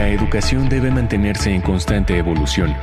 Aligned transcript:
La 0.00 0.08
educación 0.08 0.70
debe 0.70 0.90
mantenerse 0.90 1.54
en 1.54 1.60
constante 1.60 2.16
evolución. 2.16 2.74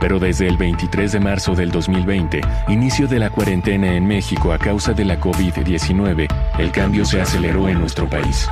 Pero 0.00 0.18
desde 0.18 0.46
el 0.46 0.58
23 0.58 1.12
de 1.12 1.18
marzo 1.18 1.54
del 1.54 1.70
2020, 1.70 2.42
inicio 2.68 3.08
de 3.08 3.18
la 3.18 3.30
cuarentena 3.30 3.94
en 3.94 4.06
México 4.06 4.52
a 4.52 4.58
causa 4.58 4.92
de 4.92 5.06
la 5.06 5.18
COVID-19, 5.18 6.28
el 6.58 6.70
cambio 6.70 7.06
se 7.06 7.22
aceleró 7.22 7.70
en 7.70 7.80
nuestro 7.80 8.06
país. 8.06 8.50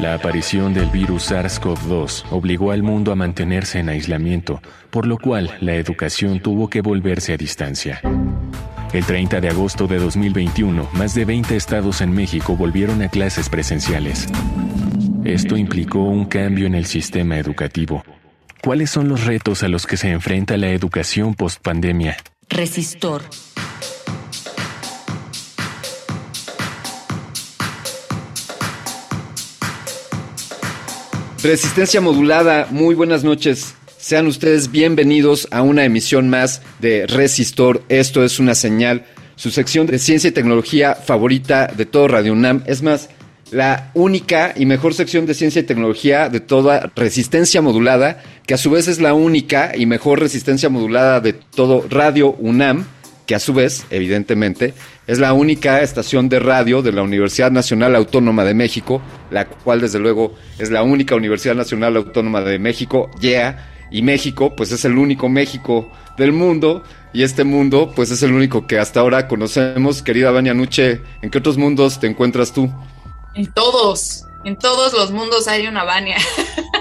La 0.00 0.14
aparición 0.14 0.74
del 0.74 0.90
virus 0.90 1.30
SARS-CoV-2 1.30 2.24
obligó 2.32 2.72
al 2.72 2.82
mundo 2.82 3.12
a 3.12 3.14
mantenerse 3.14 3.78
en 3.78 3.90
aislamiento, 3.90 4.60
por 4.90 5.06
lo 5.06 5.16
cual 5.16 5.52
la 5.60 5.76
educación 5.76 6.40
tuvo 6.40 6.68
que 6.68 6.80
volverse 6.80 7.34
a 7.34 7.36
distancia. 7.36 8.00
El 8.92 9.04
30 9.04 9.40
de 9.40 9.50
agosto 9.50 9.86
de 9.86 10.00
2021, 10.00 10.88
más 10.94 11.14
de 11.14 11.24
20 11.26 11.54
estados 11.54 12.00
en 12.00 12.10
México 12.10 12.56
volvieron 12.56 13.02
a 13.02 13.08
clases 13.08 13.48
presenciales. 13.48 14.26
Esto 15.24 15.58
implicó 15.58 15.98
un 15.98 16.24
cambio 16.24 16.66
en 16.66 16.74
el 16.74 16.86
sistema 16.86 17.38
educativo. 17.38 18.02
¿Cuáles 18.62 18.88
son 18.88 19.08
los 19.08 19.26
retos 19.26 19.62
a 19.62 19.68
los 19.68 19.86
que 19.86 19.98
se 19.98 20.08
enfrenta 20.10 20.56
la 20.56 20.70
educación 20.70 21.34
post-pandemia? 21.34 22.16
Resistor. 22.48 23.22
Resistencia 31.42 32.00
modulada, 32.00 32.66
muy 32.70 32.94
buenas 32.94 33.22
noches. 33.22 33.74
Sean 33.98 34.26
ustedes 34.26 34.70
bienvenidos 34.70 35.48
a 35.50 35.60
una 35.60 35.84
emisión 35.84 36.30
más 36.30 36.62
de 36.78 37.06
Resistor. 37.06 37.82
Esto 37.90 38.24
es 38.24 38.40
una 38.40 38.54
señal, 38.54 39.04
su 39.36 39.50
sección 39.50 39.86
de 39.86 39.98
ciencia 39.98 40.28
y 40.28 40.32
tecnología 40.32 40.94
favorita 40.94 41.66
de 41.66 41.84
todo 41.84 42.08
Radio 42.08 42.32
UNAM. 42.32 42.62
Es 42.66 42.82
más, 42.82 43.10
la 43.50 43.90
única 43.94 44.52
y 44.56 44.66
mejor 44.66 44.94
sección 44.94 45.26
de 45.26 45.34
ciencia 45.34 45.60
y 45.60 45.64
tecnología 45.64 46.28
de 46.28 46.40
toda 46.40 46.90
resistencia 46.94 47.62
modulada, 47.62 48.22
que 48.46 48.54
a 48.54 48.58
su 48.58 48.70
vez 48.70 48.88
es 48.88 49.00
la 49.00 49.14
única 49.14 49.72
y 49.76 49.86
mejor 49.86 50.20
resistencia 50.20 50.68
modulada 50.68 51.20
de 51.20 51.32
todo 51.32 51.84
Radio 51.88 52.32
UNAM, 52.38 52.86
que 53.26 53.34
a 53.34 53.40
su 53.40 53.54
vez, 53.54 53.84
evidentemente, 53.90 54.74
es 55.06 55.18
la 55.18 55.32
única 55.32 55.82
estación 55.82 56.28
de 56.28 56.40
radio 56.40 56.82
de 56.82 56.92
la 56.92 57.02
Universidad 57.02 57.50
Nacional 57.50 57.94
Autónoma 57.94 58.44
de 58.44 58.54
México, 58.54 59.00
la 59.30 59.46
cual 59.46 59.80
desde 59.80 60.00
luego 60.00 60.34
es 60.58 60.70
la 60.70 60.82
única 60.82 61.14
Universidad 61.14 61.54
Nacional 61.54 61.96
Autónoma 61.96 62.40
de 62.40 62.58
México, 62.58 63.10
yeah, 63.20 63.68
y 63.90 64.02
México, 64.02 64.54
pues 64.56 64.72
es 64.72 64.84
el 64.84 64.98
único 64.98 65.28
México 65.28 65.90
del 66.16 66.32
mundo, 66.32 66.82
y 67.12 67.22
este 67.22 67.44
mundo, 67.44 67.92
pues 67.94 68.10
es 68.10 68.22
el 68.22 68.32
único 68.32 68.66
que 68.66 68.78
hasta 68.78 69.00
ahora 69.00 69.26
conocemos. 69.26 70.02
Querida 70.02 70.30
Vania 70.30 70.54
Nuche, 70.54 71.00
¿en 71.22 71.30
qué 71.30 71.38
otros 71.38 71.58
mundos 71.58 71.98
te 71.98 72.06
encuentras 72.06 72.52
tú? 72.52 72.70
En 73.34 73.52
todos, 73.52 74.24
en 74.44 74.56
todos 74.58 74.92
los 74.92 75.10
mundos 75.10 75.48
hay 75.48 75.66
una 75.66 75.82
Vania. 75.84 76.18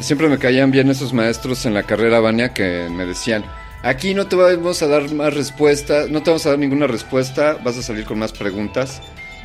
Siempre 0.00 0.28
me 0.28 0.38
caían 0.38 0.70
bien 0.70 0.88
esos 0.88 1.12
maestros 1.12 1.66
en 1.66 1.74
la 1.74 1.82
carrera 1.82 2.18
Vania 2.18 2.54
que 2.54 2.88
me 2.90 3.04
decían, 3.04 3.44
aquí 3.82 4.14
no 4.14 4.26
te 4.26 4.36
vamos 4.36 4.80
a 4.80 4.86
dar 4.86 5.12
más 5.12 5.34
respuestas, 5.34 6.08
no 6.08 6.22
te 6.22 6.30
vamos 6.30 6.46
a 6.46 6.50
dar 6.50 6.58
ninguna 6.58 6.86
respuesta, 6.86 7.58
vas 7.62 7.76
a 7.76 7.82
salir 7.82 8.06
con 8.06 8.18
más 8.18 8.32
preguntas. 8.32 9.02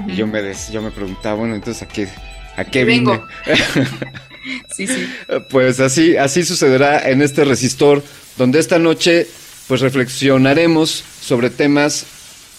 Y 0.07 0.15
yo 0.15 0.25
me, 0.25 0.41
yo 0.71 0.81
me 0.81 0.91
preguntaba, 0.91 1.35
bueno, 1.35 1.53
entonces 1.53 1.83
a 1.83 1.87
qué, 1.87 2.07
a 2.55 2.63
qué 2.63 2.85
vine. 2.85 3.19
sí, 4.75 4.87
sí. 4.87 5.07
Pues 5.49 5.79
así, 5.79 6.17
así 6.17 6.43
sucederá 6.43 7.09
en 7.09 7.21
este 7.21 7.43
resistor, 7.43 8.03
donde 8.37 8.59
esta 8.59 8.79
noche 8.79 9.27
pues 9.67 9.81
reflexionaremos 9.81 11.03
sobre 11.21 11.49
temas 11.49 12.05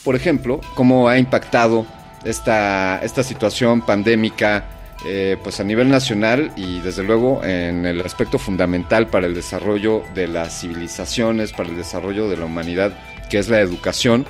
por 0.04 0.14
ejemplo, 0.14 0.60
cómo 0.74 1.08
ha 1.08 1.18
impactado 1.18 1.86
esta, 2.24 3.00
esta 3.02 3.22
situación 3.22 3.80
pandémica 3.80 4.66
eh, 5.06 5.36
pues 5.42 5.60
a 5.60 5.64
nivel 5.64 5.88
nacional 5.88 6.52
y 6.56 6.80
desde 6.80 7.02
luego 7.02 7.42
en 7.42 7.86
el 7.86 8.00
aspecto 8.02 8.38
fundamental 8.38 9.08
para 9.08 9.26
el 9.26 9.34
desarrollo 9.34 10.02
de 10.14 10.28
las 10.28 10.60
civilizaciones, 10.60 11.52
para 11.52 11.70
el 11.70 11.76
desarrollo 11.76 12.28
de 12.28 12.36
la 12.36 12.44
humanidad, 12.44 12.92
que 13.30 13.38
es 13.38 13.48
la 13.48 13.60
educación. 13.60 14.26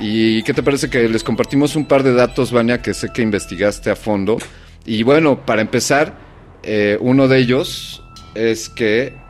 ¿Y 0.00 0.42
qué 0.42 0.52
te 0.52 0.62
parece 0.62 0.90
que 0.90 1.08
les 1.08 1.22
compartimos 1.22 1.76
un 1.76 1.86
par 1.86 2.02
de 2.02 2.12
datos, 2.12 2.50
Vania, 2.50 2.82
que 2.82 2.92
sé 2.92 3.10
que 3.12 3.22
investigaste 3.22 3.90
a 3.90 3.96
fondo? 3.96 4.38
Y 4.84 5.04
bueno, 5.04 5.46
para 5.46 5.62
empezar, 5.62 6.14
eh, 6.62 6.98
uno 7.00 7.28
de 7.28 7.38
ellos 7.38 8.02
es 8.34 8.68
que 8.68 9.20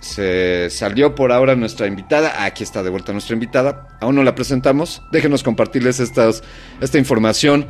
se 0.00 0.70
salió 0.70 1.14
por 1.14 1.32
ahora 1.32 1.56
nuestra 1.56 1.86
invitada. 1.86 2.44
Aquí 2.44 2.62
está 2.62 2.82
de 2.82 2.90
vuelta 2.90 3.12
nuestra 3.12 3.34
invitada. 3.34 3.88
Aún 4.00 4.14
no 4.14 4.22
la 4.22 4.34
presentamos. 4.34 5.02
Déjenos 5.10 5.42
compartirles 5.42 6.00
estas, 6.00 6.42
esta 6.80 6.98
información. 6.98 7.66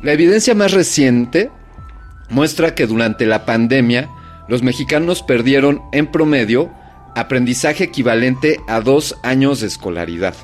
La 0.00 0.12
evidencia 0.12 0.54
más 0.54 0.72
reciente 0.72 1.50
muestra 2.30 2.74
que 2.74 2.86
durante 2.86 3.26
la 3.26 3.44
pandemia 3.44 4.08
los 4.48 4.62
mexicanos 4.62 5.22
perdieron 5.22 5.82
en 5.92 6.10
promedio 6.10 6.72
aprendizaje 7.16 7.84
equivalente 7.84 8.60
a 8.66 8.80
dos 8.80 9.16
años 9.22 9.60
de 9.60 9.68
escolaridad. 9.68 10.34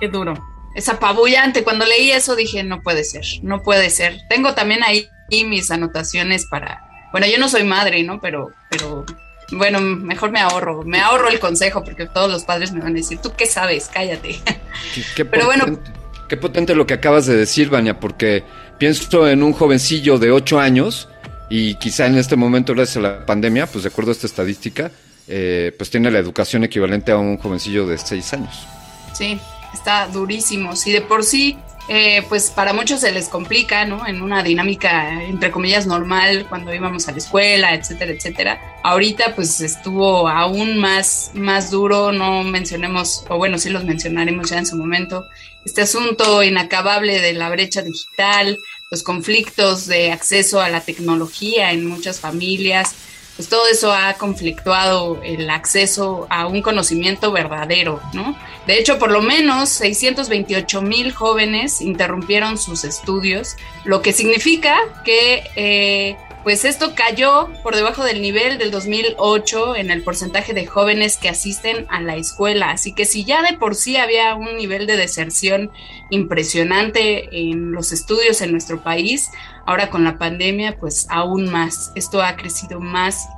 Qué 0.00 0.08
duro. 0.08 0.34
Es 0.74 0.88
apabullante. 0.88 1.64
Cuando 1.64 1.84
leí 1.84 2.10
eso 2.10 2.36
dije, 2.36 2.62
no 2.62 2.82
puede 2.82 3.04
ser, 3.04 3.24
no 3.42 3.62
puede 3.62 3.90
ser. 3.90 4.20
Tengo 4.28 4.54
también 4.54 4.82
ahí 4.82 5.08
mis 5.30 5.70
anotaciones 5.70 6.46
para... 6.46 6.87
Bueno, 7.12 7.26
yo 7.26 7.38
no 7.38 7.48
soy 7.48 7.64
madre, 7.64 8.02
¿no? 8.02 8.20
Pero, 8.20 8.52
pero 8.70 9.04
bueno, 9.52 9.80
mejor 9.80 10.30
me 10.30 10.40
ahorro, 10.40 10.82
me 10.84 11.00
ahorro 11.00 11.28
el 11.28 11.40
consejo 11.40 11.82
porque 11.82 12.06
todos 12.06 12.30
los 12.30 12.44
padres 12.44 12.72
me 12.72 12.80
van 12.80 12.92
a 12.92 12.96
decir, 12.96 13.18
¿tú 13.18 13.32
qué 13.36 13.46
sabes? 13.46 13.90
Cállate. 13.92 14.40
Qué, 14.94 15.02
qué 15.16 15.24
Pero 15.24 15.46
potente, 15.46 15.70
bueno. 15.70 15.82
Qué 16.28 16.36
potente 16.36 16.74
lo 16.74 16.86
que 16.86 16.94
acabas 16.94 17.26
de 17.26 17.34
decir, 17.34 17.70
Vania, 17.70 17.98
porque 17.98 18.44
pienso 18.78 19.28
en 19.28 19.42
un 19.42 19.52
jovencillo 19.52 20.18
de 20.18 20.30
8 20.30 20.60
años 20.60 21.08
y 21.48 21.74
quizá 21.76 22.06
en 22.06 22.16
este 22.16 22.36
momento, 22.36 22.74
gracias 22.74 22.98
a 22.98 23.00
la 23.00 23.26
pandemia, 23.26 23.66
pues 23.66 23.84
de 23.84 23.88
acuerdo 23.88 24.10
a 24.10 24.12
esta 24.12 24.26
estadística, 24.26 24.90
eh, 25.26 25.74
pues 25.76 25.90
tiene 25.90 26.10
la 26.10 26.18
educación 26.18 26.64
equivalente 26.64 27.12
a 27.12 27.16
un 27.16 27.38
jovencillo 27.38 27.86
de 27.86 27.96
6 27.96 28.32
años. 28.34 28.66
Sí, 29.14 29.40
está 29.72 30.06
durísimo. 30.08 30.76
Si 30.76 30.92
de 30.92 31.00
por 31.00 31.24
sí 31.24 31.58
eh, 31.88 32.22
pues 32.28 32.50
para 32.50 32.74
muchos 32.74 33.00
se 33.00 33.12
les 33.12 33.28
complica, 33.28 33.86
¿no? 33.86 34.06
En 34.06 34.20
una 34.20 34.42
dinámica, 34.42 35.24
entre 35.24 35.50
comillas, 35.50 35.86
normal, 35.86 36.46
cuando 36.48 36.74
íbamos 36.74 37.08
a 37.08 37.12
la 37.12 37.18
escuela, 37.18 37.74
etcétera, 37.74 38.12
etcétera. 38.12 38.78
Ahorita, 38.82 39.34
pues 39.34 39.60
estuvo 39.62 40.28
aún 40.28 40.76
más, 40.76 41.30
más 41.32 41.70
duro, 41.70 42.12
no 42.12 42.44
mencionemos, 42.44 43.24
o 43.28 43.38
bueno, 43.38 43.58
sí 43.58 43.70
los 43.70 43.84
mencionaremos 43.84 44.50
ya 44.50 44.58
en 44.58 44.66
su 44.66 44.76
momento, 44.76 45.26
este 45.64 45.82
asunto 45.82 46.42
inacabable 46.42 47.20
de 47.20 47.32
la 47.32 47.48
brecha 47.48 47.82
digital, 47.82 48.58
los 48.90 49.02
conflictos 49.02 49.86
de 49.86 50.12
acceso 50.12 50.60
a 50.60 50.68
la 50.68 50.82
tecnología 50.82 51.72
en 51.72 51.86
muchas 51.86 52.20
familias, 52.20 52.94
pues 53.38 53.48
todo 53.48 53.68
eso 53.68 53.92
ha 53.92 54.14
conflictuado 54.14 55.22
el 55.22 55.48
acceso 55.48 56.26
a 56.28 56.48
un 56.48 56.60
conocimiento 56.60 57.30
verdadero, 57.30 58.00
¿no? 58.12 58.36
De 58.66 58.80
hecho, 58.80 58.98
por 58.98 59.12
lo 59.12 59.22
menos 59.22 59.68
628 59.68 60.82
mil 60.82 61.12
jóvenes 61.12 61.80
interrumpieron 61.80 62.58
sus 62.58 62.82
estudios, 62.82 63.54
lo 63.84 64.02
que 64.02 64.12
significa 64.12 64.76
que 65.04 65.44
eh, 65.54 66.16
pues 66.44 66.64
esto 66.64 66.94
cayó 66.94 67.48
por 67.62 67.74
debajo 67.74 68.04
del 68.04 68.22
nivel 68.22 68.58
del 68.58 68.70
2008 68.70 69.76
en 69.76 69.90
el 69.90 70.02
porcentaje 70.02 70.54
de 70.54 70.66
jóvenes 70.66 71.16
que 71.16 71.28
asisten 71.28 71.86
a 71.90 72.00
la 72.00 72.16
escuela. 72.16 72.70
Así 72.70 72.94
que 72.94 73.04
si 73.04 73.24
ya 73.24 73.42
de 73.42 73.58
por 73.58 73.74
sí 73.74 73.96
había 73.96 74.34
un 74.34 74.56
nivel 74.56 74.86
de 74.86 74.96
deserción 74.96 75.70
impresionante 76.10 77.28
en 77.50 77.72
los 77.72 77.92
estudios 77.92 78.40
en 78.40 78.52
nuestro 78.52 78.82
país, 78.82 79.30
ahora 79.66 79.90
con 79.90 80.04
la 80.04 80.18
pandemia 80.18 80.78
pues 80.78 81.06
aún 81.10 81.50
más. 81.50 81.92
Esto 81.94 82.22
ha 82.22 82.36
crecido 82.36 82.80
más 82.80 83.28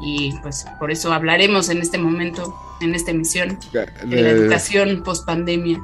y 0.00 0.32
pues 0.42 0.66
por 0.78 0.90
eso 0.90 1.12
hablaremos 1.12 1.68
en 1.70 1.78
este 1.78 1.98
momento, 1.98 2.54
en 2.80 2.94
esta 2.94 3.10
emisión, 3.10 3.58
de 3.72 4.22
la 4.22 4.30
educación 4.30 5.02
post 5.02 5.26
pandemia. 5.26 5.80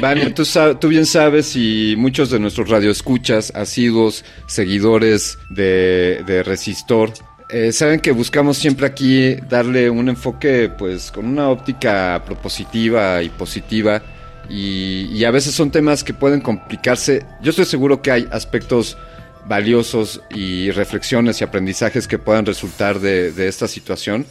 Vale, 0.00 0.34
tú, 0.34 0.88
bien 0.88 1.06
sabes 1.06 1.56
y 1.56 1.94
muchos 1.96 2.30
de 2.30 2.38
nuestros 2.38 2.68
radioescuchas, 2.68 3.52
asiduos, 3.54 4.24
seguidores 4.46 5.38
de, 5.48 6.42
Resistor, 6.44 7.12
eh, 7.48 7.72
saben 7.72 8.00
que 8.00 8.12
buscamos 8.12 8.58
siempre 8.58 8.86
aquí 8.86 9.36
darle 9.48 9.88
un 9.88 10.10
enfoque 10.10 10.68
pues 10.68 11.10
con 11.10 11.24
una 11.24 11.48
óptica 11.48 12.22
propositiva 12.26 13.22
y 13.22 13.30
positiva 13.30 14.02
y, 14.50 15.08
y, 15.10 15.24
a 15.24 15.30
veces 15.30 15.54
son 15.54 15.70
temas 15.70 16.04
que 16.04 16.12
pueden 16.12 16.40
complicarse. 16.40 17.24
Yo 17.42 17.50
estoy 17.50 17.64
seguro 17.64 18.02
que 18.02 18.10
hay 18.10 18.28
aspectos 18.30 18.98
valiosos 19.46 20.20
y 20.30 20.70
reflexiones 20.70 21.40
y 21.40 21.44
aprendizajes 21.44 22.06
que 22.06 22.18
puedan 22.18 22.44
resultar 22.44 23.00
de, 23.00 23.32
de 23.32 23.48
esta 23.48 23.66
situación, 23.66 24.26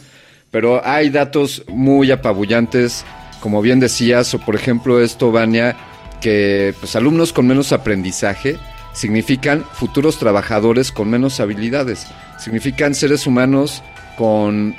pero 0.52 0.84
hay 0.84 1.10
datos 1.10 1.64
muy 1.68 2.12
apabullantes 2.12 3.04
como 3.40 3.62
bien 3.62 3.80
decías, 3.80 4.34
o 4.34 4.38
por 4.38 4.54
ejemplo 4.54 5.00
esto, 5.00 5.32
Vania, 5.32 5.76
que 6.20 6.74
pues, 6.80 6.96
alumnos 6.96 7.32
con 7.32 7.46
menos 7.46 7.72
aprendizaje 7.72 8.58
significan 8.92 9.64
futuros 9.74 10.18
trabajadores 10.18 10.90
con 10.90 11.08
menos 11.10 11.40
habilidades, 11.40 12.06
significan 12.38 12.94
seres 12.94 13.26
humanos 13.26 13.82
con, 14.16 14.74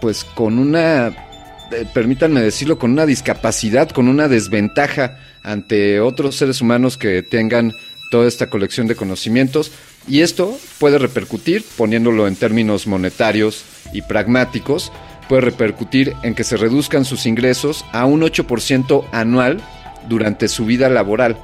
pues, 0.00 0.24
con 0.24 0.58
una, 0.58 1.08
eh, 1.08 1.86
permítanme 1.92 2.40
decirlo, 2.40 2.78
con 2.78 2.92
una 2.92 3.06
discapacidad, 3.06 3.90
con 3.90 4.08
una 4.08 4.28
desventaja 4.28 5.18
ante 5.42 6.00
otros 6.00 6.36
seres 6.36 6.60
humanos 6.60 6.96
que 6.96 7.22
tengan 7.22 7.72
toda 8.10 8.28
esta 8.28 8.48
colección 8.48 8.86
de 8.86 8.94
conocimientos. 8.94 9.72
Y 10.06 10.20
esto 10.20 10.56
puede 10.78 10.98
repercutir, 10.98 11.64
poniéndolo 11.76 12.28
en 12.28 12.36
términos 12.36 12.86
monetarios 12.86 13.64
y 13.92 14.02
pragmáticos, 14.02 14.92
puede 15.28 15.42
repercutir 15.42 16.14
en 16.22 16.34
que 16.34 16.44
se 16.44 16.56
reduzcan 16.56 17.04
sus 17.04 17.26
ingresos 17.26 17.84
a 17.92 18.04
un 18.04 18.22
8% 18.22 19.04
anual 19.12 19.60
durante 20.08 20.48
su 20.48 20.66
vida 20.66 20.88
laboral. 20.88 21.36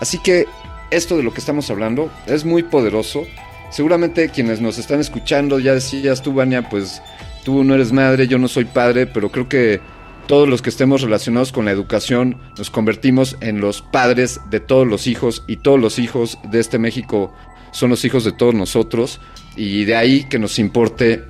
Así 0.00 0.18
que 0.18 0.46
esto 0.90 1.16
de 1.16 1.22
lo 1.22 1.32
que 1.32 1.40
estamos 1.40 1.70
hablando 1.70 2.10
es 2.26 2.44
muy 2.44 2.62
poderoso. 2.62 3.24
Seguramente 3.70 4.30
quienes 4.30 4.60
nos 4.60 4.78
están 4.78 5.00
escuchando, 5.00 5.58
ya 5.58 5.74
decías 5.74 6.22
tú, 6.22 6.32
Vania, 6.32 6.68
pues 6.68 7.02
tú 7.44 7.64
no 7.64 7.74
eres 7.74 7.92
madre, 7.92 8.26
yo 8.26 8.38
no 8.38 8.48
soy 8.48 8.64
padre, 8.64 9.06
pero 9.06 9.30
creo 9.30 9.48
que 9.48 9.80
todos 10.26 10.48
los 10.48 10.62
que 10.62 10.70
estemos 10.70 11.02
relacionados 11.02 11.52
con 11.52 11.64
la 11.64 11.70
educación 11.70 12.38
nos 12.56 12.70
convertimos 12.70 13.36
en 13.40 13.60
los 13.60 13.82
padres 13.82 14.40
de 14.50 14.60
todos 14.60 14.86
los 14.86 15.06
hijos 15.06 15.44
y 15.46 15.56
todos 15.56 15.80
los 15.80 15.98
hijos 15.98 16.38
de 16.50 16.60
este 16.60 16.78
México 16.78 17.32
son 17.72 17.90
los 17.90 18.04
hijos 18.04 18.24
de 18.24 18.32
todos 18.32 18.54
nosotros 18.54 19.20
y 19.56 19.84
de 19.84 19.96
ahí 19.96 20.24
que 20.24 20.38
nos 20.38 20.58
importe 20.58 21.24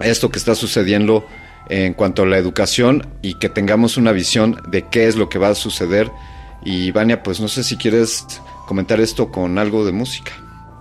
esto 0.00 0.30
que 0.30 0.38
está 0.38 0.54
sucediendo 0.54 1.26
en 1.68 1.94
cuanto 1.94 2.22
a 2.22 2.26
la 2.26 2.38
educación 2.38 3.06
y 3.22 3.34
que 3.34 3.48
tengamos 3.48 3.96
una 3.96 4.12
visión 4.12 4.60
de 4.68 4.86
qué 4.88 5.06
es 5.06 5.16
lo 5.16 5.28
que 5.28 5.38
va 5.38 5.48
a 5.48 5.54
suceder. 5.54 6.10
Y 6.64 6.90
Vania, 6.90 7.22
pues 7.22 7.40
no 7.40 7.48
sé 7.48 7.62
si 7.62 7.76
quieres 7.76 8.26
comentar 8.66 9.00
esto 9.00 9.30
con 9.30 9.58
algo 9.58 9.84
de 9.84 9.92
música. 9.92 10.32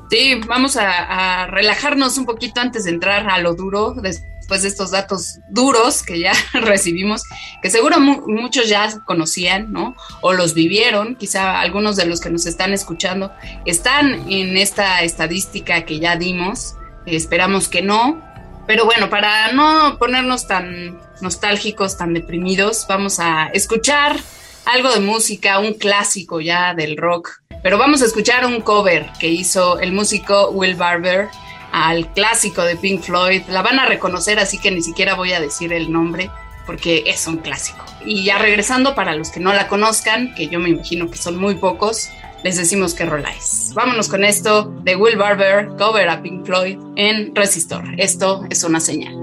Sí, 0.10 0.36
vamos 0.48 0.78
a, 0.78 1.48
relajarnos 1.48 2.18
un 2.18 2.26
poquito 2.26 2.62
antes 2.62 2.86
de 2.86 2.92
entrar 2.92 3.30
a 3.30 3.40
lo 3.40 3.56
duro, 3.56 3.94
después 3.94 4.62
de 4.62 4.70
estos 4.70 4.92
datos 4.92 5.40
duros 5.50 6.02
que 6.02 6.20
ya 6.20 6.32
recibimos, 6.54 7.24
que 7.62 7.70
seguro 7.70 8.00
muchos 8.00 8.70
ya 8.70 8.90
conocían, 9.06 9.74
¿no? 9.74 9.96
O 10.22 10.32
los 10.32 10.54
vivieron, 10.54 11.16
quizá 11.16 11.60
algunos 11.60 11.98
de 11.98 12.06
los 12.06 12.22
que 12.22 12.30
nos 12.30 12.46
están 12.46 12.72
escuchando 12.72 13.34
están 13.66 14.32
en 14.32 14.56
esta 14.56 15.02
estadística 15.02 15.84
que 15.84 16.00
ya 16.00 16.16
dimos, 16.16 16.76
esperamos 17.06 17.68
que 17.68 17.82
no, 17.82 18.22
pero 18.68 18.86
bueno, 18.86 19.10
para 19.10 19.54
no 19.54 19.98
ponernos 19.98 20.46
tan 20.46 21.00
nostálgicos, 21.22 21.98
tan 21.98 22.14
deprimidos, 22.14 22.86
vamos 22.88 23.20
a 23.20 23.48
escuchar 23.54 24.18
algo 24.66 24.94
de 24.94 25.00
música, 25.00 25.60
un 25.60 25.74
clásico 25.74 26.42
ya 26.42 26.74
del 26.74 26.98
rock. 26.98 27.30
Pero 27.64 27.78
vamos 27.78 28.02
a 28.02 28.06
escuchar 28.06 28.46
un 28.46 28.62
cover 28.62 29.10
que 29.20 29.28
hizo 29.28 29.80
el 29.80 29.94
músico 29.94 30.50
Will 30.52 30.76
Barber 30.76 31.30
al 31.72 32.12
clásico 32.14 32.64
de 32.64 32.76
Pink 32.76 33.02
Floyd. 33.02 33.44
La 33.48 33.62
van 33.62 33.80
a 33.80 33.86
reconocer, 33.86 34.38
así 34.38 34.60
que 34.60 34.70
ni 34.70 34.82
siquiera 34.82 35.16
voy 35.16 35.32
a 35.34 35.40
decir 35.40 35.72
el 35.72 35.92
nombre 35.92 36.30
porque 36.66 37.06
es 37.08 37.26
un 37.28 37.38
clásico. 37.38 37.84
Y 38.06 38.26
ya 38.26 38.38
regresando, 38.38 38.94
para 38.94 39.16
los 39.16 39.32
que 39.32 39.40
no 39.40 39.54
la 39.54 39.70
conozcan, 39.70 40.36
que 40.36 40.50
yo 40.50 40.60
me 40.60 40.70
imagino 40.70 41.10
que 41.10 41.18
son 41.18 41.38
muy 41.38 41.56
pocos, 41.56 42.10
les 42.48 42.56
decimos 42.56 42.94
que 42.94 43.06
roláis. 43.06 43.74
Vámonos 43.76 44.08
con 44.08 44.24
esto 44.24 44.74
de 44.82 44.96
Will 44.96 45.18
Barber, 45.18 45.68
cover 45.78 46.08
a 46.08 46.22
Pink 46.22 46.46
Floyd 46.46 46.80
en 46.96 47.36
Resistor. 47.36 47.84
Esto 47.98 48.46
es 48.50 48.64
una 48.64 48.80
señal. 48.80 49.14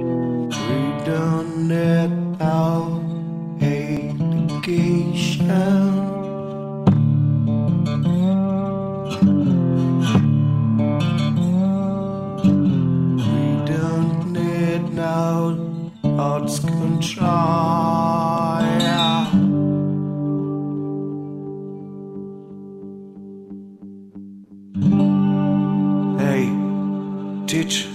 Teach 27.55 27.87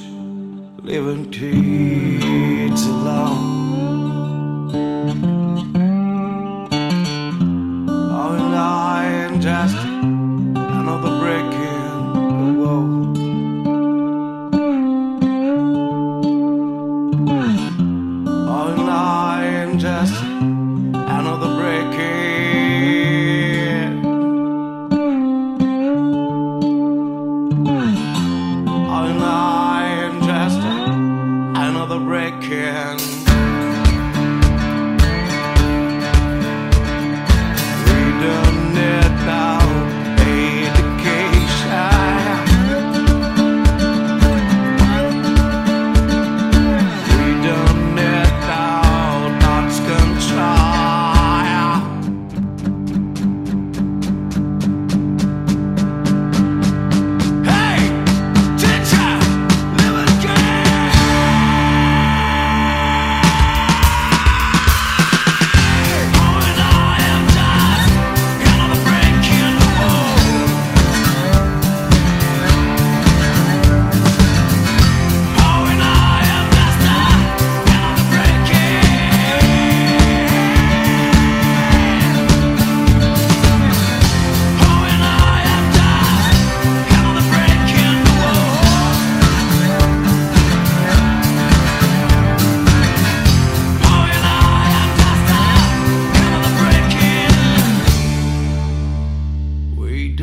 living 0.83 1.29
kids 1.31 2.85
alone. 2.85 4.71
Oh, 7.89 8.35
and 8.39 8.55
I 8.55 9.03
am 9.25 9.41
just 9.41 9.75
another 9.75 11.11
brick 11.19 11.58
another 32.51 32.98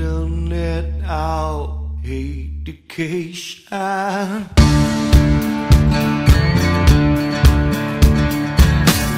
internet 0.06 0.84
out 1.04 1.90
education. 2.04 3.66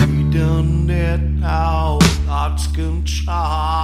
We 0.07 0.31
done 0.31 0.89
it 0.89 1.45
out, 1.45 2.03
thoughts 2.25 2.67
control. 2.69 3.78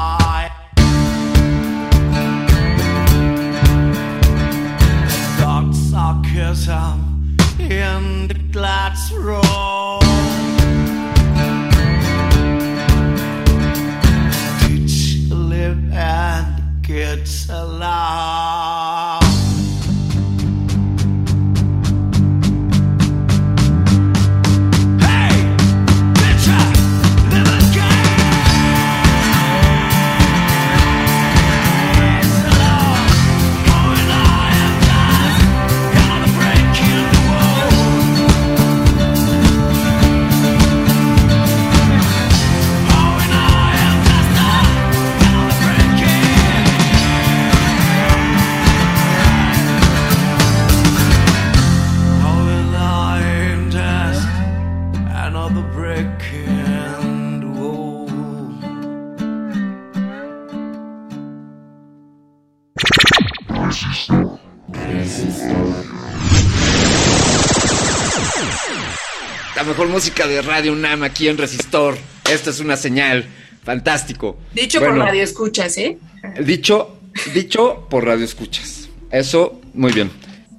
Música 69.94 70.26
de 70.26 70.42
Radio 70.42 70.72
UNAM 70.72 71.04
aquí 71.04 71.28
en 71.28 71.38
Resistor. 71.38 71.96
Esta 72.28 72.50
es 72.50 72.58
una 72.58 72.76
señal. 72.76 73.26
Fantástico. 73.62 74.36
Dicho 74.52 74.80
Bueno, 74.80 74.96
por 74.96 75.04
radio 75.04 75.22
escuchas, 75.22 75.78
¿eh? 75.78 75.98
Dicho, 76.44 76.98
dicho 77.32 77.86
por 77.88 78.04
radio 78.04 78.24
escuchas. 78.24 78.88
Eso, 79.12 79.60
muy 79.72 79.92
bien. 79.92 80.10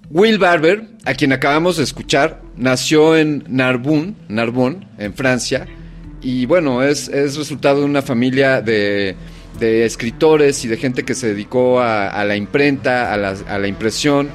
Will 0.10 0.38
Barber, 0.38 0.86
a 1.04 1.15
quien 1.15 1.34
acabamos 1.34 1.75
de 1.75 1.84
escuchar, 1.84 2.42
nació 2.56 3.18
en 3.18 3.44
Narbonne, 3.50 4.13
Narbonne, 4.30 4.88
en 4.98 5.13
Francia. 5.13 5.68
Y 6.22 6.46
bueno, 6.46 6.82
es, 6.82 7.10
es 7.10 7.36
resultado 7.36 7.82
de 7.82 7.86
una 7.88 8.01
familia 8.01 8.62
de, 8.62 9.18
de 9.60 9.84
escritores 9.84 10.63
y 10.63 10.70
de 10.70 10.77
gente 10.77 11.04
que 11.04 11.13
se 11.13 11.27
dedicó 11.27 11.82
a, 11.82 12.08
a 12.08 12.24
la 12.24 12.38
imprenta, 12.38 13.12
a 13.13 13.18
la, 13.18 13.36
a 13.50 13.60
la 13.60 13.68
impresión. 13.68 14.30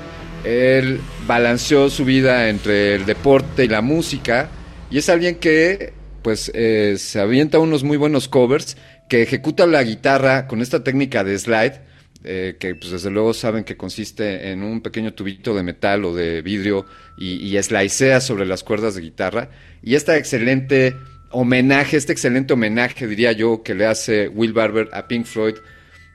Él 0.45 1.01
balanceó 1.27 1.89
su 1.89 2.05
vida 2.05 2.51
entre 2.51 2.97
el 2.97 3.07
deporte 3.07 3.65
y 3.65 3.69
la 3.69 3.81
música. 3.81 4.51
Y 4.91 4.99
es 4.99 5.09
alguien 5.09 5.37
que, 5.37 5.93
pues, 6.23 6.51
eh, 6.55 6.97
se 6.99 7.21
avienta 7.21 7.59
unos 7.59 7.85
muy 7.85 7.97
buenos 7.97 8.29
covers, 8.29 8.77
que 9.09 9.23
ejecuta 9.23 9.67
la 9.67 9.83
guitarra 9.83 10.47
con 10.47 10.61
esta 10.61 10.83
técnica 10.85 11.25
de 11.25 11.39
slide, 11.39 11.81
eh, 12.23 12.57
que 12.61 12.75
pues 12.75 12.91
desde 12.91 13.11
luego 13.11 13.33
saben 13.33 13.65
que 13.65 13.79
consiste 13.79 14.51
en 14.51 14.63
un 14.63 14.83
pequeño 14.83 15.15
tubito 15.15 15.55
de 15.55 15.63
metal 15.63 16.05
o 16.05 16.15
de 16.15 16.43
vidrio 16.43 16.85
y, 17.17 17.57
y 17.57 17.63
slicea 17.63 18.21
sobre 18.21 18.45
las 18.45 18.63
cuerdas 18.63 18.95
de 18.95 19.01
guitarra. 19.01 19.51
Y 19.83 19.95
esta 19.95 20.17
excelente 20.17 20.95
homenaje, 21.31 21.97
este 21.97 22.13
excelente 22.13 22.53
homenaje, 22.53 23.07
diría 23.07 23.33
yo, 23.33 23.63
que 23.63 23.75
le 23.75 23.87
hace 23.87 24.29
Will 24.29 24.53
Barber 24.53 24.89
a 24.93 25.09
Pink 25.09 25.25
Floyd 25.25 25.55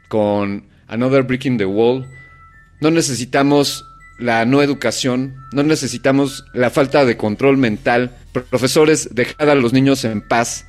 con 0.08 0.68
Another 0.88 1.24
Brick 1.24 1.46
in 1.46 1.58
the 1.58 1.66
Wall. 1.66 2.06
No 2.82 2.92
necesitamos 2.92 3.86
la 4.18 4.46
no 4.46 4.62
educación, 4.62 5.36
no 5.52 5.64
necesitamos 5.64 6.46
la 6.54 6.70
falta 6.70 7.06
de 7.06 7.18
control 7.18 7.58
mental. 7.58 8.16
Profesores, 8.50 9.10
dejad 9.14 9.50
a 9.50 9.56
los 9.56 9.74
niños 9.74 10.06
en 10.06 10.22
paz. 10.22 10.66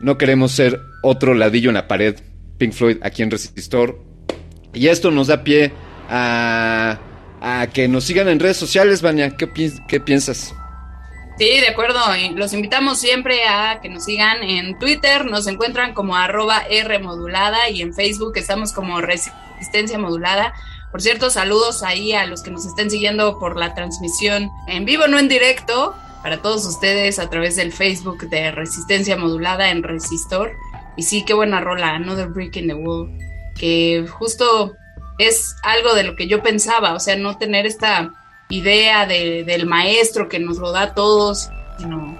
No 0.00 0.18
queremos 0.18 0.52
ser 0.52 0.80
otro 1.02 1.34
ladillo 1.34 1.70
en 1.70 1.74
la 1.74 1.88
pared. 1.88 2.16
Pink 2.58 2.72
Floyd 2.72 2.98
aquí 3.02 3.22
en 3.22 3.30
Resistor. 3.30 4.02
Y 4.74 4.88
esto 4.88 5.10
nos 5.10 5.28
da 5.28 5.42
pie 5.44 5.72
a, 6.08 6.98
a 7.40 7.66
que 7.72 7.88
nos 7.88 8.04
sigan 8.04 8.28
en 8.28 8.38
redes 8.40 8.56
sociales, 8.56 9.02
Vania. 9.02 9.36
¿Qué, 9.36 9.46
pi- 9.46 9.72
qué 9.88 10.00
piensas? 10.00 10.54
Sí, 11.38 11.46
de 11.60 11.68
acuerdo. 11.68 11.98
Los 12.34 12.52
invitamos 12.52 12.98
siempre 13.00 13.46
a 13.48 13.80
que 13.80 13.88
nos 13.88 14.04
sigan 14.04 14.42
en 14.42 14.78
Twitter. 14.78 15.24
Nos 15.24 15.46
encuentran 15.46 15.94
como 15.94 16.16
arroba 16.16 16.62
R 16.68 16.98
modulada 16.98 17.70
y 17.70 17.80
en 17.80 17.94
Facebook 17.94 18.32
estamos 18.36 18.72
como 18.72 19.00
Resistencia 19.00 19.98
Modulada. 19.98 20.52
Por 20.90 21.02
cierto, 21.02 21.30
saludos 21.30 21.82
ahí 21.82 22.12
a 22.12 22.26
los 22.26 22.42
que 22.42 22.50
nos 22.50 22.66
estén 22.66 22.90
siguiendo 22.90 23.38
por 23.38 23.56
la 23.56 23.74
transmisión 23.74 24.50
en 24.66 24.84
vivo, 24.84 25.06
no 25.06 25.18
en 25.18 25.28
directo, 25.28 25.94
para 26.22 26.42
todos 26.42 26.66
ustedes 26.66 27.18
a 27.18 27.30
través 27.30 27.56
del 27.56 27.72
Facebook 27.72 28.28
de 28.28 28.50
Resistencia 28.50 29.16
Modulada 29.16 29.70
en 29.70 29.82
Resistor. 29.82 30.52
Y 30.96 31.04
sí, 31.04 31.24
qué 31.24 31.32
buena 31.32 31.60
rola, 31.60 31.94
Another 31.94 32.28
Brick 32.28 32.56
in 32.56 32.66
the 32.66 32.74
Wall, 32.74 33.08
que 33.54 34.04
justo 34.10 34.74
es 35.18 35.54
algo 35.62 35.94
de 35.94 36.02
lo 36.02 36.16
que 36.16 36.26
yo 36.26 36.42
pensaba, 36.42 36.94
o 36.94 37.00
sea, 37.00 37.14
no 37.16 37.38
tener 37.38 37.66
esta 37.66 38.10
idea 38.48 39.06
de- 39.06 39.44
del 39.44 39.66
maestro 39.66 40.28
que 40.28 40.40
nos 40.40 40.58
lo 40.58 40.72
da 40.72 40.82
a 40.82 40.94
todos, 40.94 41.50
sino 41.78 42.18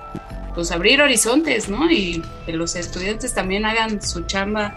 pues 0.55 0.71
abrir 0.71 1.01
horizontes, 1.03 1.69
¿no? 1.69 1.91
Y 1.91 2.23
que 2.47 2.53
los 2.53 2.77
estudiantes 2.77 3.35
también 3.35 3.65
hagan 3.67 4.01
su 4.03 4.23
chamba. 4.27 4.77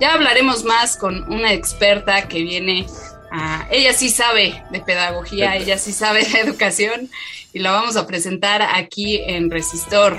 Ya 0.00 0.12
hablaremos 0.14 0.64
más 0.64 0.96
con 0.96 1.30
una 1.32 1.52
experta 1.52 2.28
que 2.28 2.42
viene 2.42 2.86
Ella 3.70 3.92
sí 3.92 4.08
sabe 4.08 4.62
de 4.70 4.80
pedagogía, 4.80 5.56
ella 5.56 5.78
sí 5.78 5.92
sabe 5.92 6.24
de 6.24 6.40
educación 6.40 7.10
y 7.52 7.58
la 7.58 7.72
vamos 7.72 7.96
a 7.96 8.06
presentar 8.06 8.62
aquí 8.62 9.20
en 9.26 9.50
Resistor. 9.50 10.18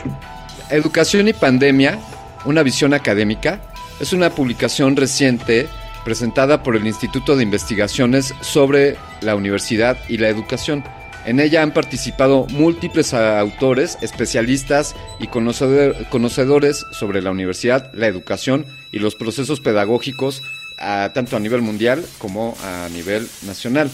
Educación 0.70 1.28
y 1.28 1.34
Pandemia, 1.34 2.00
una 2.46 2.64
visión 2.64 2.94
académica, 2.94 3.62
es 4.00 4.14
una 4.14 4.30
publicación 4.30 4.96
reciente 4.96 5.68
presentada 6.04 6.64
por 6.64 6.76
el 6.76 6.86
Instituto 6.88 7.36
de 7.36 7.44
Investigaciones 7.44 8.34
sobre 8.42 8.96
la 9.22 9.36
Universidad 9.36 9.98
y 10.08 10.18
la 10.18 10.30
Educación. 10.30 10.84
En 11.26 11.42
ella 11.42 11.62
han 11.62 11.74
participado 11.74 12.46
múltiples 12.52 13.14
autores, 13.14 13.98
especialistas 14.02 14.96
y 15.20 15.28
conocedor- 15.28 16.08
conocedores 16.10 16.86
sobre 16.92 17.22
la 17.22 17.32
universidad, 17.32 17.92
la 17.94 18.08
educación 18.08 18.66
y 18.94 19.00
los 19.00 19.16
procesos 19.16 19.60
pedagógicos, 19.60 20.42
a- 20.78 21.12
tanto 21.14 21.36
a 21.36 21.40
nivel 21.40 21.62
mundial 21.62 22.06
como 22.18 22.56
a 22.64 22.88
nivel 22.90 23.28
nacional. 23.46 23.90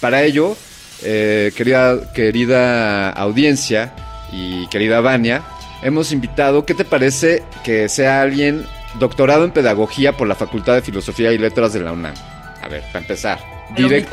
Para 0.00 0.22
ello, 0.22 0.56
eh, 1.02 1.52
querida, 1.56 2.12
querida 2.12 3.10
audiencia 3.10 3.92
y 4.32 4.66
querida 4.68 5.00
Vania, 5.00 5.42
hemos 5.82 6.12
invitado, 6.12 6.64
¿qué 6.64 6.74
te 6.74 6.84
parece 6.84 7.42
que 7.64 7.88
sea 7.88 8.22
alguien 8.22 8.64
doctorado 8.98 9.44
en 9.44 9.50
pedagogía 9.52 10.16
por 10.16 10.26
la 10.28 10.34
Facultad 10.34 10.74
de 10.74 10.82
Filosofía 10.82 11.32
y 11.32 11.38
Letras 11.38 11.72
de 11.72 11.80
la 11.80 11.92
UNAM? 11.92 12.14
A 12.62 12.68
ver, 12.68 12.82
para 12.92 12.98
empezar. 13.00 13.38
Direct- 13.76 14.08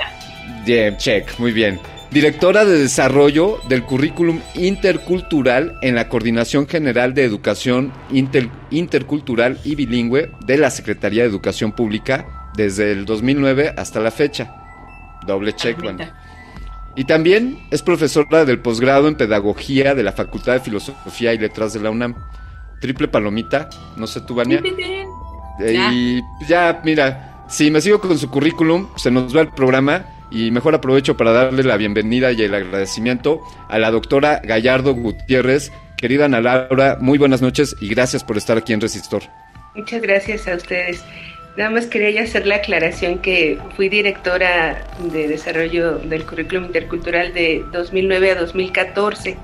Bien, 0.66 0.98
check, 0.98 1.38
muy 1.40 1.52
bien. 1.52 1.80
Directora 2.12 2.64
de 2.64 2.80
Desarrollo 2.80 3.60
del 3.68 3.84
Currículum 3.84 4.40
Intercultural 4.56 5.78
en 5.82 5.96
la 5.96 6.08
Coordinación 6.08 6.66
General 6.68 7.14
de 7.14 7.26
Educación 7.26 7.92
Inter- 8.12 8.50
Intercultural 8.72 9.60
y 9.66 9.76
Bilingüe 9.76 10.32
de 10.46 10.58
la 10.58 10.70
Secretaría 10.70 11.24
de 11.24 11.30
Educación 11.30 11.74
Pública 11.74 12.50
desde 12.56 12.94
el 12.94 13.06
2009 13.06 13.74
hasta 13.78 14.00
la 14.00 14.12
fecha. 14.12 14.54
Doble 15.28 15.54
check, 15.54 15.82
bueno. 15.82 16.00
Y 16.96 17.04
también 17.04 17.60
es 17.72 17.84
profesora 17.84 18.46
del 18.46 18.60
posgrado 18.60 19.08
en 19.10 19.16
Pedagogía 19.16 19.94
de 19.94 20.04
la 20.04 20.14
Facultad 20.14 20.54
de 20.54 20.60
Filosofía 20.62 21.34
y 21.34 21.38
Letras 21.38 21.74
de 21.74 21.82
la 21.82 21.92
UNAM. 21.92 22.16
Triple 22.80 23.10
palomita, 23.10 23.70
no 23.98 24.08
sé 24.08 24.22
tú, 24.22 24.34
Vania. 24.36 24.62
Eh. 25.60 25.90
Y 25.92 26.22
ya, 26.48 26.82
mira, 26.86 27.44
si 27.50 27.70
me 27.70 27.82
sigo 27.82 28.00
con 28.00 28.18
su 28.18 28.30
currículum, 28.32 28.88
se 28.96 29.12
nos 29.12 29.36
va 29.36 29.42
el 29.42 29.50
programa 29.50 30.06
y 30.30 30.52
mejor 30.52 30.76
aprovecho 30.76 31.18
para 31.18 31.32
darle 31.32 31.64
la 31.64 31.78
bienvenida 31.78 32.32
y 32.32 32.44
el 32.44 32.54
agradecimiento 32.54 33.42
a 33.70 33.80
la 33.80 33.92
doctora 33.92 34.42
Gallardo 34.44 34.94
Gutiérrez. 34.94 35.72
Querida 35.98 36.26
Ana 36.26 36.42
Laura, 36.42 36.98
muy 37.00 37.18
buenas 37.18 37.42
noches 37.42 37.76
y 37.80 37.90
gracias 37.90 38.24
por 38.24 38.38
estar 38.38 38.58
aquí 38.58 38.74
en 38.74 38.82
Resistor. 38.82 39.24
Muchas 39.76 40.02
gracias 40.02 40.48
a 40.48 40.56
ustedes. 40.56 41.04
Nada 41.56 41.72
más 41.72 41.88
quería 41.88 42.22
hacer 42.22 42.46
la 42.46 42.56
aclaración 42.56 43.20
que 43.20 43.58
fui 43.76 43.90
directora 43.90 44.86
de 45.12 45.28
desarrollo 45.28 45.98
del 45.98 46.24
currículum 46.24 46.66
intercultural 46.66 47.34
de 47.34 47.64
2009 47.72 48.32
a 48.32 48.36
2014 48.36 49.38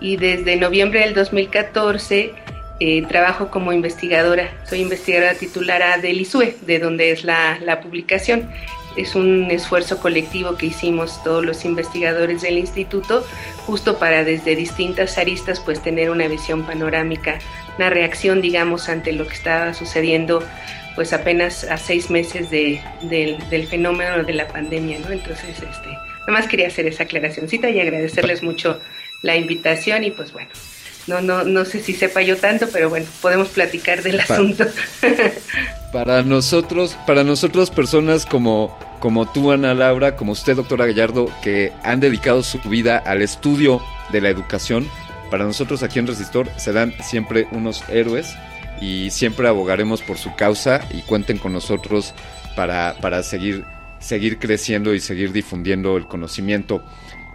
y 0.00 0.16
desde 0.16 0.56
noviembre 0.56 1.00
del 1.00 1.14
2014 1.14 2.32
eh, 2.80 3.02
trabajo 3.08 3.50
como 3.50 3.72
investigadora. 3.72 4.50
Soy 4.64 4.80
investigadora 4.80 5.34
titular 5.34 6.00
del 6.00 6.20
ISUE, 6.20 6.56
de 6.62 6.78
donde 6.78 7.10
es 7.10 7.24
la, 7.24 7.58
la 7.64 7.80
publicación. 7.80 8.50
Es 8.96 9.14
un 9.14 9.50
esfuerzo 9.50 9.98
colectivo 9.98 10.56
que 10.56 10.66
hicimos 10.66 11.22
todos 11.22 11.44
los 11.44 11.64
investigadores 11.64 12.42
del 12.42 12.58
instituto, 12.58 13.24
justo 13.66 13.98
para 13.98 14.24
desde 14.24 14.56
distintas 14.56 15.18
aristas 15.18 15.60
pues 15.60 15.82
tener 15.82 16.10
una 16.10 16.28
visión 16.28 16.64
panorámica, 16.64 17.38
una 17.76 17.90
reacción 17.90 18.40
digamos 18.40 18.88
ante 18.88 19.12
lo 19.12 19.26
que 19.26 19.34
estaba 19.34 19.74
sucediendo 19.74 20.42
pues 20.96 21.12
apenas 21.12 21.64
a 21.64 21.76
seis 21.76 22.10
meses 22.10 22.50
de, 22.50 22.80
del, 23.02 23.66
fenómeno 23.68 24.24
de 24.24 24.32
la 24.32 24.48
pandemia, 24.48 24.98
¿no? 24.98 25.10
Entonces, 25.10 25.50
este, 25.50 25.88
nada 25.90 26.32
más 26.32 26.48
quería 26.48 26.68
hacer 26.68 26.86
esa 26.86 27.02
aclaracióncita 27.02 27.68
y 27.68 27.78
agradecerles 27.78 28.42
mucho 28.42 28.80
la 29.20 29.36
invitación 29.36 30.04
y 30.04 30.10
pues 30.10 30.32
bueno, 30.32 30.48
no, 31.06 31.20
no, 31.20 31.44
no 31.44 31.64
sé 31.64 31.80
si 31.80 31.92
sepa 31.92 32.22
yo 32.22 32.36
tanto, 32.36 32.66
pero 32.72 32.88
bueno, 32.88 33.06
podemos 33.20 33.48
platicar 33.48 34.02
del 34.02 34.20
asunto. 34.20 34.64
Para 35.92 36.22
nosotros, 36.22 36.96
para 37.06 37.24
nosotros 37.24 37.70
personas 37.70 38.26
como, 38.26 38.76
como 39.06 39.24
tú, 39.24 39.52
Ana 39.52 39.72
Laura, 39.72 40.16
como 40.16 40.32
usted, 40.32 40.56
doctora 40.56 40.84
Gallardo, 40.84 41.30
que 41.40 41.72
han 41.84 42.00
dedicado 42.00 42.42
su 42.42 42.58
vida 42.68 42.98
al 42.98 43.22
estudio 43.22 43.80
de 44.10 44.20
la 44.20 44.30
educación, 44.30 44.88
para 45.30 45.44
nosotros 45.44 45.84
aquí 45.84 46.00
en 46.00 46.08
Resistor 46.08 46.48
se 46.56 46.72
dan 46.72 46.92
siempre 47.04 47.46
unos 47.52 47.88
héroes 47.88 48.34
y 48.80 49.10
siempre 49.10 49.46
abogaremos 49.46 50.02
por 50.02 50.18
su 50.18 50.34
causa 50.34 50.80
y 50.90 51.02
cuenten 51.02 51.38
con 51.38 51.52
nosotros 51.52 52.14
para, 52.56 52.96
para 53.00 53.22
seguir, 53.22 53.64
seguir 54.00 54.40
creciendo 54.40 54.92
y 54.92 54.98
seguir 54.98 55.30
difundiendo 55.30 55.96
el 55.96 56.08
conocimiento. 56.08 56.84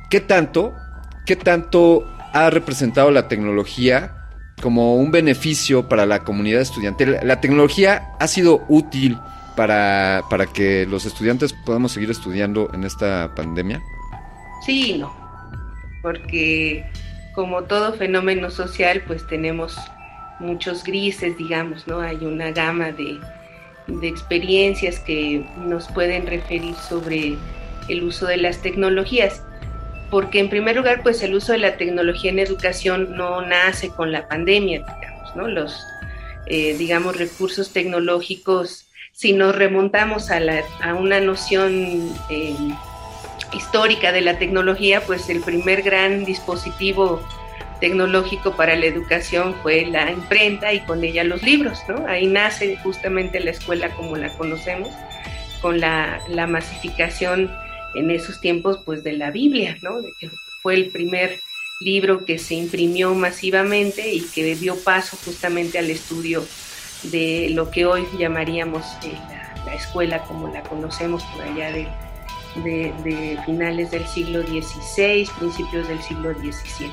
¿Qué 0.09 0.19
tanto, 0.19 0.73
qué 1.25 1.37
tanto 1.37 2.05
ha 2.33 2.49
representado 2.49 3.11
la 3.11 3.29
tecnología 3.29 4.27
como 4.61 4.97
un 4.97 5.09
beneficio 5.09 5.87
para 5.87 6.05
la 6.05 6.25
comunidad 6.25 6.59
estudiantil. 6.59 7.15
La 7.23 7.39
tecnología 7.39 8.09
ha 8.19 8.27
sido 8.27 8.65
útil 8.67 9.17
para, 9.61 10.23
para 10.27 10.47
que 10.47 10.87
los 10.87 11.05
estudiantes 11.05 11.53
podamos 11.53 11.91
seguir 11.91 12.09
estudiando 12.09 12.71
en 12.73 12.83
esta 12.83 13.31
pandemia. 13.35 13.79
Sí 14.65 14.93
y 14.93 14.97
no, 14.97 15.15
porque 16.01 16.83
como 17.35 17.65
todo 17.65 17.93
fenómeno 17.93 18.49
social, 18.49 19.03
pues 19.05 19.27
tenemos 19.27 19.77
muchos 20.39 20.83
grises, 20.83 21.37
digamos, 21.37 21.85
¿no? 21.85 21.99
Hay 21.99 22.25
una 22.25 22.49
gama 22.49 22.91
de, 22.91 23.19
de 23.85 24.07
experiencias 24.07 24.99
que 24.99 25.45
nos 25.57 25.87
pueden 25.89 26.25
referir 26.25 26.73
sobre 26.73 27.37
el 27.87 28.01
uso 28.01 28.25
de 28.25 28.37
las 28.37 28.63
tecnologías 28.63 29.43
porque 30.09 30.39
en 30.39 30.49
primer 30.49 30.75
lugar, 30.75 31.03
pues 31.03 31.21
el 31.21 31.35
uso 31.35 31.51
de 31.51 31.59
la 31.59 31.77
tecnología 31.77 32.31
en 32.31 32.39
educación 32.39 33.15
no 33.15 33.45
nace 33.45 33.89
con 33.89 34.11
la 34.11 34.27
pandemia, 34.27 34.83
digamos, 34.99 35.35
¿no? 35.35 35.47
Los, 35.47 35.85
eh, 36.47 36.75
digamos, 36.79 37.15
recursos 37.15 37.71
tecnológicos, 37.71 38.87
si 39.21 39.33
nos 39.33 39.55
remontamos 39.55 40.31
a, 40.31 40.39
la, 40.39 40.63
una 40.97 41.19
noción 41.19 42.11
eh, 42.31 42.55
histórica 43.53 44.11
de 44.11 44.21
la 44.21 44.39
tecnología, 44.39 45.01
pues 45.05 45.29
el 45.29 45.41
primer 45.41 45.83
gran 45.83 46.25
dispositivo 46.25 47.21
tecnológico 47.79 48.55
para 48.55 48.75
la 48.75 48.87
educación 48.87 49.53
fue 49.61 49.85
la 49.85 50.09
imprenta 50.09 50.73
y 50.73 50.79
con 50.79 51.03
ella 51.03 51.23
los 51.23 51.43
libros, 51.43 51.77
¿no? 51.87 52.07
Ahí 52.07 52.25
nace 52.25 52.77
justamente 52.77 53.39
la 53.39 53.51
escuela 53.51 53.91
como 53.91 54.17
la 54.17 54.35
conocemos, 54.37 54.89
con 55.61 55.79
la, 55.79 56.19
masificación 56.49 57.51
en 57.93 58.09
esos 58.09 58.41
tiempos 58.41 58.79
pues 58.83 59.03
de 59.03 59.13
la 59.13 59.29
Biblia, 59.29 59.77
¿no? 59.83 59.97
Fue 60.63 60.73
el 60.73 60.87
primer 60.87 61.39
libro 61.79 62.25
que 62.25 62.39
se 62.39 62.55
imprimió 62.55 63.13
masivamente 63.13 64.11
y 64.11 64.21
que 64.21 64.55
dio 64.55 64.75
paso 64.83 65.15
justamente 65.23 65.77
al 65.77 65.91
estudio 65.91 66.43
de 67.03 67.49
lo 67.51 67.71
que 67.71 67.85
hoy 67.85 68.05
llamaríamos 68.17 68.85
eh, 69.03 69.13
la, 69.65 69.73
escuela 69.75 70.19
como 70.23 70.47
la 70.49 70.61
conocemos 70.63 71.23
por 71.25 71.43
allá 71.43 71.71
de, 71.71 71.87
finales 73.45 73.91
del 73.91 74.05
siglo 74.07 74.41
XVI, 74.43 75.27
principios 75.39 75.87
del 75.87 76.01
siglo 76.01 76.33
XVII. 76.33 76.91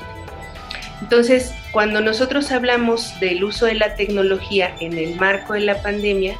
Entonces, 1.01 1.53
cuando 1.71 2.01
nosotros 2.01 2.51
hablamos 2.51 3.19
del 3.19 3.43
uso 3.43 3.65
de 3.65 3.75
la 3.75 3.95
tecnología 3.95 4.75
en 4.79 4.97
el 4.97 5.15
marco 5.15 5.53
de 5.53 5.61
la 5.61 5.81
pandemia, 5.81 6.37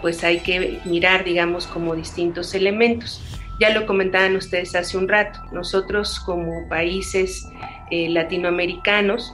pues 0.00 0.22
hay 0.22 0.40
que 0.40 0.80
mirar, 0.84 1.24
digamos, 1.24 1.66
como 1.66 1.94
distintos 1.94 2.54
elementos. 2.54 3.20
Ya 3.58 3.70
lo 3.70 3.86
comentaban 3.86 4.36
ustedes 4.36 4.74
hace 4.74 4.96
un 4.96 5.08
rato, 5.08 5.40
nosotros 5.50 6.20
como 6.20 6.68
países 6.68 7.48
eh, 7.90 8.08
latinoamericanos 8.08 9.32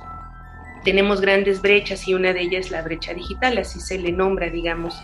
tenemos 0.85 1.21
grandes 1.21 1.61
brechas 1.61 2.07
y 2.07 2.15
una 2.15 2.33
de 2.33 2.43
ellas 2.43 2.67
es 2.67 2.71
la 2.71 2.83
brecha 2.83 3.15
digital, 3.15 3.59
así 3.59 3.81
se 3.81 3.99
le 3.99 4.13
nombra, 4.13 4.51
digamos, 4.51 4.95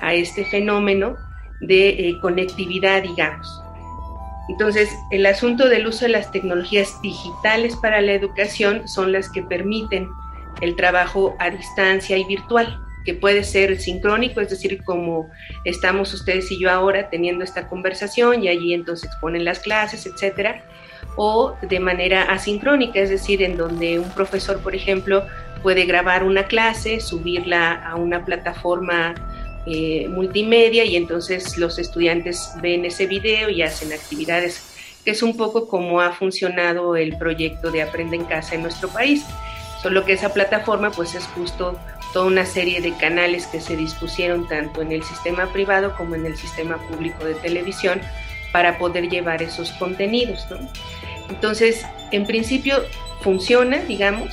a 0.00 0.14
este 0.14 0.44
fenómeno 0.44 1.16
de 1.60 1.88
eh, 1.88 2.18
conectividad, 2.20 3.02
digamos. 3.02 3.62
Entonces, 4.48 4.90
el 5.10 5.24
asunto 5.26 5.68
del 5.68 5.86
uso 5.86 6.04
de 6.04 6.10
las 6.10 6.30
tecnologías 6.32 7.00
digitales 7.00 7.76
para 7.76 8.00
la 8.00 8.12
educación 8.12 8.86
son 8.88 9.12
las 9.12 9.28
que 9.28 9.42
permiten 9.42 10.08
el 10.60 10.76
trabajo 10.76 11.34
a 11.38 11.50
distancia 11.50 12.16
y 12.18 12.24
virtual 12.24 12.78
que 13.04 13.14
puede 13.14 13.44
ser 13.44 13.80
sincrónico, 13.80 14.40
es 14.40 14.50
decir, 14.50 14.82
como 14.84 15.30
estamos 15.64 16.12
ustedes 16.14 16.50
y 16.50 16.60
yo 16.60 16.70
ahora 16.70 17.10
teniendo 17.10 17.44
esta 17.44 17.68
conversación 17.68 18.44
y 18.44 18.48
allí 18.48 18.74
entonces 18.74 19.10
ponen 19.20 19.44
las 19.44 19.58
clases, 19.58 20.06
etcétera, 20.06 20.64
o 21.16 21.54
de 21.62 21.80
manera 21.80 22.22
asincrónica, 22.24 23.00
es 23.00 23.10
decir, 23.10 23.42
en 23.42 23.56
donde 23.56 23.98
un 23.98 24.10
profesor, 24.10 24.60
por 24.60 24.74
ejemplo, 24.74 25.26
puede 25.62 25.84
grabar 25.84 26.24
una 26.24 26.44
clase, 26.44 27.00
subirla 27.00 27.74
a 27.86 27.96
una 27.96 28.24
plataforma 28.24 29.14
eh, 29.64 30.08
multimedia 30.08 30.84
y 30.84 30.96
entonces 30.96 31.56
los 31.56 31.78
estudiantes 31.78 32.52
ven 32.60 32.84
ese 32.84 33.06
video 33.06 33.48
y 33.48 33.62
hacen 33.62 33.92
actividades, 33.92 34.64
que 35.04 35.12
es 35.12 35.22
un 35.22 35.36
poco 35.36 35.68
como 35.68 36.00
ha 36.00 36.12
funcionado 36.12 36.96
el 36.96 37.16
proyecto 37.16 37.70
de 37.70 37.82
Aprende 37.82 38.16
en 38.16 38.24
Casa 38.24 38.56
en 38.56 38.62
nuestro 38.62 38.88
país, 38.88 39.24
solo 39.80 40.04
que 40.04 40.14
esa 40.14 40.32
plataforma 40.32 40.90
pues 40.90 41.14
es 41.14 41.24
justo 41.28 41.78
toda 42.12 42.26
una 42.26 42.44
serie 42.44 42.80
de 42.80 42.92
canales 42.96 43.46
que 43.46 43.60
se 43.60 43.76
dispusieron 43.76 44.46
tanto 44.48 44.82
en 44.82 44.92
el 44.92 45.02
sistema 45.02 45.46
privado 45.52 45.94
como 45.96 46.14
en 46.14 46.26
el 46.26 46.36
sistema 46.36 46.76
público 46.88 47.24
de 47.24 47.34
televisión 47.34 48.00
para 48.52 48.78
poder 48.78 49.08
llevar 49.08 49.42
esos 49.42 49.70
contenidos. 49.72 50.46
Entonces, 51.32 51.84
en 52.10 52.26
principio 52.26 52.84
funciona, 53.22 53.78
digamos, 53.78 54.30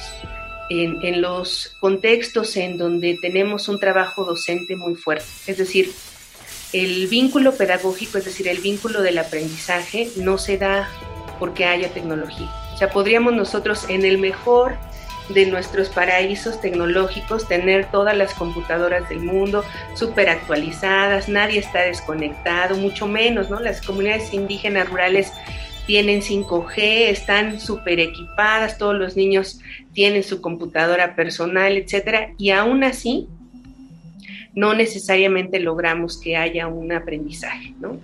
en, 0.70 1.22
los 1.22 1.76
contextos 1.80 2.58
en 2.58 2.78
donde 2.78 3.18
tenemos 3.22 3.70
un 3.70 3.80
trabajo 3.80 4.26
docente 4.26 4.76
muy 4.76 4.96
fuerte. 4.96 5.26
Es 5.48 5.58
decir, 5.58 5.92
el 6.74 7.08
vínculo 7.08 7.54
pedagógico, 7.56 8.18
es 8.18 8.26
decir, 8.26 8.48
el 8.50 8.60
vínculo 8.60 9.02
del 9.02 9.18
aprendizaje, 9.18 10.10
no 10.18 10.38
se 10.38 10.58
da 10.58 10.90
porque 11.40 11.66
haya 11.66 11.90
tecnología. 11.90 12.52
O 12.74 12.78
sea, 12.78 12.90
podríamos 12.90 13.34
nosotros 13.34 13.86
en 13.90 14.06
el 14.06 14.18
mejor 14.18 14.78
de 15.30 15.46
nuestros 15.46 15.90
paraísos 15.90 16.60
tecnológicos, 16.60 17.48
tener 17.48 17.90
todas 17.92 18.18
las 18.18 18.34
computadoras 18.34 19.08
del 19.08 19.22
mundo 19.22 19.64
súper 19.96 20.28
actualizadas, 20.28 21.30
nadie 21.30 21.60
está 21.60 21.82
desconectado, 21.82 22.76
mucho 22.76 23.08
menos, 23.08 23.50
¿no? 23.50 23.60
Las 23.60 23.82
comunidades 23.82 24.34
indígenas 24.34 24.90
rurales 24.90 25.32
tienen 25.90 26.22
5G, 26.22 27.10
están 27.10 27.60
súper 27.60 28.00
equipadas, 28.00 28.78
todos 28.78 28.96
los 28.96 29.18
niños 29.18 29.60
tienen 29.92 30.22
su 30.22 30.40
computadora 30.40 31.16
personal, 31.16 31.78
etcétera, 31.78 32.36
y 32.38 32.52
aún 32.52 32.84
así 32.84 33.28
no 34.54 34.76
necesariamente 34.76 35.60
logramos 35.60 36.22
que 36.22 36.38
haya 36.38 36.68
un 36.68 36.92
aprendizaje, 36.92 37.74
¿no? 37.80 38.00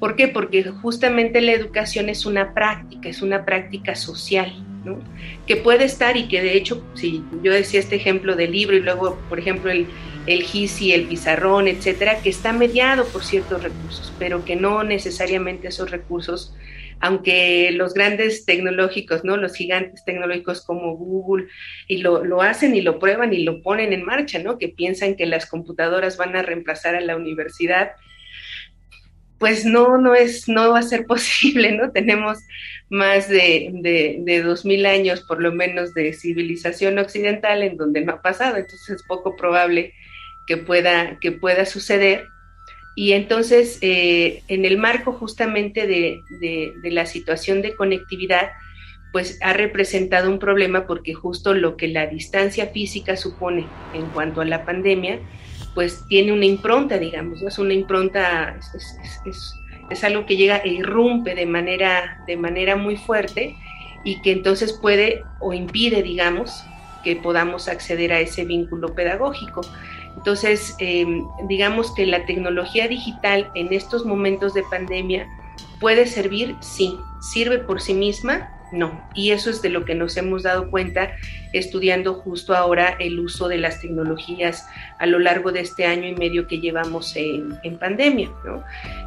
¿Por 0.00 0.16
qué? 0.16 0.26
Porque 0.26 0.64
justamente 0.64 1.40
la 1.40 1.52
educación 1.52 2.08
es 2.08 2.26
una 2.26 2.52
práctica, 2.52 3.08
es 3.08 3.22
una 3.22 3.44
práctica 3.44 3.94
social 3.94 4.52
que 5.46 5.54
puede 5.54 5.84
estar 5.84 6.16
y 6.16 6.26
que 6.26 6.42
de 6.42 6.56
hecho, 6.56 6.84
si 6.94 7.22
yo 7.44 7.52
decía 7.52 7.78
este 7.78 7.94
ejemplo 7.94 8.34
del 8.34 8.50
libro 8.50 8.76
y 8.76 8.80
luego, 8.80 9.20
por 9.28 9.38
ejemplo, 9.38 9.70
el, 9.70 9.86
el 10.26 10.42
GISI, 10.42 10.94
el 10.94 11.04
pizarrón, 11.04 11.68
etcétera, 11.68 12.22
que 12.22 12.30
está 12.30 12.52
mediado 12.52 13.04
por 13.04 13.22
ciertos 13.22 13.62
recursos, 13.62 14.12
pero 14.18 14.44
que 14.44 14.56
no 14.56 14.82
necesariamente 14.82 15.68
esos 15.68 15.92
recursos, 15.92 16.56
aunque 17.00 17.70
los 17.72 17.94
grandes 17.94 18.44
tecnológicos, 18.44 19.24
¿no? 19.24 19.36
Los 19.36 19.54
gigantes 19.54 20.04
tecnológicos 20.04 20.64
como 20.64 20.96
Google, 20.96 21.48
y 21.88 21.98
lo, 21.98 22.24
lo 22.24 22.42
hacen 22.42 22.76
y 22.76 22.82
lo 22.82 22.98
prueban 22.98 23.32
y 23.32 23.42
lo 23.42 23.62
ponen 23.62 23.92
en 23.92 24.04
marcha, 24.04 24.38
¿no? 24.38 24.58
Que 24.58 24.68
piensan 24.68 25.16
que 25.16 25.26
las 25.26 25.46
computadoras 25.46 26.16
van 26.16 26.36
a 26.36 26.42
reemplazar 26.42 26.94
a 26.94 27.00
la 27.00 27.16
universidad 27.16 27.92
pues 29.40 29.64
no, 29.64 29.96
no 29.96 30.14
es, 30.14 30.48
no 30.48 30.70
va 30.70 30.80
a 30.80 30.82
ser 30.82 31.06
posible, 31.08 31.72
¿no? 31.72 31.90
Tenemos 31.90 32.38
más 32.90 33.28
de, 33.28 33.70
de, 33.72 34.42
dos 34.42 34.64
mil 34.64 34.84
años, 34.84 35.22
por 35.22 35.40
lo 35.40 35.50
menos, 35.50 35.94
de 35.94 36.12
civilización 36.12 36.98
occidental 36.98 37.62
en 37.62 37.76
donde 37.76 38.02
no 38.02 38.12
ha 38.12 38.22
pasado, 38.22 38.56
entonces 38.56 38.96
es 38.96 39.02
poco 39.02 39.36
probable 39.36 39.94
que 40.46 40.58
pueda, 40.58 41.18
que 41.20 41.32
pueda 41.32 41.64
suceder. 41.64 42.26
Y 42.94 43.12
entonces, 43.12 43.78
eh, 43.82 44.42
en 44.48 44.64
el 44.64 44.76
marco 44.76 45.12
justamente 45.12 45.86
de, 45.86 46.22
la 46.82 47.06
situación 47.06 47.62
de 47.62 47.74
conectividad, 47.74 48.50
pues 49.12 49.38
ha 49.42 49.52
representado 49.52 50.30
un 50.30 50.38
problema 50.38 50.86
porque 50.86 51.14
justo 51.14 51.54
lo 51.54 51.76
que 51.76 51.88
la 51.88 52.06
distancia 52.06 52.66
física 52.66 53.16
supone 53.16 53.66
en 53.94 54.06
cuanto 54.06 54.40
a 54.40 54.44
la 54.44 54.64
pandemia, 54.64 55.18
pues 55.74 56.04
tiene 56.08 56.32
una 56.32 56.46
impronta, 56.46 56.98
digamos, 56.98 57.42
es 57.42 57.58
una 57.58 57.74
impronta, 57.74 58.58
es, 58.74 59.54
Es 59.90 60.04
algo 60.04 60.26
que 60.26 60.36
llega 60.36 60.58
e 60.58 60.68
irrumpe 60.68 61.34
de 61.34 61.46
manera, 61.46 62.22
de 62.26 62.36
manera 62.36 62.76
muy 62.76 62.96
fuerte 62.96 63.56
y 64.04 64.20
que 64.22 64.32
entonces 64.32 64.72
puede 64.72 65.24
o 65.40 65.52
impide, 65.52 66.02
digamos, 66.02 66.64
que 67.02 67.16
podamos 67.16 67.68
acceder 67.68 68.12
a 68.12 68.20
ese 68.20 68.44
vínculo 68.44 68.94
pedagógico. 68.94 69.62
Entonces, 70.16 70.76
eh, 70.78 71.06
digamos 71.48 71.94
que 71.94 72.06
la 72.06 72.26
tecnología 72.26 72.88
digital 72.88 73.50
en 73.54 73.72
estos 73.72 74.04
momentos 74.04 74.54
de 74.54 74.62
pandemia 74.64 75.28
puede 75.80 76.06
servir, 76.06 76.56
sí, 76.60 76.98
sirve 77.20 77.58
por 77.58 77.80
sí 77.80 77.94
misma, 77.94 78.50
no. 78.72 79.00
Y 79.14 79.32
eso 79.32 79.50
es 79.50 79.62
de 79.62 79.68
lo 79.68 79.84
que 79.84 79.94
nos 79.94 80.16
hemos 80.16 80.44
dado 80.44 80.70
cuenta 80.70 81.12
estudiando 81.52 82.14
justo 82.14 82.54
ahora 82.54 82.96
el 83.00 83.18
uso 83.18 83.48
de 83.48 83.58
las 83.58 83.80
tecnologías 83.80 84.68
a 84.98 85.06
lo 85.06 85.18
largo 85.18 85.50
de 85.50 85.60
este 85.60 85.86
año 85.86 86.06
y 86.06 86.14
medio 86.14 86.46
que 86.46 86.60
llevamos 86.60 87.16
en, 87.16 87.58
pandemia. 87.78 88.30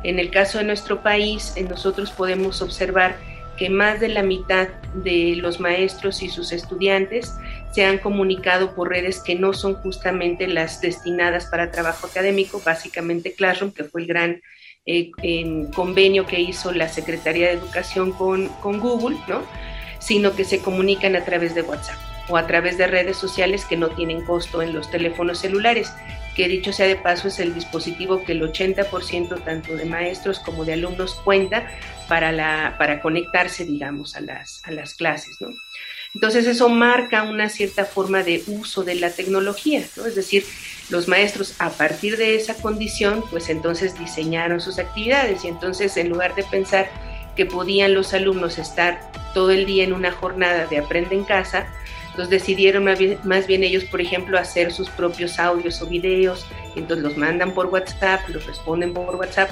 En 0.04 0.20
el 0.20 0.32
caso 0.32 0.58
de 0.58 0.66
nuestro 0.66 1.02
país, 1.02 1.56
nosotros 1.70 2.12
podemos 2.12 2.62
observar 2.62 3.16
que 3.58 3.70
más 3.70 4.00
de 4.00 4.10
la 4.10 4.24
mitad 4.24 4.68
de 4.96 5.36
los 5.38 5.60
maestros 5.60 6.24
y 6.24 6.30
sus 6.30 6.52
estudiantes 6.52 7.36
se 7.74 7.86
han 7.86 7.98
comunicado 7.98 8.76
por 8.76 8.90
redes 8.90 9.20
que 9.20 9.36
no 9.36 9.54
son 9.54 9.76
justamente 9.76 10.48
las 10.48 10.80
destinadas 10.80 11.48
para 11.48 11.72
trabajo 11.72 12.08
académico, 12.08 12.62
básicamente 12.64 13.34
Classroom, 13.34 13.72
que 13.72 13.84
fue 13.84 14.02
el 14.02 14.08
gran 14.08 14.42
eh, 14.86 15.12
convenio 15.74 16.26
que 16.26 16.40
hizo 16.40 16.72
la 16.72 16.88
Secretaría 16.88 17.48
de 17.48 17.54
Educación 17.54 18.12
con, 18.12 18.48
con 18.62 18.80
Google, 18.80 19.18
¿no? 19.28 19.42
sino 20.00 20.36
que 20.36 20.44
se 20.44 20.60
comunican 20.60 21.16
a 21.16 21.24
través 21.24 21.56
de 21.56 21.62
WhatsApp 21.62 21.98
o 22.30 22.38
a 22.38 22.46
través 22.46 22.78
de 22.78 22.88
redes 22.88 23.18
sociales 23.18 23.66
que 23.66 23.78
no 23.78 23.90
tienen 23.90 24.24
costo 24.26 24.62
en 24.62 24.74
los 24.74 24.92
teléfonos 24.92 25.40
celulares, 25.40 25.92
que 26.36 26.48
dicho 26.48 26.72
sea 26.74 26.88
de 26.88 26.96
paso 26.96 27.28
es 27.28 27.40
el 27.40 27.54
dispositivo 27.54 28.24
que 28.24 28.34
el 28.34 28.42
80% 28.42 29.44
tanto 29.44 29.76
de 29.76 29.86
maestros 29.86 30.40
como 30.40 30.66
de 30.66 30.74
alumnos 30.74 31.16
cuenta 31.24 31.68
para, 32.08 32.32
la, 32.32 32.76
para 32.78 33.02
conectarse, 33.02 33.66
digamos, 33.66 34.16
a 34.16 34.22
las, 34.22 34.62
a 34.66 34.72
las 34.72 34.96
clases, 34.96 35.36
¿no? 35.42 35.50
Entonces 36.14 36.46
eso 36.46 36.70
marca 36.70 37.24
una 37.24 37.50
cierta 37.50 37.86
forma 37.86 38.24
de 38.24 38.44
uso 38.48 38.84
de 38.84 38.96
la 38.96 39.10
tecnología, 39.10 39.84
¿no? 39.98 40.06
Es 40.06 40.16
decir, 40.16 40.46
los 40.90 41.08
maestros 41.08 41.56
a 41.60 41.72
partir 41.72 42.18
de 42.18 42.36
esa 42.36 42.54
condición, 42.56 43.24
pues 43.32 43.50
entonces 43.50 43.98
diseñaron 43.98 44.62
sus 44.62 44.78
actividades 44.78 45.44
y 45.44 45.48
entonces 45.48 45.98
en 45.98 46.10
lugar 46.10 46.36
de 46.36 46.44
pensar 46.44 46.90
que 47.36 47.48
podían 47.48 47.96
los 47.96 48.14
alumnos 48.14 48.60
estar 48.60 49.12
todo 49.34 49.50
el 49.50 49.66
día 49.66 49.84
en 49.84 49.94
una 49.94 50.12
jornada 50.12 50.68
de 50.68 50.78
aprende 50.78 51.16
en 51.16 51.24
casa, 51.24 51.68
entonces 52.12 52.30
decidieron 52.30 52.84
más 52.84 53.48
bien, 53.48 53.64
ellos, 53.64 53.86
por 53.86 54.00
ejemplo, 54.00 54.38
hacer 54.38 54.72
sus 54.72 54.88
propios 54.92 55.40
audios 55.40 55.82
o 55.82 55.88
videos, 55.88 56.46
entonces 56.76 57.04
los 57.04 57.18
mandan 57.18 57.56
por 57.56 57.66
WhatsApp, 57.68 58.30
los 58.30 58.46
responden 58.46 58.94
por 58.94 59.16
WhatsApp. 59.16 59.50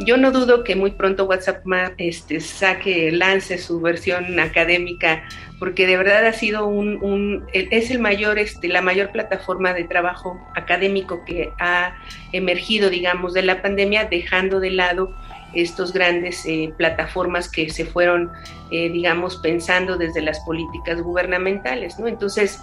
Yo 0.00 0.16
no 0.16 0.32
dudo 0.32 0.64
que 0.64 0.76
muy 0.76 0.90
pronto 0.90 1.24
WhatsApp 1.24 1.64
este, 1.98 2.40
saque, 2.40 3.12
lance 3.12 3.58
su 3.58 3.80
versión 3.80 4.38
académica, 4.40 5.24
porque 5.58 5.86
de 5.86 5.96
verdad 5.96 6.26
ha 6.26 6.32
sido 6.32 6.66
un, 6.66 7.46
es 7.52 7.90
el 7.90 8.00
mayor, 8.00 8.38
este, 8.38 8.68
la 8.68 8.82
mayor 8.82 9.12
plataforma 9.12 9.72
de 9.72 9.84
trabajo 9.84 10.40
académico 10.56 11.24
que 11.24 11.52
ha 11.60 11.96
emergido, 12.32 12.90
digamos, 12.90 13.34
de 13.34 13.42
la 13.42 13.62
pandemia, 13.62 14.04
dejando 14.04 14.60
de 14.60 14.70
lado 14.70 15.14
estos 15.54 15.92
grandes 15.92 16.44
eh, 16.46 16.72
plataformas 16.76 17.48
que 17.48 17.70
se 17.70 17.84
fueron, 17.84 18.32
eh, 18.70 18.90
digamos, 18.90 19.36
pensando 19.36 19.96
desde 19.96 20.20
las 20.20 20.40
políticas 20.40 21.00
gubernamentales, 21.00 21.98
¿no? 21.98 22.08
Entonces, 22.08 22.60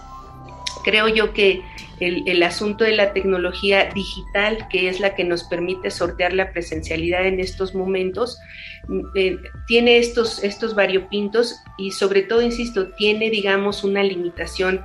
creo 0.83 1.07
yo 1.07 1.33
que 1.33 1.61
el, 1.99 2.41
asunto 2.43 2.83
de 2.83 2.93
la 2.93 3.13
tecnología 3.13 3.89
digital, 3.93 4.67
que 4.69 4.89
es 4.89 4.99
la 4.99 5.13
que 5.13 5.23
nos 5.23 5.43
permite 5.43 5.91
sortear 5.91 6.33
la 6.33 6.51
presencialidad 6.51 7.25
en 7.25 7.39
estos 7.39 7.75
momentos, 7.75 8.39
mm, 8.87 9.01
eh, 9.15 9.37
tiene 9.67 9.97
estos, 9.97 10.43
estos 10.43 10.73
variopintos 10.73 11.55
y 11.77 11.91
sobre 11.91 12.23
todo, 12.23 12.41
insisto, 12.41 12.87
tiene, 12.93 13.29
digamos, 13.29 13.83
una 13.83 14.03
limitación 14.03 14.81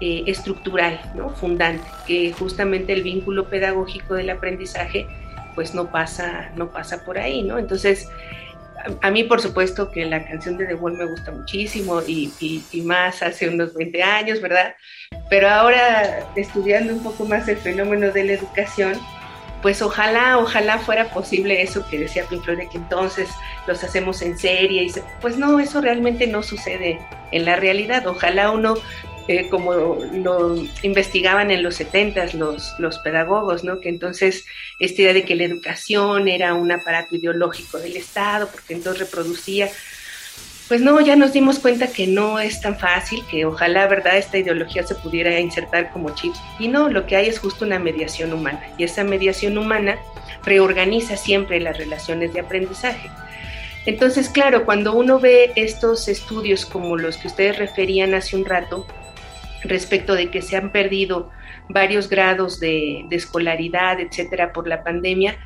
estructural, 0.00 1.00
¿no? 1.16 1.30
fundante, 1.30 1.82
que 2.06 2.32
justamente 2.32 2.92
el 2.92 3.02
vínculo 3.02 3.48
pedagógico 3.50 4.14
del 4.14 4.30
aprendizaje 4.30 5.08
pues 5.56 5.74
no 5.74 5.90
pasa, 5.90 6.52
no 6.54 6.70
pasa 6.70 7.04
por 7.04 7.18
ahí, 7.18 7.42
¿no? 7.42 7.58
Entonces, 7.58 8.08
a, 9.00 9.10
mí 9.10 9.24
por 9.24 9.40
supuesto 9.40 9.90
que 9.90 10.04
la 10.04 10.24
canción 10.24 10.56
de 10.56 10.66
The 10.66 10.74
Wall 10.74 10.96
me 10.96 11.04
gusta 11.04 11.32
muchísimo 11.32 12.00
y, 12.06 12.32
más 12.84 13.24
hace 13.24 13.48
unos 13.48 13.74
20 13.74 14.02
años, 14.02 14.40
¿verdad? 14.40 14.76
Pero 15.28 15.48
ahora 15.48 16.26
estudiando 16.36 16.92
un 16.92 17.02
poco 17.02 17.24
más 17.24 17.48
el 17.48 17.56
fenómeno 17.56 18.10
de 18.10 18.24
la 18.24 18.32
educación, 18.32 18.98
pues 19.62 19.82
ojalá, 19.82 20.38
ojalá 20.38 20.78
fuera 20.78 21.10
posible 21.10 21.62
eso 21.62 21.84
que 21.90 21.98
decía 21.98 22.24
Pink 22.28 22.44
Floyd, 22.44 22.68
que 22.70 22.78
entonces 22.78 23.28
los 23.66 23.82
hacemos 23.82 24.22
en 24.22 24.38
serie. 24.38 24.84
Y 24.84 24.92
pues 25.20 25.36
no, 25.36 25.58
eso 25.60 25.80
realmente 25.80 26.26
no 26.26 26.42
sucede 26.42 26.98
en 27.32 27.44
la 27.44 27.56
realidad. 27.56 28.06
Ojalá 28.06 28.50
uno 28.50 28.76
eh, 29.30 29.50
como 29.50 29.74
lo 29.74 30.56
investigaban 30.82 31.50
en 31.50 31.62
los 31.62 31.74
70 31.74 32.32
los, 32.32 32.74
los 32.78 32.98
pedagogos, 33.00 33.62
¿no? 33.62 33.78
que 33.78 33.90
entonces 33.90 34.46
esta 34.78 35.02
idea 35.02 35.12
de 35.12 35.24
que 35.24 35.34
la 35.34 35.44
educación 35.44 36.28
era 36.28 36.54
un 36.54 36.72
aparato 36.72 37.14
ideológico 37.14 37.76
del 37.78 37.98
Estado, 37.98 38.48
porque 38.50 38.72
entonces 38.72 39.00
reproducía, 39.00 39.68
pues 40.68 40.82
no, 40.82 41.00
ya 41.00 41.16
nos 41.16 41.32
dimos 41.32 41.58
cuenta 41.58 41.86
que 41.86 42.06
no 42.06 42.38
es 42.38 42.60
tan 42.60 42.78
fácil, 42.78 43.22
que 43.30 43.46
ojalá, 43.46 43.86
¿verdad?, 43.86 44.18
esta 44.18 44.36
ideología 44.36 44.86
se 44.86 44.94
pudiera 44.94 45.40
insertar 45.40 45.90
como 45.90 46.14
chip. 46.14 46.34
Y 46.58 46.68
no, 46.68 46.90
lo 46.90 47.06
que 47.06 47.16
hay 47.16 47.26
es 47.26 47.38
justo 47.38 47.64
una 47.64 47.78
mediación 47.78 48.34
humana, 48.34 48.60
y 48.76 48.84
esa 48.84 49.02
mediación 49.02 49.56
humana 49.56 49.96
reorganiza 50.44 51.16
siempre 51.16 51.58
las 51.58 51.78
relaciones 51.78 52.34
de 52.34 52.40
aprendizaje. 52.40 53.08
Entonces, 53.86 54.28
claro, 54.28 54.66
cuando 54.66 54.92
uno 54.92 55.18
ve 55.18 55.52
estos 55.56 56.06
estudios 56.08 56.66
como 56.66 56.98
los 56.98 57.16
que 57.16 57.28
ustedes 57.28 57.58
referían 57.58 58.12
hace 58.12 58.36
un 58.36 58.44
rato, 58.44 58.86
respecto 59.64 60.14
de 60.14 60.30
que 60.30 60.42
se 60.42 60.56
han 60.56 60.70
perdido 60.70 61.30
varios 61.70 62.10
grados 62.10 62.60
de, 62.60 63.06
escolaridad, 63.10 64.00
etcétera, 64.00 64.52
por 64.52 64.68
la 64.68 64.84
pandemia, 64.84 65.38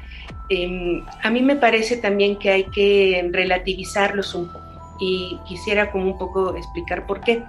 em, 0.49 1.05
a 1.23 1.31
mí 1.31 1.43
me 1.43 1.55
parece 1.55 1.97
también 1.97 2.37
que 2.37 2.51
hay 2.51 2.65
que 2.65 3.29
relativizarlos 3.33 4.35
un 4.35 4.53
poco 4.53 4.72
y 5.03 5.39
quisiera 5.47 5.91
como 5.91 6.07
un 6.07 6.19
poco 6.19 6.57
explicar 6.57 7.07
por 7.07 7.21
qué. 7.21 7.43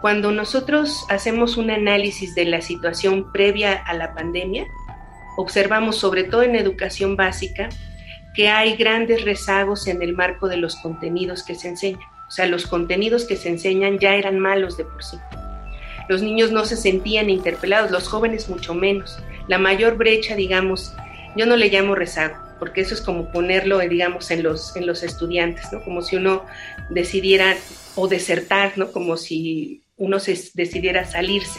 Cuando 0.00 0.32
nosotros 0.32 1.06
hacemos 1.08 1.56
un 1.56 1.70
análisis 1.70 2.34
de 2.34 2.46
la 2.46 2.60
situación 2.60 3.30
previa 3.32 3.74
a 3.74 3.94
la 3.94 4.12
pandemia, 4.14 4.66
observamos 5.36 5.96
sobre 5.96 6.24
todo 6.24 6.42
en 6.42 6.56
educación 6.56 7.16
básica 7.16 7.68
que 8.34 8.48
hay 8.48 8.76
grandes 8.76 9.24
rezagos 9.24 9.86
en 9.86 10.02
el 10.02 10.14
marco 10.14 10.48
de 10.48 10.56
los 10.56 10.76
contenidos 10.76 11.42
que 11.44 11.54
se 11.54 11.68
enseñan. 11.68 12.00
O 12.28 12.30
sea, 12.30 12.46
los 12.46 12.66
contenidos 12.66 13.24
que 13.24 13.36
se 13.36 13.48
enseñan 13.48 13.98
ya 13.98 14.14
eran 14.14 14.38
malos 14.38 14.76
de 14.76 14.84
por 14.84 15.02
sí 15.02 15.16
los 16.10 16.22
niños 16.22 16.50
no 16.50 16.64
se 16.64 16.76
sentían 16.76 17.30
interpelados, 17.30 17.92
los 17.92 18.08
jóvenes 18.08 18.48
mucho 18.48 18.74
menos. 18.74 19.16
La 19.46 19.58
mayor 19.58 19.96
brecha, 19.96 20.34
digamos, 20.34 20.92
yo 21.36 21.46
no 21.46 21.54
le 21.54 21.68
llamo 21.68 21.94
rezago, 21.94 22.34
porque 22.60 22.82
eso 22.82 22.94
es 22.94 23.00
como 23.00 23.32
ponerlo, 23.32 23.80
digamos, 23.80 24.30
en 24.30 24.44
los, 24.44 24.76
en 24.76 24.86
los 24.86 25.02
estudiantes, 25.02 25.72
¿no? 25.72 25.82
Como 25.82 26.02
si 26.02 26.16
uno 26.16 26.44
decidiera 26.90 27.56
o 27.96 28.06
desertar, 28.06 28.76
¿no? 28.76 28.92
Como 28.92 29.16
si 29.16 29.82
uno 29.96 30.20
se 30.20 30.38
decidiera 30.54 31.04
salirse. 31.06 31.58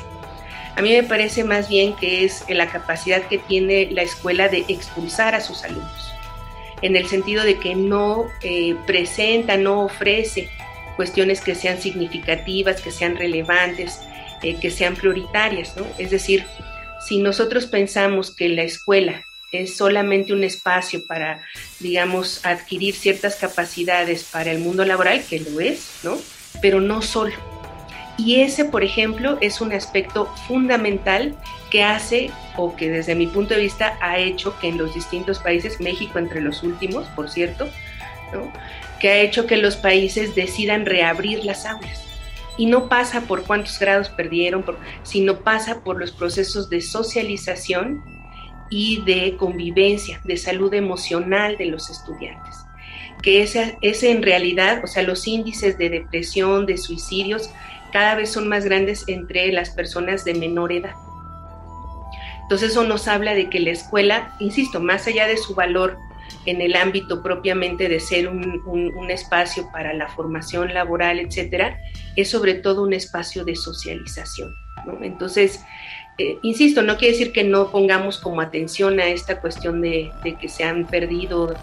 A 0.77 0.81
mí 0.81 0.91
me 0.91 1.03
parece 1.03 1.43
más 1.43 1.67
bien 1.67 1.93
que 1.95 2.23
es 2.23 2.45
la 2.47 2.67
capacidad 2.67 3.23
que 3.23 3.39
tiene 3.39 3.89
la 3.91 4.03
escuela 4.03 4.47
de 4.47 4.63
expulsar 4.69 5.35
a 5.35 5.41
sus 5.41 5.63
alumnos, 5.63 6.13
en 6.81 6.95
el 6.95 7.07
sentido 7.07 7.43
de 7.43 7.59
que 7.59 7.75
no 7.75 8.27
eh, 8.43 8.75
presenta, 8.87 9.57
no 9.57 9.83
ofrece 9.83 10.49
cuestiones 10.95 11.41
que 11.41 11.55
sean 11.55 11.81
significativas, 11.81 12.79
que 12.79 12.91
sean 12.91 13.17
relevantes, 13.17 13.99
eh, 14.43 14.55
que 14.61 14.69
sean 14.69 14.95
prioritarias, 14.95 15.75
¿no? 15.75 15.85
Es 15.97 16.11
decir, 16.11 16.45
si 17.07 17.19
nosotros 17.19 17.65
pensamos 17.65 18.35
que 18.35 18.47
la 18.49 18.63
escuela 18.63 19.23
es 19.51 19.75
solamente 19.75 20.33
un 20.33 20.43
espacio 20.43 21.05
para, 21.05 21.43
digamos, 21.79 22.45
adquirir 22.45 22.95
ciertas 22.95 23.35
capacidades 23.35 24.23
para 24.23 24.51
el 24.51 24.59
mundo 24.59 24.85
laboral, 24.85 25.23
que 25.29 25.39
lo 25.39 25.59
es, 25.59 25.99
¿no? 26.03 26.17
Pero 26.61 26.81
no 26.81 27.01
solo. 27.01 27.33
Y 28.17 28.41
ese, 28.41 28.65
por 28.65 28.83
ejemplo, 28.83 29.37
es 29.41 29.61
un 29.61 29.73
aspecto 29.73 30.25
fundamental 30.47 31.35
que 31.69 31.83
hace, 31.83 32.31
o 32.55 32.75
que 32.75 32.89
desde 32.89 33.15
mi 33.15 33.27
punto 33.27 33.55
de 33.55 33.61
vista 33.61 33.97
ha 34.01 34.19
hecho 34.19 34.57
que 34.59 34.67
en 34.67 34.77
los 34.77 34.93
distintos 34.93 35.39
países, 35.39 35.79
México 35.79 36.19
entre 36.19 36.41
los 36.41 36.63
últimos, 36.63 37.07
por 37.09 37.29
cierto, 37.29 37.69
¿no? 38.33 38.51
que 38.99 39.09
ha 39.09 39.19
hecho 39.21 39.47
que 39.47 39.57
los 39.57 39.75
países 39.75 40.35
decidan 40.35 40.85
reabrir 40.85 41.43
las 41.43 41.65
aulas 41.65 42.03
y 42.57 42.67
no 42.67 42.87
pasa 42.87 43.21
por 43.21 43.43
cuántos 43.43 43.79
grados 43.79 44.09
perdieron, 44.09 44.63
sino 45.01 45.39
pasa 45.39 45.83
por 45.83 45.99
los 45.99 46.11
procesos 46.11 46.69
de 46.69 46.81
socialización 46.81 48.20
y 48.71 49.01
de 49.01 49.35
convivencia, 49.37 50.19
de 50.23 50.37
salud 50.37 50.73
emocional 50.73 51.57
de 51.57 51.65
los 51.65 51.91
estudiantes. 51.91 52.55
Que 53.21 53.43
ese, 53.43 53.77
ese 53.81 54.09
en 54.09 54.23
realidad, 54.23 54.81
o 54.83 54.87
sea, 54.87 55.03
los 55.03 55.27
índices 55.27 55.77
de 55.77 55.89
depresión, 55.89 56.65
de 56.65 56.77
suicidios, 56.77 57.51
cada 57.91 58.15
vez 58.15 58.31
son 58.31 58.47
más 58.47 58.65
grandes 58.65 59.03
entre 59.07 59.51
las 59.51 59.69
personas 59.69 60.25
de 60.25 60.33
menor 60.33 60.71
edad. 60.71 60.95
Entonces 62.43 62.71
eso 62.71 62.83
nos 62.83 63.07
habla 63.07 63.33
de 63.33 63.49
que 63.49 63.59
la 63.59 63.71
escuela, 63.71 64.35
insisto, 64.39 64.79
más 64.79 65.07
allá 65.07 65.27
de 65.27 65.37
su 65.37 65.53
valor 65.53 65.97
en 66.45 66.61
el 66.61 66.75
ámbito 66.75 67.21
propiamente 67.21 67.87
de 67.87 67.99
ser 67.99 68.27
un, 68.27 69.09
espacio 69.09 69.69
para 69.71 69.93
la 69.93 70.07
formación 70.07 70.73
laboral, 70.73 71.19
etcétera, 71.19 71.77
es 72.15 72.29
sobre 72.29 72.55
todo 72.55 72.83
un 72.83 72.93
espacio 72.93 73.43
de 73.43 73.55
socialización. 73.55 74.53
Entonces, 75.01 75.63
eh, 76.17 76.37
insisto, 76.41 76.81
no 76.81 76.97
quiere 76.97 77.13
decir 77.13 77.31
que 77.31 77.43
no 77.43 77.71
pongamos 77.71 78.19
como 78.19 78.41
atención 78.41 78.99
a 78.99 79.07
esta 79.07 79.39
cuestión 79.41 79.81
de, 79.81 80.11
de 80.23 80.35
que 80.35 80.49
se 80.49 80.63
han 80.63 80.87
perdido 80.87 81.55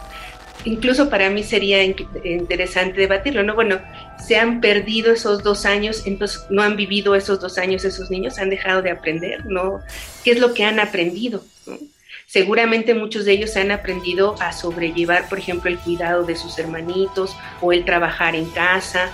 incluso 0.64 1.08
para 1.08 1.30
mí 1.30 1.42
sería 1.42 1.82
interesante 1.82 3.00
debatirlo, 3.00 3.42
¿no? 3.42 3.54
Bueno, 3.54 3.80
se 4.18 4.36
han 4.36 4.60
perdido 4.60 5.12
esos 5.12 5.42
dos 5.42 5.64
años, 5.64 6.02
entonces 6.06 6.44
no 6.50 6.62
han 6.62 6.76
vivido 6.76 7.14
esos 7.14 7.40
dos 7.40 7.58
años 7.58 7.84
esos 7.84 8.10
niños, 8.10 8.38
han 8.38 8.50
dejado 8.50 8.82
de 8.82 8.90
aprender, 8.90 9.46
¿no? 9.46 9.80
¿Qué 10.24 10.32
es 10.32 10.40
lo 10.40 10.54
que 10.54 10.64
han 10.64 10.80
aprendido? 10.80 11.42
Seguramente 12.26 12.94
muchos 12.94 13.24
de 13.24 13.32
ellos 13.32 13.56
han 13.56 13.70
aprendido 13.70 14.34
a 14.40 14.52
sobrellevar, 14.52 15.28
por 15.28 15.38
ejemplo, 15.38 15.70
el 15.70 15.78
cuidado 15.78 16.24
de 16.24 16.36
sus 16.36 16.58
hermanitos 16.58 17.34
o 17.62 17.72
el 17.72 17.84
trabajar 17.84 18.34
en 18.34 18.46
casa 18.50 19.10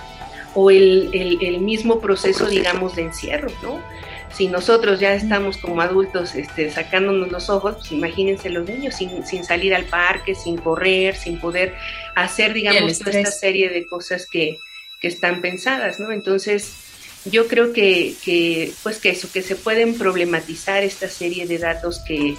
o 0.53 0.69
el, 0.69 1.09
el 1.13 1.59
mismo 1.59 1.99
proceso, 1.99 2.47
digamos, 2.47 2.95
de 2.95 3.03
encierro, 3.03 3.49
¿no? 3.61 3.81
Si 4.35 4.47
nosotros 4.47 4.99
ya 4.99 5.13
estamos 5.13 5.57
como 5.57 5.81
adultos 5.81 6.35
este, 6.35 6.69
sacándonos 6.69 7.31
los 7.31 7.49
ojos, 7.49 7.75
pues 7.77 7.91
imagínense 7.91 8.49
los 8.49 8.67
niños 8.67 8.95
sin, 8.95 9.25
sin, 9.25 9.45
salir 9.45 9.73
al 9.73 9.85
parque, 9.85 10.35
sin 10.35 10.57
correr, 10.57 11.15
sin 11.15 11.39
poder 11.39 11.73
hacer, 12.15 12.53
digamos, 12.53 12.99
toda 12.99 13.11
esta 13.11 13.31
serie 13.31 13.69
de 13.69 13.87
cosas 13.87 14.27
que, 14.29 14.57
que, 14.99 15.07
están 15.07 15.41
pensadas, 15.41 16.01
¿no? 16.01 16.11
Entonces, 16.11 16.73
yo 17.23 17.47
creo 17.47 17.71
que, 17.71 18.15
que, 18.23 18.73
pues 18.83 18.99
que 18.99 19.11
eso, 19.11 19.31
que 19.31 19.41
se 19.41 19.55
pueden 19.55 19.97
problematizar 19.97 20.83
esta 20.83 21.07
serie 21.07 21.47
de 21.47 21.57
datos 21.57 21.99
que, 21.99 22.35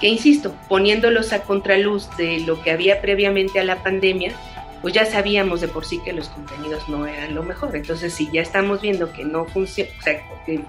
que, 0.00 0.08
insisto, 0.08 0.56
poniéndolos 0.68 1.32
a 1.32 1.42
contraluz 1.42 2.08
de 2.16 2.40
lo 2.40 2.60
que 2.60 2.72
había 2.72 3.00
previamente 3.00 3.60
a 3.60 3.64
la 3.64 3.84
pandemia, 3.84 4.34
pues 4.82 4.94
ya 4.94 5.04
sabíamos 5.04 5.60
de 5.60 5.68
por 5.68 5.84
sí 5.84 6.00
que 6.04 6.12
los 6.12 6.28
contenidos 6.28 6.88
no 6.88 7.06
eran 7.06 7.34
lo 7.34 7.42
mejor. 7.42 7.76
Entonces, 7.76 8.12
si 8.14 8.30
ya 8.32 8.42
estamos 8.42 8.80
viendo 8.80 9.12
que 9.12 9.24
no 9.24 9.44
funciona, 9.46 9.90
o 9.98 10.02
sea, 10.02 10.20
que 10.46 10.60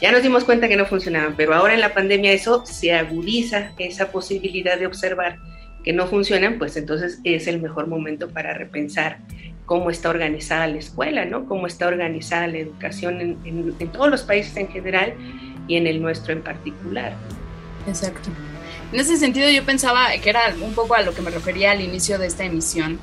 ya 0.00 0.12
nos 0.12 0.22
dimos 0.22 0.44
cuenta 0.44 0.68
que 0.68 0.76
no 0.76 0.86
funcionaban, 0.86 1.34
pero 1.36 1.54
ahora 1.54 1.74
en 1.74 1.80
la 1.80 1.94
pandemia 1.94 2.32
eso 2.32 2.64
se 2.66 2.92
agudiza, 2.92 3.72
esa 3.78 4.10
posibilidad 4.10 4.78
de 4.78 4.86
observar 4.86 5.38
que 5.82 5.92
no 5.92 6.06
funcionan, 6.06 6.58
pues 6.58 6.76
entonces 6.76 7.20
es 7.24 7.46
el 7.46 7.60
mejor 7.60 7.86
momento 7.86 8.28
para 8.28 8.54
repensar 8.54 9.18
cómo 9.66 9.90
está 9.90 10.10
organizada 10.10 10.66
la 10.66 10.78
escuela, 10.78 11.24
¿no? 11.24 11.46
Cómo 11.46 11.66
está 11.66 11.86
organizada 11.86 12.46
la 12.46 12.58
educación 12.58 13.20
en, 13.20 13.74
en 13.78 13.88
todos 13.92 14.10
los 14.10 14.22
países 14.22 14.56
en 14.56 14.68
general 14.68 15.14
y 15.68 15.76
en 15.76 15.86
el 15.86 16.02
nuestro 16.02 16.32
en 16.32 16.42
particular. 16.42 17.14
Exacto. 17.86 18.30
En 18.92 19.00
ese 19.00 19.16
sentido 19.16 19.48
yo 19.50 19.64
pensaba 19.64 20.08
que 20.22 20.30
era 20.30 20.54
un 20.60 20.74
poco 20.74 20.94
a 20.94 21.02
lo 21.02 21.14
que 21.14 21.22
me 21.22 21.30
refería 21.30 21.72
al 21.72 21.80
inicio 21.80 22.18
de 22.18 22.26
esta 22.26 22.44
emisión. 22.44 22.98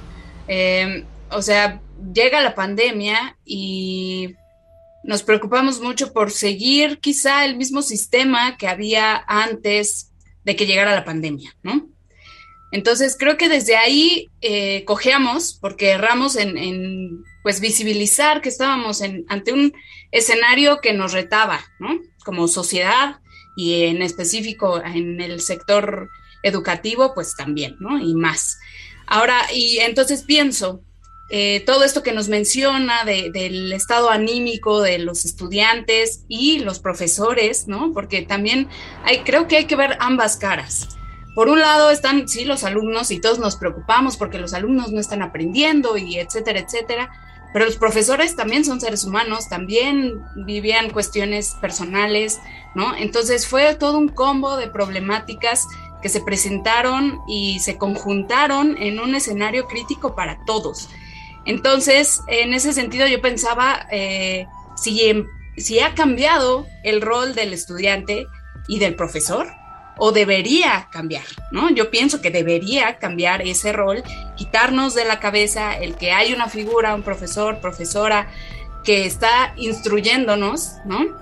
Eh, 0.47 1.05
o 1.29 1.41
sea, 1.41 1.81
llega 2.13 2.41
la 2.41 2.55
pandemia 2.55 3.37
y 3.45 4.35
nos 5.03 5.23
preocupamos 5.23 5.81
mucho 5.81 6.13
por 6.13 6.31
seguir 6.31 6.99
quizá 6.99 7.45
el 7.45 7.57
mismo 7.57 7.81
sistema 7.81 8.57
que 8.57 8.67
había 8.67 9.23
antes 9.27 10.11
de 10.43 10.55
que 10.55 10.65
llegara 10.65 10.93
la 10.93 11.05
pandemia, 11.05 11.55
¿no? 11.63 11.87
Entonces 12.71 13.17
creo 13.19 13.37
que 13.37 13.49
desde 13.49 13.75
ahí 13.75 14.29
eh, 14.39 14.85
cojeamos 14.85 15.57
porque 15.59 15.89
erramos 15.89 16.37
en, 16.37 17.23
pues 17.43 17.59
visibilizar 17.59 18.41
que 18.41 18.49
estábamos 18.49 19.01
en, 19.01 19.25
ante 19.27 19.51
un 19.51 19.73
escenario 20.11 20.79
que 20.81 20.93
nos 20.93 21.11
retaba, 21.11 21.59
¿no? 21.79 21.99
Como 22.23 22.47
sociedad 22.47 23.19
y 23.57 23.83
en 23.83 24.01
específico 24.01 24.81
en 24.81 25.19
el 25.19 25.41
sector 25.41 26.09
educativo, 26.43 27.13
pues 27.13 27.35
también, 27.35 27.75
¿no? 27.79 27.99
Y 27.99 28.15
más. 28.15 28.57
Ahora, 29.11 29.41
y 29.53 29.79
entonces 29.79 30.23
pienso, 30.23 30.79
eh, 31.29 31.63
todo 31.65 31.83
esto 31.83 32.01
que 32.01 32.13
nos 32.13 32.29
menciona 32.29 33.03
del 33.03 33.73
estado 33.73 34.09
anímico 34.09 34.79
de 34.79 34.99
los 34.99 35.25
estudiantes 35.25 36.23
y 36.29 36.59
los 36.59 36.79
profesores, 36.79 37.67
¿no? 37.67 37.91
Porque 37.93 38.21
también 38.21 38.69
hay, 39.03 39.19
creo 39.23 39.49
que 39.49 39.57
hay 39.57 39.65
que 39.65 39.75
ver 39.75 39.97
ambas 39.99 40.37
caras. 40.37 40.87
Por 41.35 41.49
un 41.49 41.59
lado 41.59 41.91
están, 41.91 42.29
sí, 42.29 42.45
los 42.45 42.63
alumnos 42.63 43.11
y 43.11 43.19
todos 43.19 43.37
nos 43.37 43.57
preocupamos 43.57 44.15
porque 44.15 44.39
los 44.39 44.53
alumnos 44.53 44.93
no 44.93 45.01
están 45.01 45.21
aprendiendo 45.21 45.97
y 45.97 46.17
etcétera, 46.17 46.59
etcétera. 46.59 47.11
Pero 47.51 47.65
los 47.65 47.75
profesores 47.75 48.37
también 48.37 48.63
son 48.63 48.79
seres 48.79 49.03
humanos, 49.03 49.49
también 49.49 50.23
vivían 50.45 50.89
cuestiones 50.89 51.57
personales, 51.59 52.39
¿no? 52.75 52.95
Entonces 52.95 53.45
fue 53.45 53.75
todo 53.75 53.97
un 53.97 54.07
combo 54.07 54.55
de 54.55 54.69
problemáticas 54.69 55.67
que 56.01 56.09
se 56.09 56.21
presentaron 56.21 57.21
y 57.27 57.59
se 57.59 57.77
conjuntaron 57.77 58.75
en 58.77 58.99
un 58.99 59.15
escenario 59.15 59.67
crítico 59.67 60.15
para 60.15 60.43
todos. 60.45 60.89
Entonces, 61.45 62.21
en 62.27 62.53
ese 62.53 62.73
sentido 62.73 63.07
yo 63.07 63.21
pensaba 63.21 63.87
eh, 63.91 64.47
si, 64.75 65.25
si 65.57 65.79
ha 65.79 65.95
cambiado 65.95 66.67
el 66.83 67.01
rol 67.01 67.33
del 67.33 67.53
estudiante 67.53 68.25
y 68.67 68.79
del 68.79 68.95
profesor 68.95 69.47
o 69.97 70.11
debería 70.11 70.87
cambiar, 70.91 71.25
¿no? 71.51 71.69
Yo 71.69 71.91
pienso 71.91 72.21
que 72.21 72.31
debería 72.31 72.97
cambiar 72.97 73.41
ese 73.41 73.71
rol, 73.71 74.03
quitarnos 74.35 74.95
de 74.95 75.05
la 75.05 75.19
cabeza 75.19 75.77
el 75.77 75.95
que 75.95 76.11
hay 76.11 76.33
una 76.33 76.47
figura, 76.47 76.95
un 76.95 77.03
profesor, 77.03 77.59
profesora 77.59 78.27
que 78.83 79.05
está 79.05 79.53
instruyéndonos, 79.57 80.77
¿no? 80.85 81.20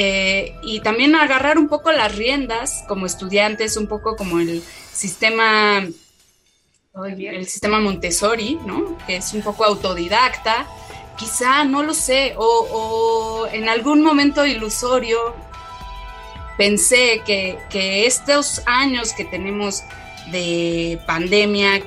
Eh, 0.00 0.54
y 0.62 0.78
también 0.78 1.16
agarrar 1.16 1.58
un 1.58 1.68
poco 1.68 1.90
las 1.90 2.14
riendas 2.14 2.84
como 2.86 3.04
estudiantes, 3.04 3.76
un 3.76 3.88
poco 3.88 4.14
como 4.14 4.38
el 4.38 4.62
sistema 4.92 5.84
el 7.04 7.46
sistema 7.46 7.80
Montessori, 7.80 8.58
¿no? 8.64 8.96
Que 9.06 9.16
es 9.16 9.32
un 9.32 9.42
poco 9.42 9.64
autodidacta, 9.64 10.66
quizá, 11.16 11.64
no 11.64 11.82
lo 11.82 11.94
sé, 11.94 12.34
o, 12.36 13.48
en 13.52 13.68
algún 13.68 14.02
momento 14.02 14.46
ilusorio 14.46 15.34
pensé 16.56 17.22
que, 17.26 17.58
que, 17.70 18.06
estos 18.06 18.62
años 18.66 19.12
que 19.12 19.24
tenemos 19.24 19.82
de 20.30 21.00
pandemia 21.06 21.80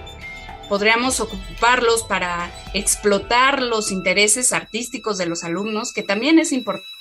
podríamos 0.70 1.20
ocuparlos 1.20 2.04
para 2.04 2.52
explotar 2.74 3.62
los 3.62 3.92
intereses 3.92 4.54
artísticos 4.54 5.18
de 5.18 5.26
los 5.26 5.44
alumnos, 5.44 5.92
que 5.92 6.04
también 6.04 6.40
es 6.40 6.52
importante 6.54 7.01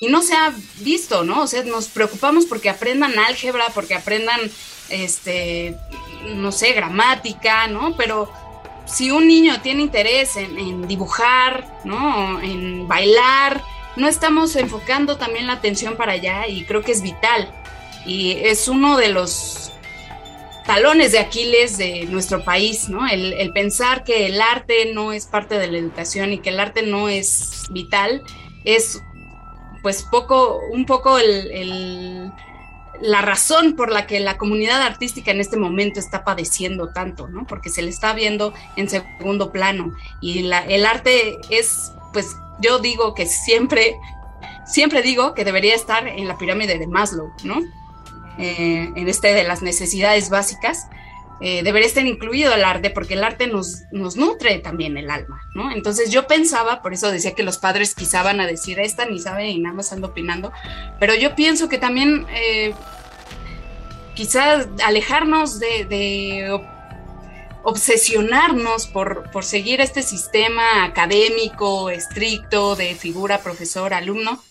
y 0.00 0.08
no 0.08 0.22
se 0.22 0.34
ha 0.34 0.52
visto, 0.80 1.24
¿no? 1.24 1.42
O 1.42 1.46
sea, 1.46 1.62
nos 1.64 1.88
preocupamos 1.88 2.44
porque 2.46 2.68
aprendan 2.68 3.18
álgebra, 3.18 3.66
porque 3.74 3.94
aprendan 3.94 4.40
este 4.90 5.76
no 6.34 6.52
sé, 6.52 6.72
gramática, 6.72 7.66
¿no? 7.66 7.96
Pero 7.96 8.30
si 8.86 9.10
un 9.10 9.26
niño 9.26 9.60
tiene 9.62 9.82
interés 9.82 10.36
en, 10.36 10.86
dibujar, 10.86 11.80
¿no? 11.84 12.40
En 12.40 12.86
bailar, 12.86 13.62
no 13.96 14.08
estamos 14.08 14.56
enfocando 14.56 15.16
también 15.16 15.46
la 15.46 15.54
atención 15.54 15.96
para 15.96 16.12
allá 16.12 16.46
y 16.46 16.64
creo 16.64 16.82
que 16.82 16.92
es 16.92 17.02
vital. 17.02 17.52
Y 18.06 18.32
es 18.32 18.68
uno 18.68 18.96
de 18.96 19.08
los 19.08 19.72
talones 20.66 21.12
de 21.12 21.18
Aquiles 21.18 21.78
de 21.78 22.06
nuestro 22.06 22.44
país, 22.44 22.88
¿no? 22.88 23.08
El, 23.08 23.52
pensar 23.52 24.04
que 24.04 24.26
el 24.26 24.40
arte 24.40 24.92
no 24.92 25.12
es 25.12 25.26
parte 25.26 25.58
de 25.58 25.70
la 25.70 25.78
educación 25.78 26.32
y 26.32 26.38
que 26.38 26.50
el 26.50 26.60
arte 26.60 26.82
no 26.82 27.08
es 27.08 27.66
vital 27.70 28.22
es 28.64 29.02
pues 29.82 30.02
poco, 30.04 30.60
un 30.70 30.86
poco 30.86 31.18
el 31.18 32.32
la 33.02 33.20
razón 33.20 33.74
por 33.74 33.90
la 33.90 34.06
que 34.06 34.20
la 34.20 34.38
comunidad 34.38 34.80
artística 34.80 35.32
en 35.32 35.40
este 35.40 35.56
momento 35.56 35.98
está 35.98 36.24
padeciendo 36.24 36.92
tanto, 36.92 37.28
¿no? 37.28 37.46
Porque 37.46 37.68
se 37.68 37.82
le 37.82 37.90
está 37.90 38.14
viendo 38.14 38.54
en 38.76 38.88
segundo 38.88 39.50
plano 39.50 39.92
y 40.20 40.46
el 40.46 40.86
arte 40.86 41.40
es, 41.50 41.92
pues 42.12 42.36
yo 42.60 42.78
digo 42.78 43.14
que 43.14 43.26
siempre, 43.26 43.96
siempre 44.66 45.02
digo 45.02 45.34
que 45.34 45.44
debería 45.44 45.74
estar 45.74 46.06
en 46.06 46.28
la 46.28 46.38
pirámide 46.38 46.78
de 46.78 46.86
Maslow, 46.86 47.32
¿no? 47.42 47.60
Eh, 48.38 48.92
en 48.94 49.08
este 49.08 49.34
de 49.34 49.42
las 49.42 49.62
necesidades 49.62 50.30
básicas, 50.30 50.86
eh, 51.44 51.62
debería 51.64 51.88
estar 51.88 52.06
incluido 52.06 52.54
el 52.54 52.62
arte 52.62 52.90
porque 52.90 53.14
el 53.14 53.24
arte 53.24 53.48
nos, 53.48 53.82
nos 53.90 54.16
nutre 54.16 54.60
también 54.60 54.96
el 54.96 55.10
alma, 55.10 55.42
¿no? 55.54 55.72
Entonces 55.72 56.10
yo 56.10 56.28
pensaba, 56.28 56.82
por 56.82 56.94
eso 56.94 57.10
decía 57.10 57.34
que 57.34 57.42
los 57.42 57.58
padres 57.58 57.96
quizá 57.96 58.22
van 58.22 58.40
a 58.40 58.46
decir, 58.46 58.78
esta 58.78 59.06
ni 59.06 59.18
sabe 59.18 59.48
y 59.48 59.58
nada 59.58 59.74
más 59.74 59.92
ando 59.92 60.08
opinando, 60.08 60.52
pero 61.00 61.16
yo 61.16 61.34
pienso 61.34 61.68
que 61.68 61.78
también 61.78 62.26
eh, 62.30 62.74
quizás 64.14 64.68
alejarnos 64.84 65.58
de, 65.58 66.60
obsesionarnos 67.64 68.86
por, 68.86 69.30
por, 69.30 69.44
seguir 69.44 69.80
este 69.80 70.02
sistema 70.02 70.84
académico 70.84 71.90
estricto 71.90 72.76
de 72.76 72.94
figura 72.94 73.38
profesor-alumno 73.38 74.42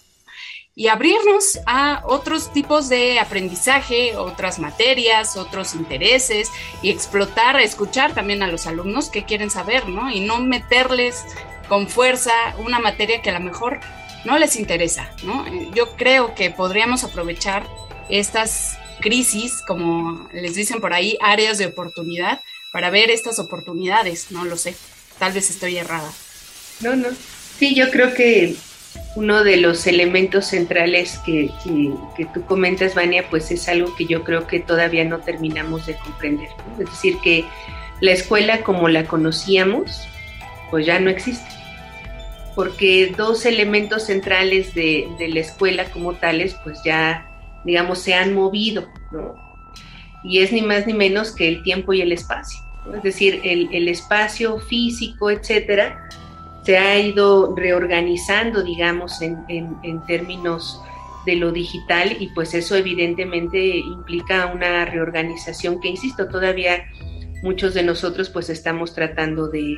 y 0.81 0.87
abrirnos 0.87 1.59
a 1.67 2.01
otros 2.05 2.51
tipos 2.51 2.89
de 2.89 3.19
aprendizaje, 3.19 4.17
otras 4.17 4.57
materias, 4.57 5.37
otros 5.37 5.75
intereses 5.75 6.49
y 6.81 6.89
explotar, 6.89 7.61
escuchar 7.61 8.15
también 8.15 8.41
a 8.41 8.47
los 8.47 8.65
alumnos 8.65 9.11
que 9.11 9.23
quieren 9.23 9.51
saber, 9.51 9.87
¿no? 9.87 10.09
Y 10.09 10.21
no 10.21 10.39
meterles 10.39 11.23
con 11.69 11.87
fuerza 11.87 12.31
una 12.57 12.79
materia 12.79 13.21
que 13.21 13.29
a 13.29 13.33
lo 13.33 13.41
mejor 13.41 13.79
no 14.25 14.39
les 14.39 14.55
interesa, 14.55 15.07
¿no? 15.21 15.45
Yo 15.75 15.95
creo 15.97 16.33
que 16.33 16.49
podríamos 16.49 17.03
aprovechar 17.03 17.63
estas 18.09 18.75
crisis, 19.01 19.61
como 19.67 20.27
les 20.33 20.55
dicen 20.55 20.81
por 20.81 20.95
ahí, 20.95 21.15
áreas 21.21 21.59
de 21.59 21.67
oportunidad, 21.67 22.41
para 22.73 22.89
ver 22.89 23.11
estas 23.11 23.37
oportunidades, 23.37 24.31
no 24.31 24.45
lo 24.45 24.57
sé, 24.57 24.75
tal 25.19 25.31
vez 25.31 25.47
estoy 25.51 25.77
errada. 25.77 26.11
No, 26.79 26.95
no. 26.95 27.09
Sí, 27.59 27.75
yo 27.75 27.91
creo 27.91 28.15
que 28.15 28.55
uno 29.15 29.43
de 29.43 29.57
los 29.57 29.87
elementos 29.87 30.45
centrales 30.45 31.19
que, 31.25 31.51
que, 32.15 32.25
tú 32.33 32.45
comentas, 32.45 32.95
Vania, 32.95 33.25
pues 33.29 33.51
es 33.51 33.67
algo 33.67 33.93
que 33.95 34.05
yo 34.05 34.23
creo 34.23 34.47
que 34.47 34.59
todavía 34.59 35.03
no 35.03 35.19
terminamos 35.19 35.85
de 35.85 35.95
comprender. 35.95 36.47
Es 36.79 36.89
decir, 36.89 37.17
que 37.21 37.43
la 37.99 38.11
escuela 38.11 38.63
como 38.63 38.87
la 38.87 39.03
conocíamos, 39.05 40.07
pues 40.69 40.85
ya 40.85 40.99
no 40.99 41.09
existe. 41.09 41.49
Porque 42.55 43.13
dos 43.17 43.45
elementos 43.45 44.05
centrales 44.05 44.73
de, 44.73 45.09
la 45.19 45.39
escuela 45.39 45.85
como 45.85 46.13
tales, 46.13 46.55
pues 46.63 46.79
ya, 46.85 47.29
digamos, 47.65 47.99
se 47.99 48.13
han 48.13 48.33
movido. 48.33 48.87
Y 50.23 50.39
es 50.39 50.53
ni 50.53 50.61
más 50.61 50.87
ni 50.87 50.93
menos 50.93 51.31
que 51.35 51.49
el 51.49 51.63
tiempo 51.63 51.91
y 51.93 52.01
el 52.01 52.13
espacio. 52.13 52.61
Es 52.95 53.03
decir, 53.03 53.41
el, 53.43 53.69
el 53.73 53.87
espacio 53.89 54.57
físico, 54.59 55.29
etcétera, 55.29 56.09
se 56.63 56.77
ha 56.77 56.99
ido 56.99 57.55
reorganizando, 57.55 58.63
digamos, 58.63 59.21
en, 59.21 59.37
en, 59.47 60.05
términos 60.05 60.81
de 61.25 61.35
lo 61.35 61.51
digital 61.51 62.17
y 62.19 62.27
pues 62.27 62.53
eso 62.53 62.75
evidentemente 62.75 63.77
implica 63.77 64.47
una 64.47 64.85
reorganización 64.85 65.79
que, 65.79 65.89
insisto, 65.89 66.27
todavía 66.27 66.85
muchos 67.43 67.73
de 67.73 67.83
nosotros 67.83 68.29
pues 68.29 68.49
estamos 68.49 68.93
tratando 68.93 69.47
de, 69.47 69.77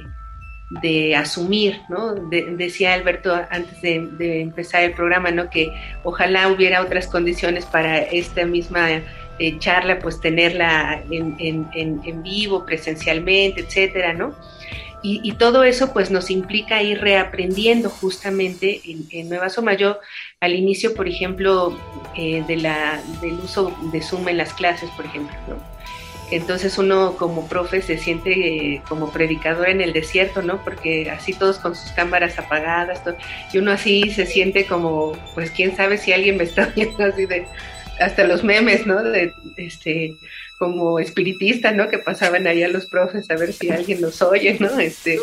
de 0.82 1.16
asumir, 1.16 1.82
¿no? 1.90 2.16
decía 2.16 2.94
Alberto 2.94 3.34
antes 3.50 3.82
de, 3.82 4.42
empezar 4.42 4.84
el 4.84 4.94
programa, 4.94 5.32
¿no? 5.32 5.50
Que 5.50 5.70
ojalá 6.04 6.48
hubiera 6.50 6.82
otras 6.82 7.08
condiciones 7.08 7.66
para 7.66 8.00
esta 8.00 8.46
misma 8.46 8.90
eh, 9.40 9.60
charla, 9.60 10.00
pues 10.00 10.20
tenerla 10.20 11.04
en, 11.10 11.36
en, 11.40 12.02
en, 12.04 12.24
vivo, 12.24 12.66
presencialmente, 12.66 13.62
etcétera, 13.62 14.14
¿no? 14.14 14.36
Y, 15.06 15.34
todo 15.34 15.66
eso 15.66 15.92
pues 15.92 16.12
nos 16.12 16.32
implica 16.32 16.82
ir 16.82 17.02
reaprendiendo 17.02 17.90
justamente 17.90 18.80
en, 18.86 19.28
Nueva 19.28 19.50
Soma. 19.50 19.74
Yo 19.74 20.00
al 20.40 20.56
inicio, 20.56 20.94
por 20.94 21.10
ejemplo, 21.10 21.78
eh, 22.16 22.42
de 22.48 22.56
la, 22.56 23.02
del 23.22 23.34
uso 23.34 23.76
de 23.92 24.02
Zoom 24.02 24.30
en 24.30 24.38
las 24.38 24.54
clases, 24.54 24.90
por 24.92 25.06
ejemplo, 25.06 25.36
¿no? 25.50 25.74
Entonces 26.32 26.78
uno 26.78 27.16
como 27.18 27.48
profe 27.48 27.82
se 27.82 27.98
siente 27.98 28.32
eh, 28.32 28.82
como 28.88 29.12
predicador 29.12 29.70
en 29.70 29.82
el 29.82 29.94
desierto, 29.94 30.42
¿no? 30.42 30.64
Porque 30.64 31.12
así 31.12 31.34
todos 31.34 31.60
con 31.60 31.76
sus 31.76 31.92
cámaras 31.92 32.40
apagadas, 32.40 33.02
y 33.52 33.58
uno 33.58 33.72
así 33.72 34.10
se 34.10 34.26
siente 34.26 34.66
como, 34.66 35.12
pues 35.36 35.52
quién 35.52 35.76
sabe 35.76 35.98
si 35.98 36.14
alguien 36.14 36.38
me 36.38 36.46
está 36.46 36.66
viendo 36.76 37.04
así 37.04 37.26
de, 37.26 37.46
hasta 38.00 38.24
los 38.24 38.44
memes, 38.44 38.88
¿no? 38.88 39.04
De, 39.04 39.34
este, 39.58 40.16
como 40.64 40.98
espiritista, 40.98 41.74
¿no? 41.74 41.90
Que 41.90 41.98
pasaban 41.98 42.48
ahí 42.48 42.64
a 42.64 42.70
los 42.70 42.86
profes 42.86 43.30
a 43.30 43.36
ver 43.36 43.52
si 43.52 43.70
alguien 43.70 44.00
los 44.00 44.22
oye, 44.22 44.56
¿no? 44.62 44.80
Este, 44.80 45.20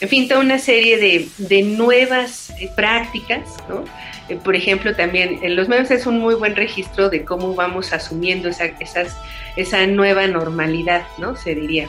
en 0.00 0.08
fin, 0.10 0.28
toda 0.28 0.40
una 0.40 0.58
serie 0.58 0.98
de, 0.98 1.28
de 1.38 1.62
nuevas 1.62 2.50
eh, 2.60 2.70
prácticas, 2.76 3.56
¿no? 3.70 3.86
Eh, 4.28 4.36
por 4.36 4.54
ejemplo, 4.54 4.94
también 4.94 5.38
en 5.40 5.56
los 5.56 5.66
memes 5.66 5.90
es 5.90 6.06
un 6.06 6.18
muy 6.18 6.34
buen 6.34 6.54
registro 6.54 7.08
de 7.08 7.24
cómo 7.24 7.54
vamos 7.54 7.94
asumiendo 7.94 8.50
esa, 8.50 8.66
esas, 8.66 9.16
esa 9.56 9.86
nueva 9.86 10.26
normalidad, 10.26 11.06
¿no? 11.16 11.36
Se 11.36 11.54
diría. 11.54 11.88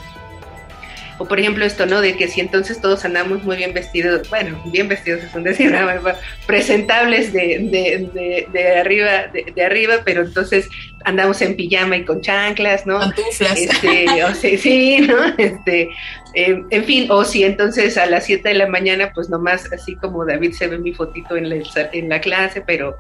O 1.20 1.26
por 1.26 1.40
ejemplo 1.40 1.66
esto, 1.66 1.86
¿no? 1.86 2.02
De 2.02 2.16
que 2.16 2.28
si 2.28 2.42
entonces 2.42 2.80
todos 2.80 3.04
andamos 3.06 3.44
muy 3.44 3.58
bien 3.58 3.74
vestidos, 3.74 4.30
bueno, 4.30 4.62
bien 4.72 4.88
vestidos 4.88 5.24
es 5.24 5.34
un 5.34 5.44
decir, 5.44 5.74
presentables 6.48 7.34
de, 7.34 8.10
de, 8.14 8.48
de, 8.52 8.80
arriba, 8.80 9.28
de, 9.34 9.64
arriba, 9.64 9.96
pero 10.06 10.22
entonces 10.22 10.70
andamos 11.06 11.42
en 11.42 11.56
pijama 11.56 11.98
y 11.98 12.06
con 12.06 12.22
chanclas, 12.22 12.86
¿no? 12.86 13.00
Este, 13.02 14.24
o 14.24 14.34
sea, 14.34 14.58
sí, 14.58 15.00
¿no? 15.00 15.16
Este, 15.38 15.90
eh, 16.34 16.64
en 16.70 16.84
fin, 16.84 17.08
o 17.10 17.24
si 17.24 17.44
entonces 17.44 17.98
a 17.98 18.06
las 18.06 18.26
7 18.26 18.50
de 18.50 18.56
la 18.56 18.68
mañana, 18.68 19.12
pues 19.14 19.30
nomás 19.30 19.72
así 19.72 19.96
como 19.96 20.26
David 20.26 20.54
se 20.54 20.68
ve 20.68 20.78
mi 20.78 20.94
fotito 20.94 21.36
en 21.36 21.50
la, 21.50 21.56
en 21.94 22.10
la 22.10 22.22
clase, 22.22 22.62
pero 22.62 22.98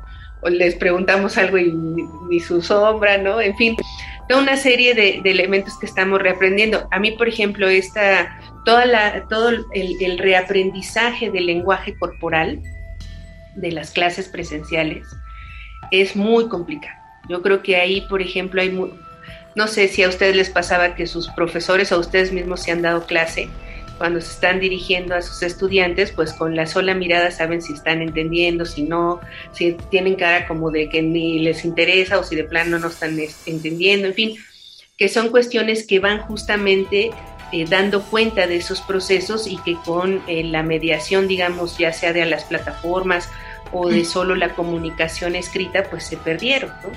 les 0.50 0.76
preguntamos 0.76 1.38
algo 1.38 1.58
y 1.58 1.74
ni 2.30 2.40
su 2.40 2.62
sombra, 2.62 3.18
¿no? 3.18 3.42
En 3.42 3.56
fin, 3.58 3.76
toda 4.28 4.42
una 4.42 4.58
serie 4.58 4.94
de, 4.94 5.22
elementos 5.24 5.78
que 5.80 5.86
estamos 5.86 6.22
reaprendiendo. 6.22 6.88
A 6.92 7.00
mí, 7.00 7.12
por 7.12 7.28
ejemplo, 7.28 7.68
esta, 7.68 8.40
toda 8.66 8.86
la, 8.86 9.26
todo 9.28 9.50
el, 9.50 10.18
reaprendizaje 10.18 11.32
del 11.32 11.46
lenguaje 11.46 11.96
corporal 11.98 12.62
de 13.56 13.72
las 13.72 13.92
clases 13.92 14.28
presenciales 14.28 15.08
es 15.92 16.16
muy 16.16 16.48
complicado. 16.48 16.96
Yo 17.30 17.42
creo 17.42 17.62
que 17.62 17.78
ahí, 17.78 18.02
por 18.10 18.22
ejemplo, 18.22 18.62
hay, 18.62 18.78
no 19.56 19.68
sé 19.68 19.88
si 19.88 20.04
a 20.04 20.10
ustedes 20.10 20.36
les 20.36 20.50
pasaba 20.50 20.96
que 20.96 21.08
sus 21.08 21.30
profesores 21.30 21.92
o 21.92 21.96
a 21.96 22.00
ustedes 22.00 22.32
mismos 22.32 22.64
se 22.64 22.72
han 22.72 22.82
dado 22.82 23.06
clase, 23.06 23.50
cuando 23.98 24.22
se 24.22 24.32
están 24.32 24.60
dirigiendo 24.60 25.16
a 25.16 25.22
sus 25.22 25.42
estudiantes, 25.44 26.12
pues 26.12 26.34
con 26.34 26.56
la 26.56 26.66
sola 26.66 26.94
mirada 26.94 27.32
saben 27.32 27.62
si 27.62 27.74
están 27.74 28.02
entendiendo, 28.02 28.66
si 28.66 28.84
no, 28.84 29.20
si 29.52 29.74
tienen 29.90 30.16
cara 30.16 30.48
como 30.48 30.72
de 30.72 30.90
que 30.90 31.02
ni 31.02 31.40
les 31.40 31.66
interesa 31.66 32.20
o 32.20 32.24
si 32.24 32.36
de 32.36 32.44
plano 32.44 32.80
no 32.80 32.88
están 32.88 33.18
entendiendo, 33.46 34.08
en 34.08 34.14
fin, 34.14 34.36
que 34.98 35.10
son 35.10 35.30
cuestiones 35.30 35.86
que 35.86 36.00
van 36.00 36.20
justamente 36.20 37.12
eh, 37.52 37.66
dando 37.70 38.04
cuenta 38.04 38.46
de 38.46 38.58
esos 38.58 38.82
procesos 38.82 39.48
y 39.48 39.58
que 39.58 39.76
con 39.86 40.22
eh, 40.28 40.44
la 40.44 40.64
mediación, 40.64 41.28
digamos, 41.28 41.78
ya 41.78 41.94
sea 41.94 42.12
de 42.14 42.26
las 42.26 42.44
plataformas 42.44 43.30
o 43.72 43.90
de 43.90 44.06
solo 44.06 44.36
la 44.36 44.54
comunicación 44.54 45.36
escrita, 45.36 45.84
pues 45.90 46.06
se 46.06 46.18
perdieron, 46.18 46.72
¿no? 46.84 46.92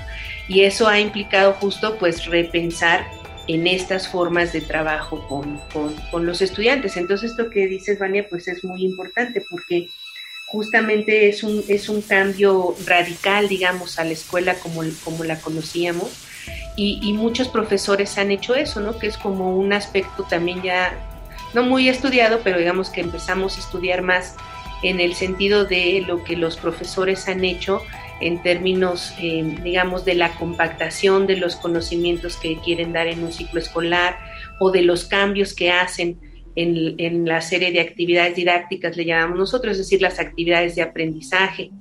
Y 0.47 0.61
eso 0.61 0.87
ha 0.87 0.99
implicado 0.99 1.53
justo 1.53 1.97
pues 1.97 2.25
repensar 2.25 3.05
en 3.47 3.67
estas 3.67 4.07
formas 4.07 4.53
de 4.53 4.61
trabajo 4.61 5.27
con, 5.27 6.25
los 6.25 6.41
estudiantes. 6.41 6.97
Entonces, 6.97 7.31
esto 7.31 7.49
que 7.49 7.67
dices, 7.67 7.99
Vania, 7.99 8.27
pues 8.29 8.47
es 8.47 8.63
muy 8.63 8.83
importante 8.83 9.43
porque 9.49 9.89
justamente 10.47 11.29
es 11.29 11.43
un, 11.43 11.63
es 11.67 11.89
un 11.89 12.01
cambio 12.01 12.75
radical, 12.85 13.47
digamos, 13.47 13.99
a 13.99 14.03
la 14.03 14.11
escuela 14.11 14.55
como, 14.55 14.81
como 15.03 15.23
la 15.23 15.39
conocíamos. 15.39 16.27
Y, 16.75 17.13
muchos 17.13 17.47
profesores 17.49 18.17
han 18.17 18.31
hecho 18.31 18.55
eso, 18.55 18.79
¿no? 18.79 18.97
Que 18.97 19.07
es 19.07 19.17
como 19.17 19.55
un 19.55 19.73
aspecto 19.73 20.23
también 20.23 20.61
ya, 20.63 20.97
no 21.53 21.63
muy 21.63 21.89
estudiado, 21.89 22.39
pero 22.43 22.57
digamos 22.57 22.89
que 22.89 23.01
empezamos 23.01 23.57
a 23.57 23.59
estudiar 23.59 24.01
más 24.01 24.35
en 24.81 24.99
el 24.99 25.13
sentido 25.13 25.65
de 25.65 26.03
lo 26.07 26.23
que 26.23 26.35
los 26.35 26.57
profesores 26.57 27.27
han 27.27 27.43
hecho 27.43 27.81
en 28.21 28.41
términos, 28.41 29.13
eh, 29.19 29.57
digamos, 29.63 30.05
de 30.05 30.15
la 30.15 30.33
compactación 30.35 31.27
de 31.27 31.37
los 31.37 31.55
conocimientos 31.55 32.37
que 32.37 32.57
quieren 32.57 32.93
dar 32.93 33.07
en 33.07 33.23
un 33.23 33.31
ciclo 33.31 33.59
escolar 33.59 34.17
o 34.59 34.71
de 34.71 34.83
los 34.83 35.05
cambios 35.05 35.53
que 35.53 35.71
hacen 35.71 36.19
en, 36.55 37.25
la 37.25 37.41
serie 37.41 37.71
de 37.71 37.79
actividades 37.79 38.35
didácticas, 38.35 38.97
le 38.97 39.05
llamamos 39.05 39.37
nosotros, 39.37 39.73
es 39.73 39.77
decir, 39.79 40.01
las 40.01 40.19
actividades 40.19 40.75
de 40.75 40.81
aprendizaje, 40.81 41.71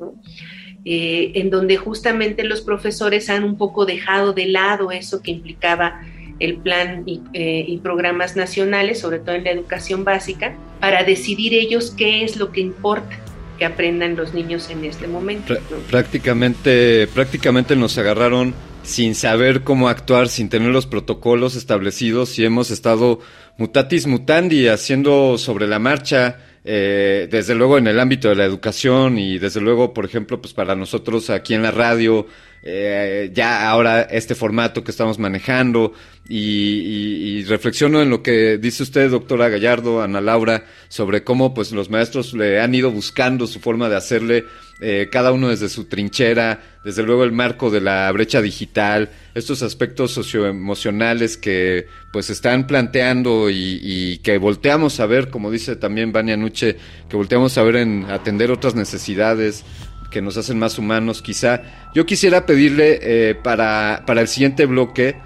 eh, 0.85 1.33
en 1.35 1.51
donde 1.51 1.77
justamente 1.77 2.45
los 2.45 2.63
profesores 2.63 3.29
han 3.31 3.45
un 3.45 3.59
poco 3.59 3.85
dejado 3.85 4.33
de 4.33 4.47
lado 4.47 4.93
eso 4.93 5.23
que 5.23 5.33
implicaba 5.33 6.01
el 6.39 6.57
plan 6.57 7.03
y, 7.05 7.21
eh, 7.35 7.65
y, 7.69 7.79
programas 7.79 8.35
nacionales, 8.37 9.01
sobre 9.01 9.19
todo 9.19 9.35
en 9.35 9.45
la 9.45 9.51
educación 9.51 10.05
básica, 10.05 10.57
para 10.79 11.05
decidir 11.05 11.53
ellos 11.53 11.91
qué 11.91 12.25
es 12.25 12.37
lo 12.37 12.51
que 12.51 12.61
importa 12.61 13.19
que 13.61 13.67
aprendan 13.67 14.17
los 14.17 14.33
niños 14.33 14.71
en 14.71 14.87
este 14.87 15.07
momento. 15.07 15.55
Prácticamente, 15.91 17.07
prácticamente 17.15 17.77
nos 17.77 17.99
agarraron 17.99 18.55
sin 18.83 19.15
saber 19.15 19.65
cómo 19.65 19.91
actuar, 19.91 20.29
sin 20.29 20.49
tener 20.49 20.71
los 20.71 20.87
protocolos 20.87 21.57
establecidos 21.57 22.39
y 22.39 22.47
hemos 22.47 22.71
estado 22.71 23.21
mutatis 23.59 24.07
mutandi 24.07 24.67
haciendo 24.69 25.37
sobre 25.37 25.67
la 25.67 25.79
marcha 25.79 26.39
eh, 26.65 27.29
desde 27.31 27.55
luego 27.55 27.77
en 27.77 27.87
el 27.87 28.01
ámbito 28.01 28.31
de 28.31 28.37
la 28.37 28.47
educación 28.47 29.19
y 29.19 29.39
desde 29.39 29.61
luego, 29.61 29.93
por 29.93 30.07
ejemplo, 30.07 30.41
pues 30.41 30.55
para 30.55 30.75
nosotros 30.75 31.29
aquí 31.29 31.53
en 31.53 31.63
la 31.63 31.71
radio, 31.71 32.27
eh, 32.63 33.31
ya 33.33 33.69
ahora 33.71 34.03
este 34.03 34.35
formato 34.35 34.85
que 34.85 34.91
estamos 34.91 35.19
manejando 35.19 35.93
y, 36.29 37.43
reflexiono 37.45 38.03
en 38.03 38.11
lo 38.11 38.23
que 38.23 38.59
dice 38.59 38.85
usted, 38.85 39.11
doctora 39.11 39.49
Gallardo, 39.49 40.03
Ana 40.03 40.21
Laura, 40.21 40.65
sobre 40.89 41.25
cómo 41.25 41.55
pues 41.55 41.73
los 41.73 41.91
maestros 41.91 42.35
le 42.35 42.61
han 42.61 42.73
ido 42.75 42.93
buscando 42.93 43.49
su 43.49 43.59
forma 43.59 43.89
de 43.89 43.97
hacerle 43.97 44.45
eh, 44.81 45.09
cada 45.11 45.33
uno 45.33 45.49
desde 45.49 45.69
su 45.69 45.87
trinchera, 45.87 46.63
desde 46.85 47.03
luego 47.03 47.25
el 47.25 47.33
marco 47.33 47.71
de 47.71 47.81
la 47.81 48.11
brecha 48.13 48.41
digital, 48.41 49.11
estos 49.35 49.63
aspectos 49.63 50.13
socioemocionales 50.13 51.37
que 51.37 51.87
pues 52.13 52.31
están 52.31 52.67
planteando 52.67 53.51
y, 53.51 54.19
que 54.23 54.39
volteamos 54.39 55.01
a 55.01 55.07
ver, 55.07 55.31
como 55.31 55.51
dice 55.51 55.75
también 55.77 56.13
Vania 56.13 56.37
Nuche, 56.37 56.77
que 57.09 57.17
volteamos 57.17 57.59
a 57.59 57.63
ver 57.63 57.77
en 57.77 58.05
atender 58.09 58.51
otras 58.53 58.75
necesidades 58.75 59.65
que 60.11 60.23
nos 60.23 60.37
hacen 60.37 60.59
más 60.59 60.79
humanos 60.79 61.23
quizá. 61.23 61.63
Yo 61.95 62.07
quisiera 62.07 62.47
pedirle 62.47 62.99
eh, 63.03 63.35
para, 63.35 64.05
para 64.07 64.21
el 64.21 64.29
siguiente 64.29 64.67
bloque, 64.67 65.17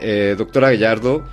eh, 0.00 0.34
doctora 0.36 0.70
Gallardo, 0.70 1.24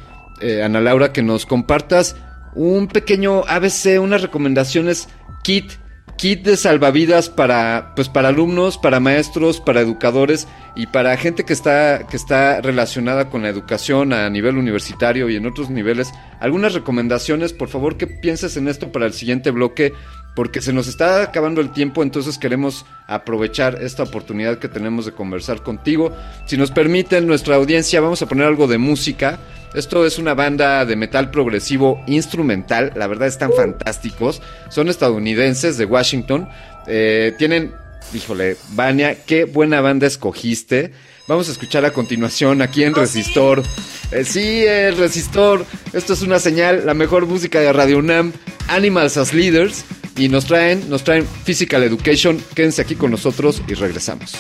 Ana 0.63 0.81
Laura, 0.81 1.13
que 1.13 1.21
nos 1.21 1.45
compartas 1.45 2.15
un 2.55 2.87
pequeño 2.87 3.43
ABC, 3.47 4.01
unas 4.01 4.23
recomendaciones 4.23 5.07
kit 5.43 5.73
kit 6.21 6.43
de 6.43 6.55
salvavidas 6.55 7.29
para, 7.29 7.93
pues, 7.95 8.07
para 8.07 8.29
alumnos, 8.29 8.77
para 8.77 8.99
maestros, 8.99 9.59
para 9.59 9.81
educadores 9.81 10.47
y 10.75 10.85
para 10.85 11.17
gente 11.17 11.45
que 11.45 11.53
está, 11.53 12.05
que 12.07 12.15
está 12.15 12.61
relacionada 12.61 13.29
con 13.29 13.41
la 13.41 13.49
educación 13.49 14.13
a 14.13 14.29
nivel 14.29 14.57
universitario 14.57 15.29
y 15.29 15.35
en 15.35 15.47
otros 15.47 15.71
niveles. 15.71 16.11
Algunas 16.39 16.75
recomendaciones, 16.75 17.53
por 17.53 17.69
favor, 17.69 17.97
que 17.97 18.05
pienses 18.05 18.55
en 18.55 18.67
esto 18.67 18.91
para 18.91 19.07
el 19.07 19.13
siguiente 19.13 19.49
bloque 19.49 19.93
porque 20.35 20.61
se 20.61 20.71
nos 20.71 20.87
está 20.87 21.23
acabando 21.23 21.61
el 21.61 21.71
tiempo, 21.71 22.03
entonces 22.03 22.37
queremos 22.37 22.85
aprovechar 23.07 23.81
esta 23.81 24.03
oportunidad 24.03 24.59
que 24.59 24.69
tenemos 24.69 25.05
de 25.05 25.11
conversar 25.11 25.61
contigo. 25.61 26.15
Si 26.45 26.57
nos 26.57 26.71
permiten, 26.71 27.27
nuestra 27.27 27.55
audiencia, 27.55 27.99
vamos 27.99 28.21
a 28.21 28.27
poner 28.27 28.47
algo 28.47 28.67
de 28.67 28.77
música. 28.77 29.39
Esto 29.73 30.05
es 30.05 30.17
una 30.19 30.33
banda 30.33 30.85
de 30.85 30.95
metal 30.95 31.31
progresivo 31.31 32.01
instrumental, 32.07 32.93
la 32.95 33.07
verdad 33.07 33.27
están 33.27 33.51
fantásticos. 33.53 34.41
Son 34.69 34.89
estadounidenses 34.89 35.77
de 35.77 35.85
Washington. 35.85 36.47
Eh, 36.87 37.33
tienen, 37.37 37.73
híjole, 38.13 38.57
Vania, 38.69 39.17
qué 39.25 39.45
buena 39.45 39.81
banda 39.81 40.07
escogiste. 40.07 40.91
Vamos 41.27 41.49
a 41.49 41.51
escuchar 41.51 41.85
a 41.85 41.91
continuación 41.91 42.61
aquí 42.61 42.83
en 42.83 42.95
Resistor. 42.95 43.63
Eh, 44.11 44.25
sí, 44.25 44.65
el 44.65 44.97
Resistor. 44.97 45.65
Esto 45.93 46.13
es 46.13 46.21
una 46.21 46.39
señal, 46.39 46.85
la 46.85 46.93
mejor 46.93 47.25
música 47.25 47.59
de 47.59 47.71
Radio 47.71 47.99
UNAM, 47.99 48.33
Animals 48.67 49.15
as 49.17 49.33
Leaders. 49.33 49.85
Y 50.17 50.29
nos 50.29 50.45
traen, 50.45 50.89
nos 50.89 51.03
traen 51.03 51.25
Physical 51.45 51.83
Education. 51.83 52.43
Quédense 52.53 52.81
aquí 52.81 52.95
con 52.95 53.11
nosotros 53.11 53.61
y 53.67 53.73
regresamos. 53.73 54.35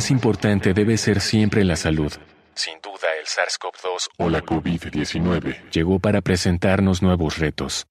Más 0.00 0.10
importante 0.10 0.72
debe 0.72 0.96
ser 0.96 1.20
siempre 1.20 1.62
la 1.62 1.76
salud. 1.76 2.10
Sin 2.54 2.72
duda, 2.82 3.08
el 3.20 3.26
SARS-CoV-2 3.26 4.08
o 4.16 4.30
la 4.30 4.42
COVID-19 4.42 5.70
llegó 5.72 5.98
para 5.98 6.22
presentarnos 6.22 7.02
nuevos 7.02 7.36
retos. 7.36 7.86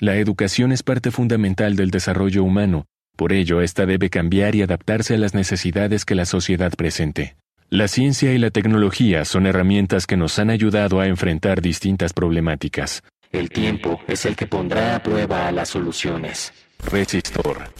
La 0.00 0.16
educación 0.16 0.72
es 0.72 0.82
parte 0.82 1.12
fundamental 1.12 1.76
del 1.76 1.92
desarrollo 1.92 2.42
humano, 2.42 2.86
por 3.14 3.32
ello 3.32 3.60
esta 3.60 3.86
debe 3.86 4.10
cambiar 4.10 4.56
y 4.56 4.62
adaptarse 4.62 5.14
a 5.14 5.18
las 5.18 5.34
necesidades 5.34 6.04
que 6.04 6.16
la 6.16 6.24
sociedad 6.24 6.72
presente. 6.72 7.36
La 7.70 7.86
ciencia 7.86 8.32
y 8.32 8.38
la 8.38 8.50
tecnología 8.50 9.24
son 9.24 9.46
herramientas 9.46 10.08
que 10.08 10.16
nos 10.16 10.40
han 10.40 10.50
ayudado 10.50 10.98
a 10.98 11.06
enfrentar 11.06 11.62
distintas 11.62 12.12
problemáticas. 12.12 13.04
El 13.30 13.50
tiempo 13.50 14.00
es 14.08 14.26
el 14.26 14.34
que 14.34 14.48
pondrá 14.48 14.96
a 14.96 15.02
prueba 15.04 15.46
a 15.46 15.52
las 15.52 15.68
soluciones. 15.68 16.52
Resistor. 16.90 17.70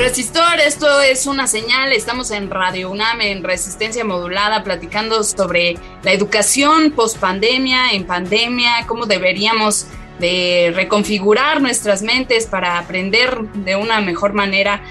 Resistor, 0.00 0.60
esto 0.60 1.02
es 1.02 1.26
una 1.26 1.46
señal, 1.46 1.92
estamos 1.92 2.30
en 2.30 2.48
Radio 2.48 2.90
UNAM 2.90 3.20
en 3.20 3.44
resistencia 3.44 4.02
modulada 4.02 4.64
platicando 4.64 5.22
sobre 5.22 5.76
la 6.02 6.12
educación 6.12 6.92
post 6.92 7.18
pandemia, 7.18 7.92
en 7.92 8.06
pandemia, 8.06 8.86
cómo 8.86 9.04
deberíamos 9.04 9.88
de 10.18 10.72
reconfigurar 10.74 11.60
nuestras 11.60 12.00
mentes 12.00 12.46
para 12.46 12.78
aprender 12.78 13.42
de 13.52 13.76
una 13.76 14.00
mejor 14.00 14.32
manera 14.32 14.82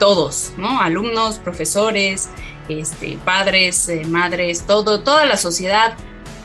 todos, 0.00 0.52
¿no? 0.56 0.80
Alumnos, 0.80 1.38
profesores, 1.38 2.28
este, 2.68 3.18
padres, 3.24 3.88
eh, 3.88 4.02
madres, 4.04 4.66
todo, 4.66 4.98
toda 5.04 5.26
la 5.26 5.36
sociedad. 5.36 5.94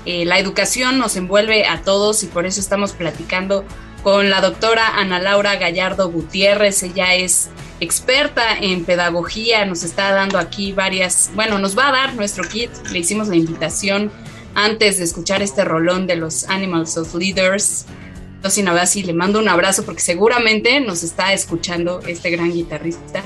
Eh, 0.06 0.26
la 0.26 0.38
educación 0.38 1.00
nos 1.00 1.16
envuelve 1.16 1.66
a 1.66 1.82
todos 1.82 2.22
y 2.22 2.28
por 2.28 2.46
eso 2.46 2.60
estamos 2.60 2.92
platicando 2.94 3.66
con 4.04 4.30
la 4.30 4.42
doctora 4.42 5.00
Ana 5.00 5.20
Laura 5.20 5.56
Gallardo 5.56 6.12
Gutiérrez. 6.12 6.84
Ella 6.84 7.16
es 7.16 7.50
experta 7.82 8.58
en 8.58 8.86
pedagogía, 8.86 9.66
nos 9.66 9.84
está 9.84 10.12
dando 10.12 10.38
aquí 10.38 10.72
varias, 10.72 11.32
bueno, 11.34 11.58
nos 11.60 11.78
va 11.78 11.90
a 11.90 11.92
dar 11.92 12.14
nuestro 12.14 12.48
kit, 12.48 12.70
le 12.92 13.00
hicimos 13.00 13.28
la 13.28 13.36
invitación 13.36 14.12
antes 14.54 15.00
de 15.00 15.04
escuchar 15.04 15.42
este 15.42 15.66
rolón 15.66 16.06
de 16.08 16.16
los 16.16 16.48
Animals 16.48 16.98
of 16.98 17.14
Leaders. 17.16 17.86
Entonces, 18.36 19.06
le 19.06 19.14
mando 19.14 19.40
un 19.40 19.50
abrazo 19.50 19.84
porque 19.84 20.02
seguramente 20.02 20.80
nos 20.80 21.04
está 21.04 21.34
escuchando 21.34 22.02
este 22.08 22.30
gran 22.30 22.52
guitarrista. 22.52 23.24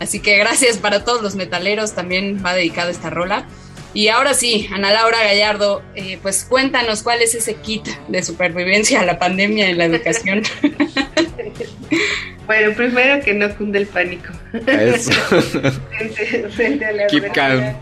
Así 0.00 0.20
que 0.20 0.36
gracias 0.36 0.78
para 0.78 1.04
todos 1.04 1.22
los 1.22 1.34
metaleros, 1.34 1.94
también 1.94 2.42
va 2.44 2.54
dedicado 2.54 2.90
esta 2.90 3.10
rola. 3.10 3.46
Y 3.94 4.08
ahora 4.08 4.34
sí, 4.34 4.68
Ana 4.72 4.92
Laura 4.92 5.18
Gallardo, 5.24 5.82
eh, 5.94 6.18
pues 6.22 6.44
cuéntanos 6.44 7.02
cuál 7.02 7.22
es 7.22 7.34
ese 7.34 7.54
kit 7.54 7.88
de 8.06 8.22
supervivencia 8.22 9.00
a 9.00 9.04
la 9.04 9.18
pandemia 9.18 9.68
en 9.70 9.78
la 9.78 9.86
educación. 9.86 10.42
bueno, 12.46 12.74
primero 12.74 13.22
que 13.24 13.34
no 13.34 13.54
cunde 13.56 13.80
el 13.80 13.86
pánico. 13.86 14.32
Eso. 14.66 15.12
frente, 16.50 16.84
a 16.84 16.92
la 16.92 17.06
Keep 17.06 17.32
calm. 17.32 17.74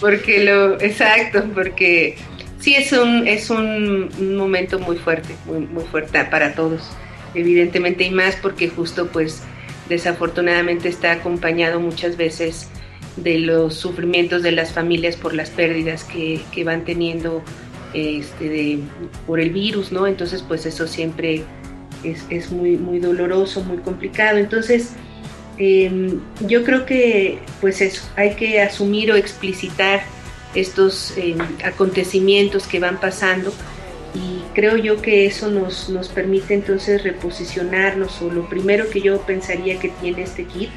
Porque 0.00 0.44
lo, 0.44 0.80
exacto, 0.80 1.44
porque 1.54 2.16
sí 2.58 2.74
es 2.74 2.92
un, 2.92 3.26
es 3.26 3.50
un, 3.50 4.36
momento 4.36 4.78
muy 4.78 4.96
fuerte, 4.96 5.34
muy, 5.46 5.60
muy 5.60 5.84
fuerte 5.84 6.24
para 6.24 6.54
todos, 6.54 6.90
evidentemente, 7.34 8.04
y 8.04 8.10
más 8.10 8.36
porque 8.36 8.68
justo 8.68 9.06
pues 9.08 9.42
desafortunadamente 9.88 10.88
está 10.88 11.12
acompañado 11.12 11.80
muchas 11.80 12.16
veces 12.16 12.68
de 13.16 13.38
los 13.38 13.74
sufrimientos 13.74 14.42
de 14.42 14.52
las 14.52 14.72
familias 14.72 15.16
por 15.16 15.34
las 15.34 15.50
pérdidas 15.50 16.04
que, 16.04 16.40
que 16.52 16.64
van 16.64 16.84
teniendo 16.84 17.42
este, 17.92 18.80
por 19.26 19.40
el 19.40 19.50
virus, 19.50 19.92
¿no? 19.92 20.06
Entonces, 20.06 20.42
pues 20.42 20.66
eso 20.66 20.86
siempre 20.86 21.44
es, 22.04 22.24
es 22.30 22.50
muy, 22.50 22.76
muy 22.76 22.98
doloroso, 22.98 23.62
muy 23.62 23.78
complicado. 23.78 24.38
Entonces, 24.38 24.90
em, 25.58 26.20
yo 26.46 26.64
creo 26.64 26.86
que, 26.86 27.38
pues 27.60 27.80
eso, 27.80 28.02
hay 28.16 28.34
que 28.34 28.60
asumir 28.60 29.10
o 29.12 29.16
explicitar 29.16 30.02
estos 30.54 31.14
em, 31.16 31.38
acontecimientos 31.64 32.66
que 32.66 32.78
van 32.78 33.00
pasando 33.00 33.52
y 34.14 34.42
creo 34.54 34.76
yo 34.76 35.02
que 35.02 35.26
eso 35.26 35.50
nos, 35.50 35.88
nos 35.88 36.08
permite 36.08 36.54
entonces 36.54 37.02
reposicionarnos 37.02 38.22
o 38.22 38.30
lo 38.30 38.48
primero 38.48 38.88
que 38.88 39.00
yo 39.00 39.20
pensaría 39.22 39.80
que 39.80 39.88
tiene 40.00 40.22
este 40.22 40.44
kit 40.44 40.70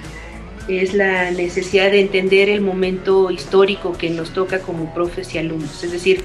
es 0.67 0.93
la 0.93 1.31
necesidad 1.31 1.91
de 1.91 2.01
entender 2.01 2.49
el 2.49 2.61
momento 2.61 3.31
histórico 3.31 3.93
que 3.93 4.09
nos 4.09 4.31
toca 4.31 4.59
como 4.59 4.93
profes 4.93 5.33
y 5.33 5.37
alumnos, 5.37 5.83
es 5.83 5.91
decir, 5.91 6.23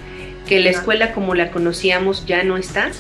que 0.49 0.61
la 0.61 0.71
escuela 0.71 1.13
como 1.13 1.35
la 1.35 1.51
conocíamos 1.53 2.27
ya 2.27 2.43
no 2.43 2.57
está 2.57 2.91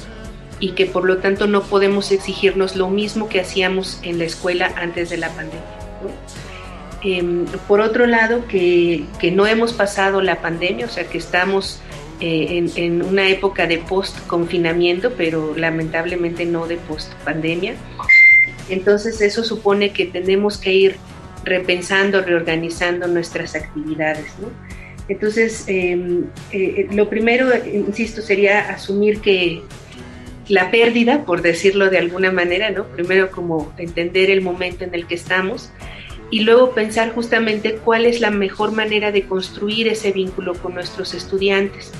y 0.62 0.70
que 0.70 0.86
por 0.86 1.04
lo 1.04 1.18
tanto 1.18 1.48
no 1.48 1.64
podemos 1.64 2.12
exigirnos 2.12 2.76
lo 2.76 2.88
mismo 2.88 3.28
que 3.28 3.40
hacíamos 3.40 3.98
en 4.04 4.18
la 4.20 4.24
escuela 4.24 4.72
antes 4.76 5.10
de 5.10 5.16
la 5.16 5.28
pandemia. 5.30 5.60
Em, 7.02 7.46
por 7.66 7.80
otro 7.80 8.06
lado, 8.06 8.46
que, 8.46 9.04
que, 9.18 9.32
no 9.32 9.44
hemos 9.48 9.72
pasado 9.72 10.22
la 10.22 10.40
pandemia, 10.40 10.86
o 10.86 10.88
sea 10.88 11.04
que 11.08 11.18
estamos 11.18 11.80
eh, 12.20 12.46
en, 12.50 12.70
en, 12.76 13.02
una 13.02 13.28
época 13.28 13.66
de 13.66 13.78
post-confinamiento, 13.78 15.14
pero 15.16 15.52
lamentablemente 15.56 16.46
no 16.46 16.68
de 16.68 16.76
post-pandemia. 16.76 17.74
Entonces 18.68 19.20
eso 19.20 19.42
supone 19.42 19.92
que 19.92 20.06
tenemos 20.06 20.58
que 20.58 20.72
ir 20.72 20.96
repensando, 21.42 22.22
reorganizando 22.22 23.08
nuestras 23.08 23.56
actividades. 23.56 24.26
¿no? 24.40 24.46
Entonces, 25.08 25.64
em, 25.66 26.26
eh, 26.52 26.86
lo 26.92 27.10
primero, 27.10 27.48
insisto, 27.66 28.22
sería 28.22 28.70
asumir 28.70 29.20
que 29.20 29.62
la 30.53 30.70
pérdida, 30.70 31.24
por 31.24 31.40
decirlo 31.40 31.88
de 31.88 31.96
alguna 31.96 32.30
manera, 32.30 32.68
¿no? 32.68 32.84
Primero 32.84 33.30
como 33.30 33.72
entender 33.78 34.28
el 34.28 34.42
momento 34.42 34.84
en 34.84 34.94
el 34.94 35.07
que 35.07 35.14
estamos 35.14 35.70
y 36.30 36.40
luego 36.40 36.72
pensar 36.72 37.14
justamente 37.14 37.76
cuál 37.76 38.05
es 38.05 38.20
la 38.20 38.30
mejor 38.30 38.72
manera 38.72 39.12
de 39.12 39.22
construir 39.22 39.88
ese 39.88 40.12
vínculo 40.12 40.53
con 40.53 40.74
nuestros 40.74 41.14
estudiantes. 41.14 41.90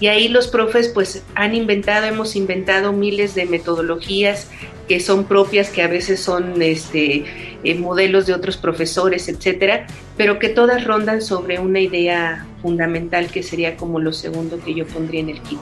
Y 0.00 0.06
ahí 0.06 0.28
los 0.28 0.48
profes 0.48 0.88
pues 0.88 1.24
han 1.34 1.54
inventado, 1.54 2.06
hemos 2.06 2.36
inventado 2.36 2.94
miles 2.94 3.34
de 3.34 3.44
metodologías 3.44 4.50
que 4.88 4.98
son 4.98 5.24
propias, 5.24 5.68
que 5.68 5.82
a 5.82 5.88
veces 5.88 6.20
son 6.20 6.62
este, 6.62 7.26
eh, 7.64 7.74
modelos 7.74 8.24
de 8.24 8.32
otros 8.32 8.56
profesores, 8.56 9.28
etcétera, 9.28 9.86
pero 10.16 10.38
que 10.38 10.48
todas 10.48 10.84
rondan 10.84 11.20
sobre 11.20 11.58
una 11.58 11.80
idea 11.80 12.46
fundamental 12.62 13.26
que 13.26 13.42
sería 13.42 13.76
como 13.76 14.00
lo 14.00 14.14
segundo 14.14 14.58
que 14.64 14.72
yo 14.72 14.86
pondría 14.86 15.20
en 15.20 15.28
el 15.28 15.40
kit, 15.42 15.60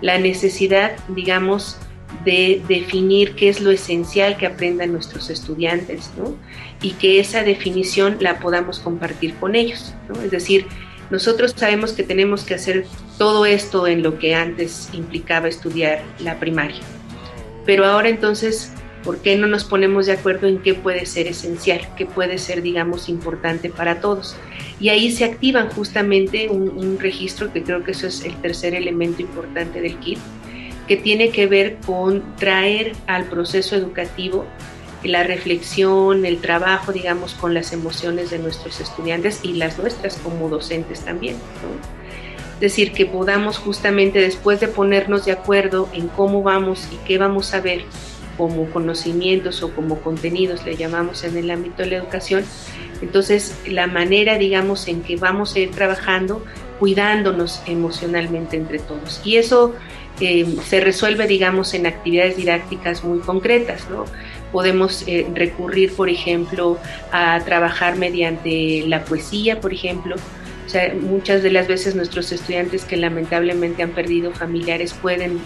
La 0.00 0.18
necesidad, 0.18 0.92
digamos, 1.08 1.76
de 2.24 2.62
definir 2.68 3.34
qué 3.34 3.48
es 3.48 3.60
lo 3.60 3.70
esencial 3.70 4.36
que 4.36 4.46
aprendan 4.46 4.92
nuestros 4.92 5.30
estudiantes, 5.30 6.10
¿no? 6.16 6.36
Y 6.80 6.92
que 6.92 7.18
esa 7.18 7.42
definición 7.42 8.18
la 8.20 8.38
podamos 8.38 8.78
compartir 8.78 9.34
con 9.34 9.54
ellos, 9.54 9.94
¿no? 10.08 10.20
Es 10.22 10.30
decir, 10.30 10.66
nosotros 11.10 11.54
sabemos 11.56 11.92
que 11.92 12.02
tenemos 12.02 12.44
que 12.44 12.54
hacer 12.54 12.86
todo 13.18 13.46
esto 13.46 13.86
en 13.86 14.02
lo 14.02 14.18
que 14.18 14.34
antes 14.34 14.88
implicaba 14.92 15.48
estudiar 15.48 16.02
la 16.18 16.38
primaria, 16.38 16.80
pero 17.66 17.84
ahora 17.84 18.08
entonces, 18.08 18.72
¿por 19.04 19.18
qué 19.18 19.36
no 19.36 19.46
nos 19.46 19.64
ponemos 19.64 20.06
de 20.06 20.12
acuerdo 20.12 20.48
en 20.48 20.58
qué 20.58 20.74
puede 20.74 21.06
ser 21.06 21.26
esencial, 21.26 21.80
qué 21.96 22.06
puede 22.06 22.38
ser, 22.38 22.62
digamos, 22.62 23.08
importante 23.08 23.68
para 23.68 24.00
todos? 24.00 24.36
Y 24.80 24.88
ahí 24.88 25.12
se 25.12 25.24
activan 25.24 25.68
justamente 25.70 26.48
un, 26.48 26.98
registro, 26.98 27.52
que 27.52 27.62
creo 27.62 27.84
que 27.84 27.92
eso 27.92 28.06
es 28.06 28.24
el 28.24 28.34
tercer 28.40 28.74
elemento 28.74 29.22
importante 29.22 29.80
del 29.80 29.98
kit, 29.98 30.18
que 30.88 30.96
tiene 30.96 31.30
que 31.30 31.46
ver 31.46 31.76
con 31.84 32.36
traer 32.36 32.92
al 33.06 33.24
proceso 33.24 33.76
educativo 33.76 34.44
la 35.04 35.22
reflexión, 35.22 36.24
el 36.24 36.38
trabajo, 36.38 36.92
digamos, 36.92 37.34
con 37.34 37.52
las 37.52 37.72
emociones 37.72 38.30
de 38.30 38.38
nuestros 38.38 38.80
estudiantes 38.80 39.40
y 39.42 39.52
las 39.54 39.78
nuestras 39.78 40.16
como 40.16 40.48
docentes 40.48 41.00
también. 41.00 41.36
Es 42.54 42.60
decir, 42.60 42.92
que 42.92 43.04
podamos 43.04 43.58
justamente 43.58 44.20
después 44.20 44.60
de 44.60 44.68
ponernos 44.68 45.26
de 45.26 45.32
acuerdo 45.32 45.88
en 45.92 46.08
cómo 46.08 46.42
vamos 46.42 46.88
y 46.90 46.96
qué 47.06 47.18
vamos 47.18 47.52
a 47.52 47.60
ver 47.60 47.84
como 48.36 48.70
conocimientos 48.70 49.62
o 49.62 49.74
como 49.74 50.00
contenidos, 50.00 50.64
le 50.64 50.76
llamamos 50.76 51.24
en 51.24 51.36
el 51.36 51.50
ámbito 51.50 51.82
de 51.82 51.90
la 51.90 51.96
educación, 51.96 52.44
entonces 53.02 53.58
la 53.66 53.86
manera, 53.86 54.38
digamos, 54.38 54.88
en 54.88 55.02
que 55.02 55.16
vamos 55.16 55.54
a 55.54 55.60
ir 55.60 55.70
trabajando, 55.70 56.44
cuidándonos 56.78 57.62
emocionalmente 57.66 58.56
entre 58.56 58.78
todos. 58.78 59.20
Y 59.24 59.36
eso 59.36 59.74
eh, 60.20 60.46
se 60.64 60.80
resuelve, 60.80 61.26
digamos, 61.26 61.74
en 61.74 61.86
actividades 61.86 62.36
didácticas 62.36 63.04
muy 63.04 63.18
concretas, 63.18 63.88
¿no? 63.90 64.04
Podemos 64.52 65.04
eh, 65.08 65.26
recurrir, 65.34 65.92
por 65.92 66.08
ejemplo, 66.08 66.78
a 67.10 67.40
trabajar 67.44 67.96
mediante 67.96 68.84
la 68.86 69.04
poesía, 69.04 69.60
por 69.60 69.72
ejemplo, 69.72 70.16
o 70.64 70.68
sea, 70.68 70.94
muchas 70.94 71.42
de 71.42 71.50
las 71.50 71.68
veces 71.68 71.94
nuestros 71.94 72.32
estudiantes 72.32 72.84
que 72.84 72.96
lamentablemente 72.96 73.82
han 73.82 73.90
perdido 73.90 74.32
familiares 74.32 74.94
pueden, 74.94 75.40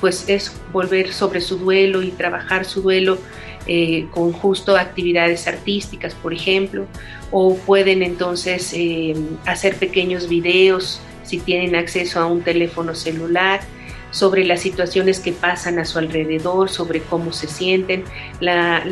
pues, 0.00 0.28
es 0.28 0.52
volver 0.72 1.12
sobre 1.12 1.40
su 1.40 1.58
duelo 1.58 2.02
y 2.02 2.10
trabajar 2.10 2.64
su 2.64 2.82
duelo 2.82 3.18
eh, 3.66 4.06
con 4.10 4.32
justo 4.32 4.76
actividades 4.76 5.46
artísticas, 5.46 6.14
por 6.14 6.32
ejemplo, 6.32 6.86
o 7.30 7.56
pueden 7.56 8.02
entonces 8.02 8.72
eh, 8.74 9.14
hacer 9.46 9.76
pequeños 9.76 10.28
videos 10.28 11.00
si 11.22 11.38
tienen 11.38 11.76
acceso 11.76 12.20
a 12.20 12.26
un 12.26 12.42
teléfono 12.42 12.94
celular 12.94 13.60
sobre 14.10 14.44
las 14.44 14.60
situaciones 14.60 15.20
que 15.20 15.32
pasan 15.32 15.78
a 15.78 15.84
su 15.84 15.98
alrededor, 15.98 16.68
sobre 16.68 17.00
cómo 17.00 17.32
se 17.32 17.46
sienten, 17.46 18.04
la, 18.40 18.84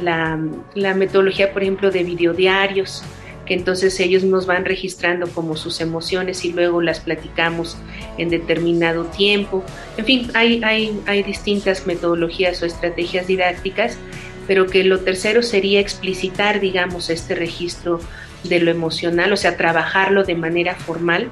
la 0.75 0.95
metodología, 0.95 1.53
por 1.53 1.63
ejemplo, 1.63 1.91
de 1.91 2.05
videodiarios, 2.05 3.03
que 3.51 3.55
entonces 3.55 3.99
ellos 3.99 4.23
nos 4.23 4.47
van 4.47 4.65
registrando 4.65 5.27
como 5.27 5.57
sus 5.57 5.81
emociones 5.81 6.45
y 6.45 6.53
luego 6.53 6.81
las 6.81 7.01
platicamos 7.01 7.77
en 8.17 8.31
determinado 8.31 9.07
tiempo. 9.07 9.65
En 9.97 10.05
fin, 10.05 10.31
hay, 10.35 10.63
hay, 10.63 10.97
hay 11.07 11.25
distintas 11.25 11.85
metodologías 11.85 12.63
o 12.63 12.67
estrategias 12.67 13.27
didácticas, 13.27 13.99
pero 14.47 14.69
que 14.69 14.85
lo 14.85 15.01
tercero 15.01 15.43
sería 15.43 15.81
explicitar, 15.81 16.61
digamos, 16.61 17.11
este 17.11 17.35
registro 17.35 17.99
de 18.45 18.61
lo 18.61 18.71
emocional, 18.71 19.33
o 19.33 19.37
sea, 19.37 19.57
trabajarlo 19.57 20.23
de 20.23 20.37
manera 20.37 20.77
formal 20.77 21.29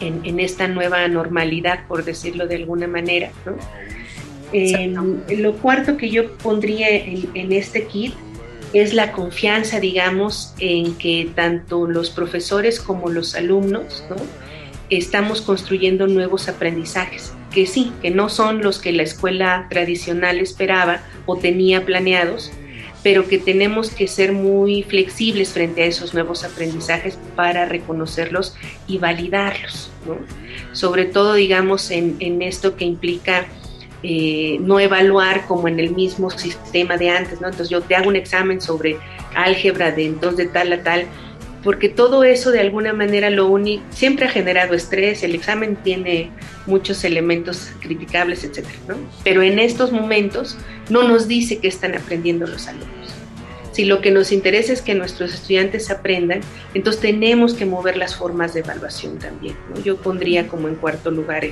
en, 0.00 0.38
esta 0.38 0.68
nueva 0.68 1.08
normalidad, 1.08 1.86
por 1.88 2.04
decirlo 2.04 2.46
de 2.46 2.56
alguna 2.56 2.88
manera. 2.88 3.30
¿no? 3.46 3.56
lo 5.34 5.52
cuarto 5.54 5.96
que 5.96 6.10
yo 6.10 6.36
pondría 6.36 6.90
en, 6.90 7.26
en 7.32 7.52
este 7.52 7.86
kit 7.86 8.12
es 8.72 8.94
la 8.94 9.12
confianza, 9.12 9.80
digamos, 9.80 10.54
en 10.58 10.94
que 10.96 11.30
tanto 11.34 11.86
los 11.86 12.10
profesores 12.10 12.80
como 12.80 13.10
los 13.10 13.34
alumnos 13.34 14.02
¿no? 14.08 14.16
estamos 14.88 15.42
construyendo 15.42 16.06
nuevos 16.06 16.48
aprendizajes, 16.48 17.32
que 17.52 17.66
sí, 17.66 17.92
que 18.00 18.10
no 18.10 18.28
son 18.28 18.62
los 18.62 18.78
que 18.78 18.92
la 18.92 19.02
escuela 19.02 19.66
tradicional 19.68 20.38
esperaba 20.38 21.02
o 21.26 21.36
tenía 21.36 21.84
planeados, 21.84 22.50
pero 23.02 23.26
que 23.26 23.38
tenemos 23.38 23.90
que 23.90 24.06
ser 24.06 24.32
muy 24.32 24.84
flexibles 24.84 25.50
frente 25.50 25.82
a 25.82 25.86
esos 25.86 26.14
nuevos 26.14 26.44
aprendizajes 26.44 27.18
para 27.34 27.66
reconocerlos 27.66 28.54
y 28.86 28.98
validarlos, 28.98 29.90
¿no? 30.06 30.18
Sobre 30.72 31.04
todo, 31.06 31.34
digamos, 31.34 31.90
en, 31.90 32.16
en 32.20 32.42
esto 32.42 32.76
que 32.76 32.84
implica 32.84 33.46
eh, 34.02 34.58
no 34.60 34.80
evaluar 34.80 35.46
como 35.46 35.68
en 35.68 35.78
el 35.78 35.94
mismo 35.94 36.30
sistema 36.30 36.96
de 36.96 37.10
antes, 37.10 37.40
¿no? 37.40 37.48
Entonces 37.48 37.70
yo 37.70 37.80
te 37.80 37.94
hago 37.94 38.08
un 38.08 38.16
examen 38.16 38.60
sobre 38.60 38.96
álgebra 39.34 39.92
de 39.92 40.06
entonces 40.06 40.46
de 40.46 40.52
tal 40.52 40.72
a 40.72 40.82
tal, 40.82 41.06
porque 41.62 41.88
todo 41.88 42.24
eso 42.24 42.50
de 42.50 42.60
alguna 42.60 42.92
manera 42.92 43.30
lo 43.30 43.46
único, 43.46 43.84
siempre 43.90 44.26
ha 44.26 44.28
generado 44.28 44.74
estrés, 44.74 45.22
el 45.22 45.34
examen 45.34 45.76
tiene 45.76 46.30
muchos 46.66 47.04
elementos 47.04 47.70
criticables, 47.80 48.42
etcétera, 48.42 48.74
¿no? 48.88 48.96
Pero 49.22 49.42
en 49.42 49.58
estos 49.58 49.92
momentos 49.92 50.56
no 50.90 51.06
nos 51.06 51.28
dice 51.28 51.58
qué 51.58 51.68
están 51.68 51.94
aprendiendo 51.94 52.46
los 52.46 52.66
alumnos. 52.66 53.01
Si 53.72 53.86
lo 53.86 54.02
que 54.02 54.10
nos 54.10 54.32
interesa 54.32 54.72
es 54.72 54.82
que 54.82 54.94
nuestros 54.94 55.32
estudiantes 55.32 55.90
aprendan, 55.90 56.40
entonces 56.74 57.00
tenemos 57.00 57.54
que 57.54 57.64
mover 57.64 57.96
las 57.96 58.14
formas 58.14 58.52
de 58.52 58.60
evaluación 58.60 59.18
también. 59.18 59.56
Yo 59.82 59.96
pondría 59.96 60.46
como 60.46 60.68
en 60.68 60.74
cuarto 60.74 61.10
lugar 61.10 61.46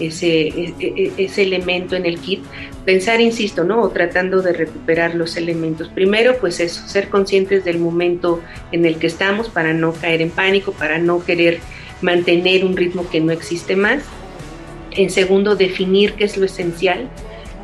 ese, 0.00 0.48
e, 0.48 0.74
e, 0.80 1.12
ese, 1.18 1.42
elemento 1.42 1.94
en 1.94 2.06
el 2.06 2.18
kit. 2.18 2.42
Pensar, 2.86 3.20
insisto, 3.20 3.64
¿no? 3.64 3.82
O 3.82 3.90
tratando 3.90 4.40
de 4.40 4.54
recuperar 4.54 5.14
los 5.14 5.36
elementos. 5.36 5.88
Primero, 5.88 6.38
pues 6.40 6.58
eso, 6.58 6.86
ser 6.88 7.10
conscientes 7.10 7.64
del 7.64 7.78
momento 7.78 8.40
en 8.72 8.86
el 8.86 8.96
que 8.96 9.06
estamos 9.06 9.50
para 9.50 9.74
no 9.74 9.92
caer 9.92 10.22
en 10.22 10.30
pánico, 10.30 10.72
para 10.72 10.98
no 10.98 11.22
querer 11.22 11.60
mantener 12.00 12.64
un 12.64 12.76
ritmo 12.76 13.08
que 13.10 13.20
no 13.20 13.30
existe 13.30 13.76
más. 13.76 14.02
En 14.92 15.10
segundo, 15.10 15.54
definir 15.54 16.14
qué 16.14 16.24
es 16.24 16.38
lo 16.38 16.46
esencial 16.46 17.10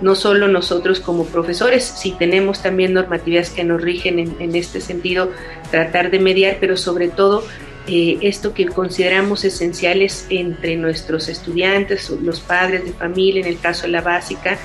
no 0.01 0.15
solo 0.15 0.49
nosotros 0.49 1.01
como 1.01 1.25
profesores, 1.25 1.85
si 1.85 2.13
tenemos 2.13 2.63
también 2.63 2.93
normatividades 2.93 3.51
que 3.51 3.65
nos 3.65 3.81
rigen 3.81 4.19
en, 4.19 4.55
este 4.55 4.81
sentido, 4.81 5.31
tratar 5.71 6.11
de 6.11 6.19
mediar, 6.19 6.57
pero 6.61 6.77
sobre 6.77 7.09
todo 7.09 7.45
eh, 7.87 8.19
esto 8.23 8.55
que 8.55 8.67
consideramos 8.67 9.45
esenciales 9.45 10.27
entre 10.31 10.77
nuestros 10.77 11.29
estudiantes, 11.29 12.11
los 12.11 12.41
padres 12.41 12.85
de 12.85 12.93
familia, 12.93 13.43
en 13.43 13.49
el 13.49 13.59
caso 13.59 13.83
de 13.83 13.93
la 13.93 14.01
básica, 14.01 14.59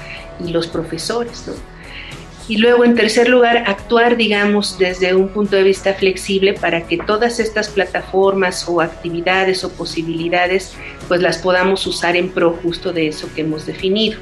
y 0.45 0.51
los 0.51 0.67
profesores. 0.67 1.45
Y 2.47 2.57
luego, 2.57 2.83
en 2.83 2.95
tercer 2.95 3.29
lugar, 3.29 3.65
actuar, 3.67 4.17
digamos, 4.17 4.79
desde 4.79 5.13
un 5.13 5.29
punto 5.29 5.55
de 5.55 5.61
vista 5.61 5.93
flexible 5.93 6.53
para 6.53 6.87
que 6.87 6.97
todas 6.97 7.39
estas 7.39 7.69
plataformas 7.69 8.67
o 8.67 8.81
actividades 8.81 9.63
o 9.63 9.71
posibilidades, 9.71 10.73
pues 11.07 11.21
las 11.21 11.37
podamos 11.37 11.85
usar 11.85 12.15
en 12.15 12.29
pro 12.29 12.57
justo 12.63 12.91
de 12.91 13.07
eso 13.07 13.29
que 13.35 13.41
hemos 13.41 13.67
definido. 13.67 14.17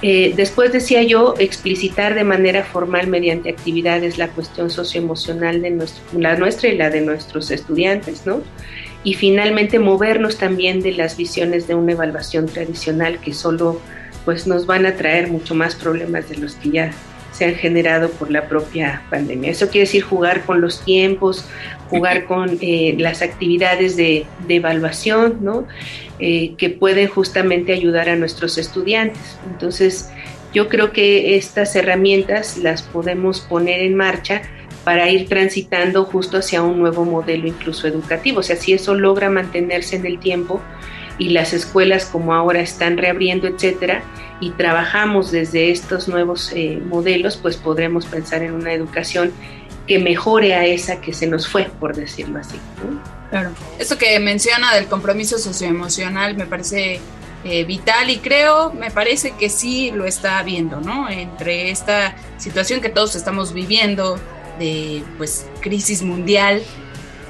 Eh, 0.00 0.32
después 0.36 0.72
decía 0.72 1.02
yo, 1.02 1.34
explicitar 1.38 2.14
de 2.14 2.22
manera 2.22 2.64
formal 2.64 3.08
mediante 3.08 3.50
actividades 3.50 4.16
la 4.16 4.28
cuestión 4.28 4.70
socioemocional 4.70 5.60
de 5.60 5.76
la 6.12 6.36
nuestra 6.36 6.68
y 6.68 6.76
la 6.76 6.90
de 6.90 7.00
nuestros 7.00 7.50
estudiantes, 7.50 8.24
¿no? 8.24 8.40
Y 9.02 9.14
finalmente 9.14 9.78
movernos 9.78 10.38
también 10.38 10.80
de 10.80 10.92
las 10.92 11.16
visiones 11.16 11.66
de 11.66 11.74
una 11.74 11.92
evaluación 11.92 12.46
tradicional 12.46 13.18
que 13.20 13.32
solo 13.34 13.80
pues 14.24 14.46
nos 14.46 14.66
van 14.66 14.86
a 14.86 14.94
traer 14.94 15.28
mucho 15.28 15.54
más 15.54 15.74
problemas 15.74 16.28
de 16.28 16.36
los 16.36 16.54
que 16.56 16.70
ya 16.70 16.90
se 17.38 17.44
han 17.44 17.54
generado 17.54 18.10
por 18.10 18.32
la 18.32 18.48
propia 18.48 19.02
pandemia. 19.10 19.52
Eso 19.52 19.68
quiere 19.68 19.86
decir 19.86 20.02
jugar 20.02 20.44
con 20.44 20.60
los 20.60 20.84
tiempos, 20.84 21.44
jugar 21.88 22.24
con 22.24 22.58
eh, 22.60 22.96
las 22.98 23.22
actividades 23.22 23.96
de, 23.96 24.26
evaluación, 24.48 25.38
¿no? 25.40 25.64
Eh, 26.18 26.54
que 26.58 26.68
pueden 26.68 27.06
justamente 27.06 27.72
ayudar 27.72 28.08
a 28.08 28.16
nuestros 28.16 28.58
estudiantes. 28.58 29.38
Entonces, 29.48 30.10
yo 30.52 30.68
creo 30.68 30.90
que 30.90 31.36
estas 31.36 31.76
herramientas 31.76 32.58
las 32.58 32.82
podemos 32.82 33.38
poner 33.38 33.82
en 33.82 33.94
marcha 33.94 34.42
para 34.82 35.08
ir 35.08 35.28
transitando 35.28 36.04
justo 36.06 36.38
hacia 36.38 36.62
un 36.62 36.80
nuevo 36.80 37.04
modelo 37.04 37.46
incluso 37.46 37.86
educativo. 37.86 38.40
O 38.40 38.42
sea, 38.42 38.56
si 38.56 38.72
eso 38.72 38.96
logra 38.96 39.30
mantenerse 39.30 39.94
en 39.94 40.06
el 40.06 40.18
tiempo 40.18 40.60
y 41.18 41.30
las 41.30 41.52
escuelas 41.52 42.06
como 42.06 42.32
ahora 42.34 42.60
están 42.60 42.96
reabriendo, 42.96 43.46
etcétera, 43.48 44.02
y 44.40 44.50
trabajamos 44.50 45.30
desde 45.30 45.70
estos 45.70 46.08
nuevos 46.08 46.52
eh, 46.54 46.80
modelos, 46.84 47.36
pues 47.36 47.56
podremos 47.56 48.06
pensar 48.06 48.42
en 48.42 48.52
una 48.52 48.72
educación 48.72 49.32
que 49.86 49.98
mejore 49.98 50.54
a 50.54 50.64
esa 50.66 51.00
que 51.00 51.12
se 51.12 51.26
nos 51.26 51.48
fue, 51.48 51.64
por 51.80 51.96
decirlo 51.96 52.38
así. 52.38 52.56
Claro. 53.30 53.50
Esto 53.78 53.98
que 53.98 54.18
menciona 54.20 54.74
del 54.74 54.86
compromiso 54.86 55.38
socioemocional 55.38 56.36
me 56.36 56.46
parece 56.46 57.00
eh, 57.44 57.64
vital 57.64 58.10
y 58.10 58.18
creo, 58.18 58.72
me 58.72 58.90
parece 58.90 59.32
que 59.32 59.48
sí 59.48 59.90
lo 59.90 60.04
está 60.04 60.42
viendo, 60.42 60.80
¿no? 60.80 61.08
Entre 61.08 61.70
esta 61.70 62.16
situación 62.36 62.80
que 62.80 62.90
todos 62.90 63.16
estamos 63.16 63.52
viviendo 63.52 64.20
de 64.58 65.02
pues 65.16 65.46
crisis 65.60 66.02
mundial, 66.02 66.62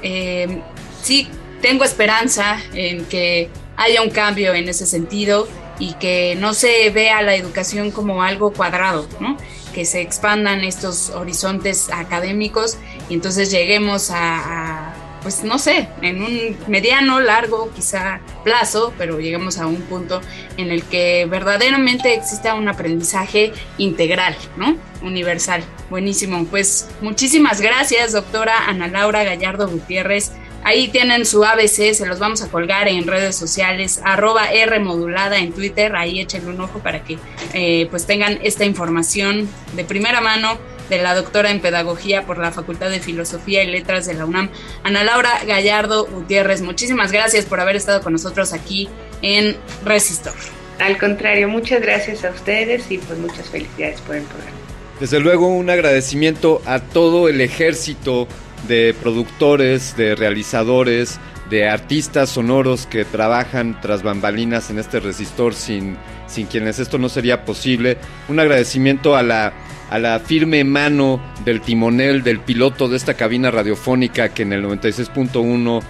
eh, 0.01 0.61
sí 1.01 1.27
tengo 1.61 1.83
esperanza 1.83 2.57
en 2.73 3.05
que 3.05 3.49
haya 3.79 4.03
un 4.03 4.11
cambio 4.11 4.53
en 4.53 4.69
ese 4.69 4.85
sentido 4.85 5.47
y 5.79 5.93
que 5.93 6.35
no 6.37 6.53
se 6.53 6.89
vea 6.91 7.21
la 7.21 7.35
educación 7.35 7.89
como 7.89 8.21
algo 8.21 8.51
cuadrado, 8.53 9.07
¿no? 9.19 9.37
que 9.73 9.85
se 9.85 10.01
expandan 10.01 10.63
estos 10.63 11.09
horizontes 11.11 11.89
académicos 11.91 12.77
y 13.07 13.13
entonces 13.13 13.51
lleguemos 13.51 14.11
a, 14.11 14.93
pues 15.21 15.43
no 15.43 15.57
sé, 15.59 15.87
en 16.01 16.21
un 16.21 16.57
mediano, 16.67 17.19
largo 17.19 17.71
quizá 17.73 18.19
plazo, 18.43 18.93
pero 18.97 19.19
lleguemos 19.19 19.57
a 19.57 19.67
un 19.67 19.81
punto 19.83 20.21
en 20.57 20.71
el 20.71 20.83
que 20.83 21.25
verdaderamente 21.29 22.13
exista 22.13 22.55
un 22.55 22.67
aprendizaje 22.67 23.53
integral, 23.77 24.35
¿no? 24.57 24.75
Universal. 25.01 25.63
Buenísimo. 25.89 26.45
Pues 26.45 26.89
muchísimas 27.01 27.61
gracias, 27.61 28.11
doctora 28.11 28.67
Ana 28.67 28.87
Laura 28.87 29.23
Gallardo 29.23 29.67
Gutiérrez 29.69 30.31
Ahí 30.63 30.89
tienen 30.89 31.25
su 31.25 31.43
ABC, 31.43 31.93
se 31.93 32.05
los 32.05 32.19
vamos 32.19 32.41
a 32.41 32.49
colgar 32.49 32.87
en 32.87 33.07
redes 33.07 33.35
sociales, 33.35 34.01
arroba 34.03 34.51
R 34.51 34.79
modulada 34.79 35.37
en 35.37 35.53
Twitter, 35.53 35.95
ahí 35.95 36.19
échenle 36.19 36.49
un 36.49 36.61
ojo 36.61 36.79
para 36.79 37.03
que 37.03 37.17
eh, 37.53 37.87
pues 37.89 38.05
tengan 38.05 38.39
esta 38.43 38.65
información 38.65 39.49
de 39.75 39.83
primera 39.83 40.21
mano 40.21 40.57
de 40.89 41.01
la 41.01 41.15
doctora 41.15 41.51
en 41.51 41.59
Pedagogía 41.59 42.25
por 42.25 42.39
la 42.39 42.51
Facultad 42.51 42.89
de 42.89 42.99
Filosofía 42.99 43.63
y 43.63 43.67
Letras 43.67 44.05
de 44.05 44.15
la 44.15 44.25
UNAM, 44.25 44.49
Ana 44.83 45.03
Laura 45.03 45.31
Gallardo 45.47 46.05
Gutiérrez. 46.05 46.61
Muchísimas 46.61 47.11
gracias 47.11 47.45
por 47.45 47.59
haber 47.59 47.75
estado 47.75 48.01
con 48.01 48.13
nosotros 48.13 48.53
aquí 48.53 48.89
en 49.21 49.55
Resistor. 49.85 50.33
Al 50.79 50.97
contrario, 50.97 51.47
muchas 51.47 51.81
gracias 51.81 52.23
a 52.25 52.31
ustedes 52.31 52.89
y 52.89 52.97
pues 52.97 53.19
muchas 53.19 53.47
felicidades 53.49 54.01
por 54.01 54.15
el 54.15 54.23
programa. 54.23 54.57
Desde 54.99 55.19
luego 55.19 55.47
un 55.47 55.69
agradecimiento 55.69 56.61
a 56.65 56.79
todo 56.79 57.29
el 57.29 57.39
ejército 57.39 58.27
de 58.67 58.95
productores, 59.01 59.95
de 59.95 60.15
realizadores, 60.15 61.19
de 61.49 61.67
artistas 61.67 62.29
sonoros 62.29 62.85
que 62.85 63.05
trabajan 63.05 63.79
tras 63.81 64.03
bambalinas 64.03 64.69
en 64.69 64.77
este 64.77 64.99
resistor 64.99 65.55
sin, 65.55 65.97
sin 66.27 66.45
quienes 66.45 66.79
esto 66.79 66.97
no 66.97 67.09
sería 67.09 67.45
posible. 67.45 67.97
Un 68.27 68.39
agradecimiento 68.39 69.15
a 69.15 69.23
la, 69.23 69.53
a 69.89 69.99
la 69.99 70.19
firme 70.19 70.63
mano 70.63 71.19
del 71.43 71.61
timonel, 71.61 72.23
del 72.23 72.39
piloto 72.39 72.87
de 72.87 72.97
esta 72.97 73.15
cabina 73.15 73.49
radiofónica 73.51 74.29
que 74.29 74.43
en 74.43 74.53
el 74.53 74.63
96.1 74.63 75.81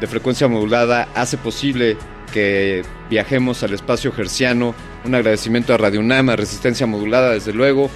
de 0.00 0.06
frecuencia 0.06 0.46
modulada 0.46 1.08
hace 1.14 1.36
posible 1.36 1.96
que 2.32 2.82
viajemos 3.10 3.62
al 3.62 3.72
espacio 3.72 4.12
gerciano. 4.12 4.74
Un 5.04 5.14
agradecimiento 5.14 5.74
a 5.74 5.78
Radio 5.78 6.00
Unama, 6.00 6.36
Resistencia 6.36 6.86
Modulada, 6.86 7.30
desde 7.30 7.52
luego 7.52 7.90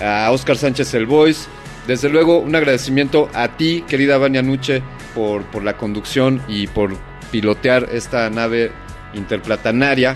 a 0.00 0.30
Oscar 0.30 0.56
Sánchez 0.56 0.94
el 0.94 1.06
Voice. 1.06 1.48
Desde 1.88 2.10
luego, 2.10 2.38
un 2.38 2.54
agradecimiento 2.54 3.30
a 3.32 3.56
ti, 3.56 3.82
querida 3.88 4.18
Vania 4.18 4.42
Nuche, 4.42 4.82
por, 5.14 5.42
por 5.44 5.64
la 5.64 5.78
conducción 5.78 6.42
y 6.46 6.66
por 6.66 6.94
pilotear 7.30 7.88
esta 7.90 8.28
nave 8.28 8.70
interplatanaria. 9.14 10.14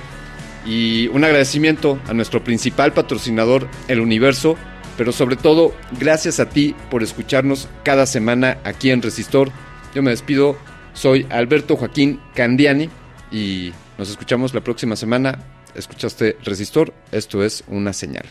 Y 0.66 1.08
un 1.08 1.24
agradecimiento 1.24 1.98
a 2.08 2.12
nuestro 2.12 2.44
principal 2.44 2.92
patrocinador, 2.92 3.68
El 3.88 4.00
Universo, 4.00 4.58
pero 4.98 5.12
sobre 5.12 5.36
todo, 5.36 5.74
gracias 5.98 6.40
a 6.40 6.50
ti 6.50 6.76
por 6.90 7.02
escucharnos 7.02 7.70
cada 7.84 8.04
semana 8.04 8.58
aquí 8.64 8.90
en 8.90 9.00
Resistor. 9.00 9.50
Yo 9.94 10.02
me 10.02 10.10
despido, 10.10 10.58
soy 10.92 11.26
Alberto 11.30 11.76
Joaquín 11.76 12.20
Candiani 12.34 12.90
y 13.30 13.72
nos 13.96 14.10
escuchamos 14.10 14.52
la 14.52 14.60
próxima 14.60 14.94
semana. 14.94 15.38
Escuchaste 15.74 16.36
Resistor, 16.44 16.92
esto 17.12 17.42
es 17.42 17.64
una 17.66 17.94
señal. 17.94 18.26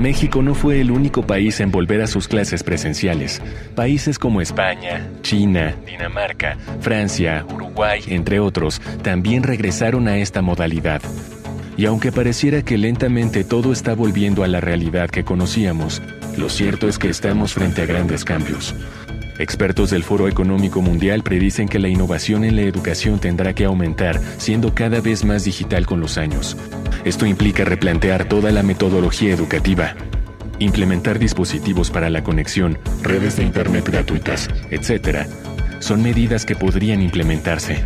México 0.00 0.40
no 0.40 0.54
fue 0.54 0.80
el 0.80 0.90
único 0.90 1.26
país 1.26 1.60
en 1.60 1.70
volver 1.70 2.00
a 2.00 2.06
sus 2.06 2.26
clases 2.26 2.62
presenciales. 2.62 3.42
Países 3.74 4.18
como 4.18 4.40
España, 4.40 5.06
China, 5.20 5.76
Dinamarca, 5.84 6.56
Francia, 6.80 7.44
Uruguay, 7.52 8.00
entre 8.06 8.40
otros, 8.40 8.80
también 9.02 9.42
regresaron 9.42 10.08
a 10.08 10.16
esta 10.16 10.40
modalidad. 10.40 11.02
Y 11.76 11.84
aunque 11.84 12.12
pareciera 12.12 12.62
que 12.62 12.78
lentamente 12.78 13.44
todo 13.44 13.72
está 13.72 13.94
volviendo 13.94 14.42
a 14.42 14.48
la 14.48 14.62
realidad 14.62 15.10
que 15.10 15.22
conocíamos, 15.22 16.00
lo 16.38 16.48
cierto 16.48 16.88
es 16.88 16.98
que 16.98 17.10
estamos 17.10 17.52
frente 17.52 17.82
a 17.82 17.86
grandes 17.86 18.24
cambios. 18.24 18.74
Expertos 19.40 19.88
del 19.88 20.04
Foro 20.04 20.28
Económico 20.28 20.82
Mundial 20.82 21.22
predicen 21.22 21.66
que 21.66 21.78
la 21.78 21.88
innovación 21.88 22.44
en 22.44 22.56
la 22.56 22.62
educación 22.62 23.18
tendrá 23.18 23.54
que 23.54 23.64
aumentar, 23.64 24.20
siendo 24.36 24.74
cada 24.74 25.00
vez 25.00 25.24
más 25.24 25.44
digital 25.44 25.86
con 25.86 25.98
los 25.98 26.18
años. 26.18 26.58
Esto 27.06 27.24
implica 27.24 27.64
replantear 27.64 28.26
toda 28.26 28.52
la 28.52 28.62
metodología 28.62 29.32
educativa, 29.32 29.94
implementar 30.58 31.18
dispositivos 31.18 31.90
para 31.90 32.10
la 32.10 32.22
conexión, 32.22 32.76
redes 33.02 33.38
de 33.38 33.44
Internet 33.44 33.88
gratuitas, 33.88 34.50
etc. 34.70 35.26
Son 35.78 36.02
medidas 36.02 36.44
que 36.44 36.54
podrían 36.54 37.00
implementarse. 37.00 37.82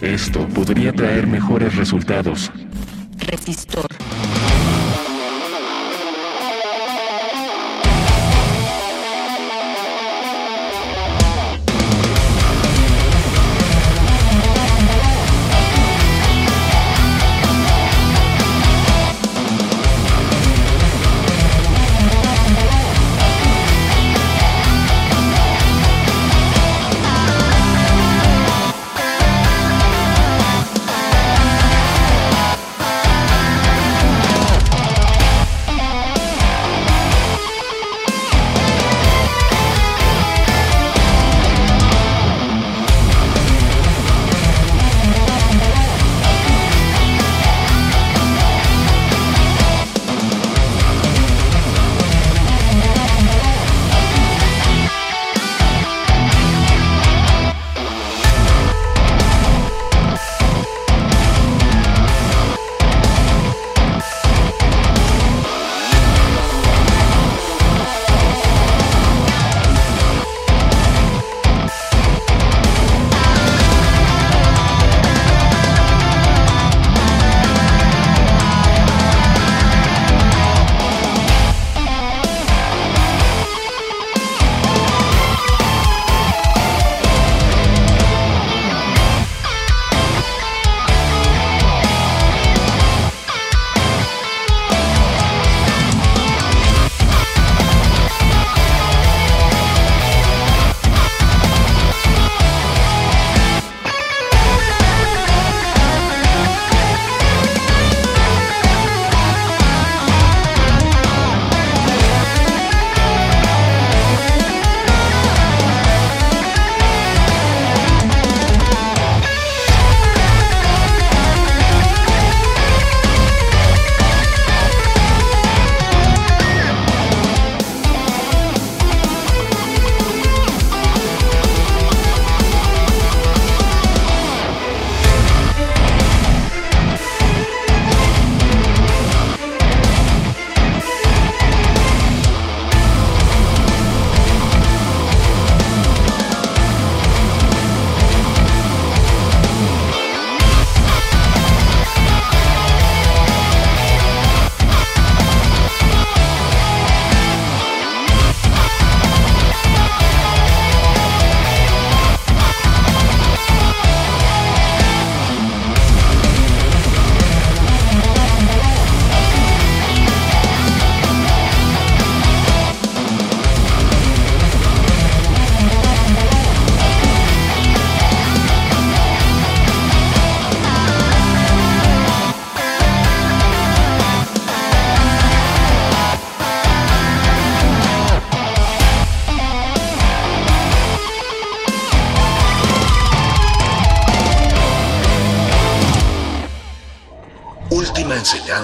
Esto 0.00 0.48
podría 0.48 0.92
traer 0.92 1.28
mejores 1.28 1.76
resultados. 1.76 2.50
Resistor. 3.18 3.86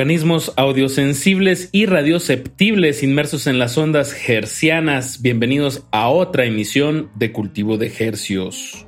Organismos 0.00 0.54
audiosensibles 0.56 1.68
y 1.72 1.84
radioceptibles 1.84 3.02
inmersos 3.02 3.46
en 3.46 3.58
las 3.58 3.76
ondas 3.76 4.16
hercianas. 4.26 5.20
Bienvenidos 5.20 5.82
a 5.90 6.08
otra 6.08 6.46
emisión 6.46 7.10
de 7.16 7.32
Cultivo 7.32 7.76
de 7.76 7.92
Hercios. 7.98 8.86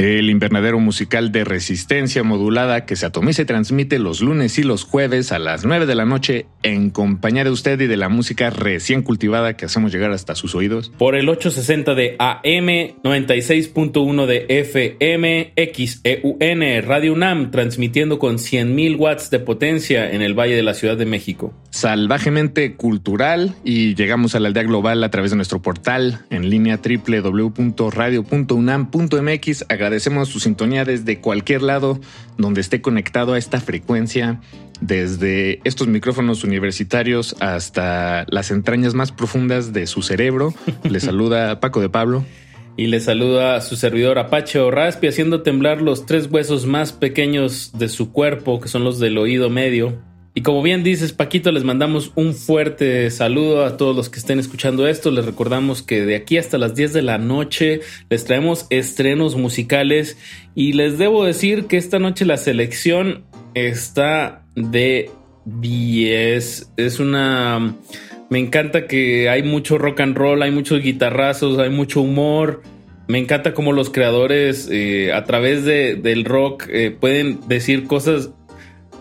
El 0.00 0.30
invernadero 0.30 0.80
musical 0.80 1.30
de 1.30 1.44
resistencia 1.44 2.22
modulada 2.22 2.86
que 2.86 2.96
se 2.96 3.04
atomiza 3.04 3.42
y 3.42 3.44
transmite 3.44 3.98
los 3.98 4.22
lunes 4.22 4.58
y 4.58 4.62
los 4.62 4.84
jueves 4.84 5.30
a 5.30 5.38
las 5.38 5.66
9 5.66 5.84
de 5.84 5.94
la 5.94 6.06
noche 6.06 6.46
en 6.62 6.88
compañía 6.88 7.44
de 7.44 7.50
usted 7.50 7.78
y 7.78 7.86
de 7.86 7.98
la 7.98 8.08
música 8.08 8.48
recién 8.48 9.02
cultivada 9.02 9.58
que 9.58 9.66
hacemos 9.66 9.92
llegar 9.92 10.10
hasta 10.10 10.34
sus 10.34 10.54
oídos. 10.54 10.90
Por 10.96 11.16
el 11.16 11.28
860 11.28 11.94
de 11.94 12.16
AM, 12.18 12.96
96.1 13.02 14.24
de 14.24 14.46
FM, 14.48 15.52
XEUN, 15.54 16.88
Radio 16.88 17.12
UNAM, 17.12 17.50
transmitiendo 17.50 18.18
con 18.18 18.38
100.000 18.38 18.98
watts 18.98 19.28
de 19.28 19.40
potencia 19.40 20.10
en 20.10 20.22
el 20.22 20.32
Valle 20.32 20.56
de 20.56 20.62
la 20.62 20.72
Ciudad 20.72 20.96
de 20.96 21.04
México. 21.04 21.52
Salvajemente 21.68 22.74
cultural 22.74 23.54
y 23.64 23.94
llegamos 23.96 24.34
a 24.34 24.40
la 24.40 24.48
aldea 24.48 24.62
global 24.62 25.04
a 25.04 25.10
través 25.10 25.30
de 25.30 25.36
nuestro 25.36 25.60
portal 25.60 26.24
en 26.30 26.48
línea 26.48 26.80
www.radio.unam.mx 26.82 29.66
agradecemos 29.68 29.89
su 29.98 30.40
sintonía 30.40 30.84
desde 30.84 31.20
cualquier 31.20 31.62
lado 31.62 32.00
donde 32.38 32.60
esté 32.60 32.80
conectado 32.80 33.32
a 33.32 33.38
esta 33.38 33.60
frecuencia, 33.60 34.40
desde 34.80 35.60
estos 35.64 35.88
micrófonos 35.88 36.44
universitarios 36.44 37.34
hasta 37.40 38.24
las 38.28 38.50
entrañas 38.50 38.94
más 38.94 39.12
profundas 39.12 39.72
de 39.72 39.86
su 39.86 40.02
cerebro. 40.02 40.54
Le 40.84 41.00
saluda 41.00 41.60
Paco 41.60 41.80
de 41.80 41.88
Pablo. 41.88 42.24
Y 42.76 42.86
le 42.86 43.00
saluda 43.00 43.56
a 43.56 43.60
su 43.60 43.76
servidor 43.76 44.18
Apache 44.18 44.58
o 44.58 44.70
Raspi 44.70 45.08
haciendo 45.08 45.42
temblar 45.42 45.82
los 45.82 46.06
tres 46.06 46.28
huesos 46.30 46.64
más 46.64 46.92
pequeños 46.92 47.72
de 47.74 47.88
su 47.88 48.10
cuerpo, 48.10 48.58
que 48.58 48.68
son 48.68 48.84
los 48.84 48.98
del 48.98 49.18
oído 49.18 49.50
medio, 49.50 50.00
y 50.32 50.42
como 50.42 50.62
bien 50.62 50.84
dices, 50.84 51.12
Paquito, 51.12 51.50
les 51.50 51.64
mandamos 51.64 52.12
un 52.14 52.34
fuerte 52.34 53.10
saludo 53.10 53.64
a 53.64 53.76
todos 53.76 53.96
los 53.96 54.08
que 54.08 54.20
estén 54.20 54.38
escuchando 54.38 54.86
esto. 54.86 55.10
Les 55.10 55.24
recordamos 55.24 55.82
que 55.82 56.02
de 56.02 56.14
aquí 56.14 56.38
hasta 56.38 56.56
las 56.56 56.76
10 56.76 56.92
de 56.92 57.02
la 57.02 57.18
noche 57.18 57.80
les 58.08 58.24
traemos 58.24 58.66
estrenos 58.70 59.34
musicales 59.34 60.16
y 60.54 60.74
les 60.74 60.98
debo 60.98 61.24
decir 61.24 61.66
que 61.66 61.78
esta 61.78 61.98
noche 61.98 62.24
la 62.24 62.36
selección 62.36 63.24
está 63.54 64.44
de 64.54 65.10
10. 65.46 66.72
Es 66.76 67.00
una... 67.00 67.74
Me 68.28 68.38
encanta 68.38 68.86
que 68.86 69.28
hay 69.28 69.42
mucho 69.42 69.78
rock 69.78 69.98
and 69.98 70.16
roll, 70.16 70.42
hay 70.42 70.52
muchos 70.52 70.80
guitarrazos, 70.80 71.58
hay 71.58 71.70
mucho 71.70 72.02
humor. 72.02 72.62
Me 73.08 73.18
encanta 73.18 73.52
cómo 73.52 73.72
los 73.72 73.90
creadores 73.90 74.68
eh, 74.70 75.12
a 75.12 75.24
través 75.24 75.64
de, 75.64 75.96
del 75.96 76.24
rock 76.24 76.68
eh, 76.70 76.92
pueden 76.92 77.40
decir 77.48 77.88
cosas 77.88 78.30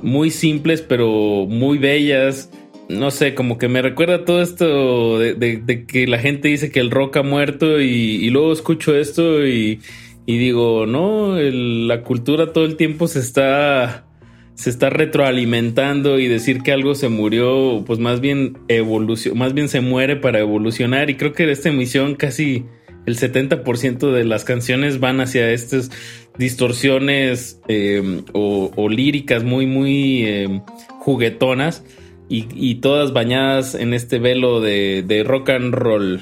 muy 0.02 0.32
simples 0.32 0.82
pero 0.82 1.46
muy 1.48 1.78
bellas. 1.78 2.52
No 2.88 3.12
sé, 3.12 3.36
como 3.36 3.60
que 3.60 3.68
me 3.68 3.84
recuerda 3.84 4.26
todo 4.26 4.42
esto 4.42 5.20
de, 5.20 5.86
que 5.88 6.08
la 6.08 6.18
gente 6.18 6.48
dice 6.48 6.72
que 6.72 6.80
el 6.80 6.90
rock 6.90 7.18
ha 7.18 7.24
muerto 7.24 7.80
y, 7.80 8.28
luego 8.32 8.52
escucho 8.52 8.96
esto 8.96 9.46
y, 9.46 9.80
digo, 10.26 10.88
no, 10.88 11.36
la 11.38 12.02
cultura 12.02 12.52
todo 12.52 12.66
el 12.66 12.78
tiempo 12.78 13.08
se 13.08 13.20
está, 13.20 14.08
se 14.56 14.72
está 14.72 14.90
retroalimentando 14.90 16.18
y 16.18 16.28
decir 16.28 16.64
que 16.64 16.72
algo 16.72 16.96
se 16.96 17.10
murió, 17.10 17.84
pues 17.86 18.00
más 18.00 18.22
bien 18.22 18.58
evolución, 18.70 19.38
más 19.38 19.54
bien 19.54 19.70
se 19.70 19.82
muere 19.82 20.16
para 20.16 20.40
evolucionar 20.40 21.12
y 21.12 21.16
creo 21.16 21.34
que 21.34 21.52
esta 21.52 21.70
emisión 21.70 22.16
casi 22.16 22.66
el 23.06 23.18
70% 23.18 24.12
de 24.12 24.24
las 24.24 24.46
canciones 24.46 25.00
van 25.00 25.22
hacia 25.22 25.52
estas 25.52 25.92
distorsiones 26.40 27.60
eh, 27.68 28.24
o, 28.32 28.90
líricas 28.90 29.44
muy, 29.44 29.68
muy 29.68 30.24
eh, 30.26 30.62
juguetonas 31.00 31.84
y, 32.30 32.76
todas 32.76 33.12
bañadas 33.12 33.76
en 33.76 33.94
este 33.94 34.20
velo 34.20 34.62
de, 34.62 35.24
rock 35.28 35.50
and 35.50 35.74
roll. 35.74 36.22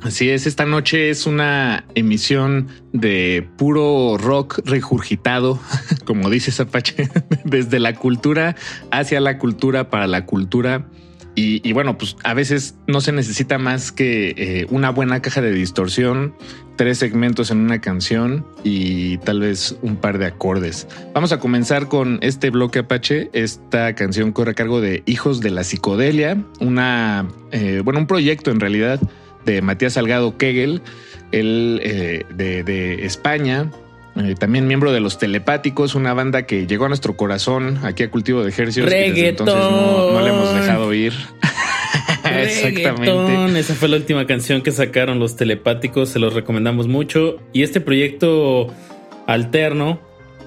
Así 0.00 0.30
es, 0.30 0.46
esta 0.46 0.64
noche 0.64 1.10
es 1.10 1.26
una 1.26 1.84
emisión 1.94 2.68
de 2.92 3.46
puro 3.58 4.16
rock 4.16 4.60
regurgitado, 4.64 5.60
como 6.06 6.30
dice 6.30 6.52
Zapache, 6.52 7.10
desde 7.44 7.80
la 7.80 7.94
cultura 7.94 8.56
hacia 8.90 9.20
la 9.20 9.38
cultura 9.38 9.90
para 9.90 10.06
la 10.06 10.24
cultura 10.24 10.88
y, 11.36 11.72
bueno, 11.72 11.96
pues 11.96 12.16
a 12.22 12.34
veces 12.34 12.74
no 12.86 13.00
se 13.00 13.12
necesita 13.12 13.56
más 13.56 13.92
que 13.92 14.34
eh, 14.36 14.66
una 14.68 14.90
buena 14.90 15.22
caja 15.22 15.40
de 15.40 15.52
distorsión, 15.52 16.34
tres 16.76 16.98
segmentos 16.98 17.50
en 17.50 17.58
una 17.58 17.80
canción 17.80 18.44
y 18.62 19.16
tal 19.18 19.40
vez 19.40 19.76
un 19.80 19.96
par 19.96 20.18
de 20.18 20.26
acordes. 20.26 20.86
Vamos 21.14 21.32
a 21.32 21.40
comenzar 21.40 21.88
con 21.88 22.18
este 22.20 22.50
bloque 22.50 22.80
Apache. 22.80 23.30
Esta 23.32 23.94
canción 23.94 24.32
corre 24.32 24.50
a 24.50 24.54
cargo 24.54 24.80
de 24.80 25.02
Hijos 25.06 25.40
de 25.40 25.50
la 25.50 25.64
Psicodelia, 25.64 26.44
una, 26.60 27.26
eh, 27.52 27.80
bueno, 27.84 28.00
un 28.00 28.06
proyecto 28.06 28.50
en 28.50 28.60
realidad 28.60 29.00
de 29.46 29.62
Matías 29.62 29.94
Salgado 29.94 30.36
Kegel, 30.36 30.82
él 31.32 31.80
eh, 31.82 32.24
de 32.34 33.06
España, 33.06 33.70
eh, 34.24 34.34
también 34.34 34.66
miembro 34.66 34.92
de 34.92 35.00
los 35.00 35.18
Telepáticos, 35.18 35.94
una 35.94 36.14
banda 36.14 36.46
que 36.46 36.66
llegó 36.66 36.86
a 36.86 36.88
nuestro 36.88 37.16
corazón 37.16 37.78
aquí 37.82 38.02
a 38.02 38.10
Cultivo 38.10 38.42
de 38.42 38.50
Ejercicios. 38.50 38.90
entonces 38.90 39.54
no, 39.54 40.20
le 40.20 40.28
hemos 40.28 40.54
dejado 40.54 40.92
ir. 40.94 41.12
Exactamente. 42.24 43.58
Esa 43.58 43.74
fue 43.74 43.88
la 43.88 43.96
última 43.96 44.26
canción 44.26 44.62
que 44.62 44.70
sacaron 44.70 45.18
los 45.18 45.36
Telepáticos, 45.36 46.10
se 46.10 46.18
los 46.18 46.34
recomendamos 46.34 46.88
mucho. 46.88 47.38
Y 47.52 47.62
este 47.62 47.80
proyecto 47.80 48.68
alterno, 49.26 50.00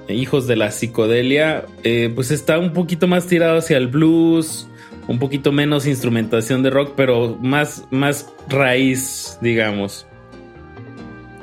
Hijos 0.09 0.47
de 0.47 0.57
la 0.57 0.71
Psicodelia, 0.71 1.65
eh, 1.84 2.11
pues 2.13 2.32
está 2.32 2.59
un 2.59 2.74
poquito 2.74 3.07
más 3.07 3.28
tirado 3.28 3.57
hacia 3.57 3.78
el 3.78 3.88
blues, 3.88 4.67
un 5.07 5.19
poquito 5.19 5.51
menos 5.51 5.86
instrumentación 5.86 6.63
de 6.63 6.69
rock, 6.69 6.93
pero 6.95 7.38
más, 7.41 7.86
más 7.89 8.30
raíz, 8.49 9.38
digamos. 9.41 10.05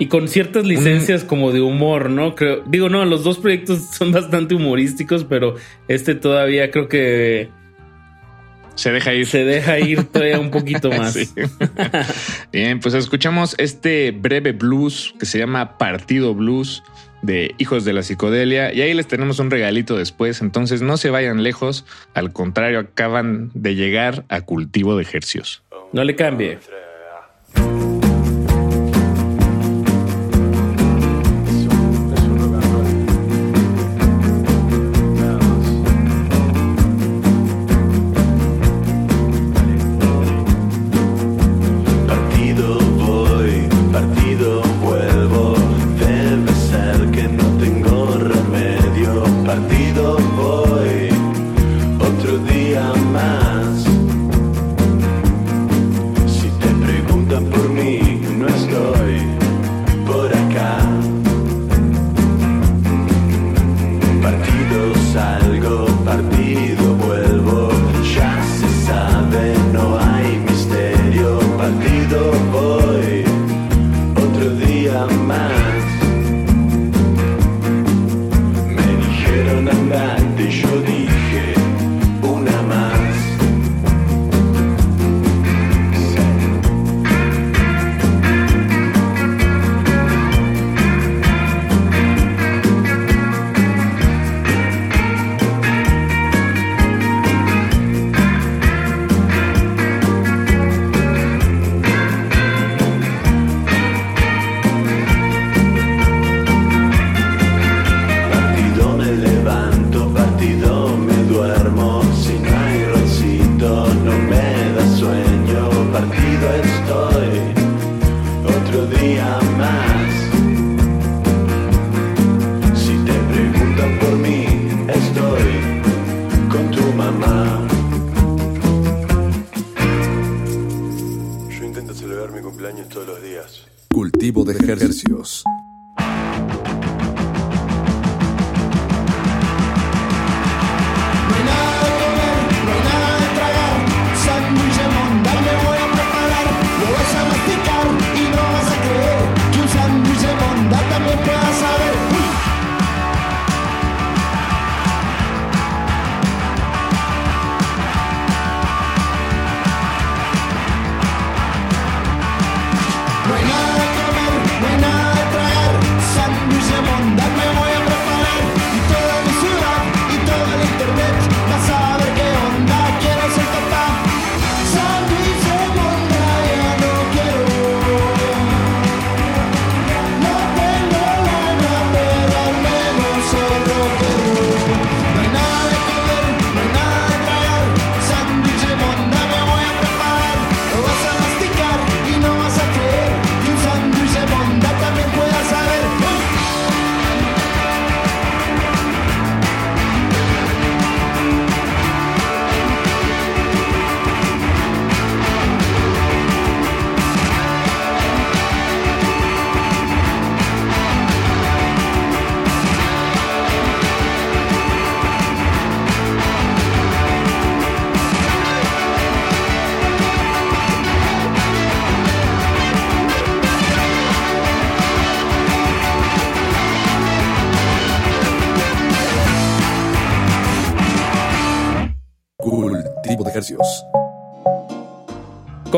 Y 0.01 0.07
con 0.07 0.29
ciertas 0.29 0.65
licencias 0.65 1.25
como 1.25 1.53
de 1.53 1.61
humor, 1.61 2.11
¿no? 2.11 2.35
Creo, 2.35 2.63
digo, 2.67 2.89
no, 2.89 3.05
los 3.05 3.23
dos 3.23 3.39
proyectos 3.39 3.91
son 3.93 4.11
bastante 4.11 4.55
humorísticos, 4.55 5.25
pero 5.25 5.55
este 5.87 6.15
todavía 6.15 6.71
creo 6.71 6.89
que 6.89 7.51
se 8.81 8.93
deja 8.93 9.13
ir. 9.13 9.27
Se 9.27 9.45
deja 9.45 9.79
ir 9.79 10.05
todavía 10.05 10.41
un 10.41 10.51
poquito 10.51 10.91
más. 10.99 11.17
Bien, 12.53 12.81
pues 12.81 12.95
escuchamos 12.95 13.55
este 13.59 14.11
breve 14.11 14.53
blues 14.53 15.15
que 15.21 15.27
se 15.27 15.39
llama 15.39 15.77
Partido 15.77 16.35
Blues 16.35 16.83
de 17.21 17.55
Hijos 17.59 17.85
de 17.85 17.93
la 17.93 18.03
Psicodelia 18.03 18.73
y 18.73 18.81
ahí 18.81 18.95
les 18.95 19.07
tenemos 19.07 19.39
un 19.39 19.51
regalito 19.51 19.99
después, 19.99 20.41
entonces 20.41 20.81
no 20.81 20.97
se 20.97 21.11
vayan 21.11 21.43
lejos, 21.43 21.85
al 22.15 22.33
contrario, 22.33 22.79
acaban 22.79 23.51
de 23.53 23.75
llegar 23.75 24.25
a 24.31 24.41
cultivo 24.41 24.97
de 24.97 25.03
ejercicios. 25.03 25.63
No 25.93 26.03
le 26.03 26.17
cambie. 26.17 26.59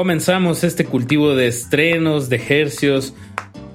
Comenzamos 0.03 0.65
este 0.65 0.85
cultivo 0.85 1.37
de 1.37 1.47
estrenos, 1.47 2.29
de 2.29 2.43
hercios, 2.49 3.15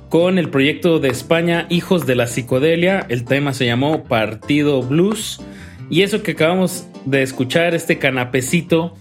con 0.09 0.37
el 0.37 0.49
proyecto 0.49 0.99
de 0.99 1.07
España 1.07 1.67
Hijos 1.69 2.05
de 2.05 2.15
la 2.15 2.27
Psicodelia. 2.27 3.05
El 3.07 3.23
tema 3.23 3.53
se 3.53 3.65
llamó 3.65 4.03
Partido 4.03 4.81
Blues. 4.81 5.39
Y 5.89 6.01
eso 6.01 6.23
que 6.23 6.31
acabamos 6.31 6.85
de 7.05 7.23
escuchar, 7.23 7.73
este 7.75 7.97
canapecito, 7.97 8.93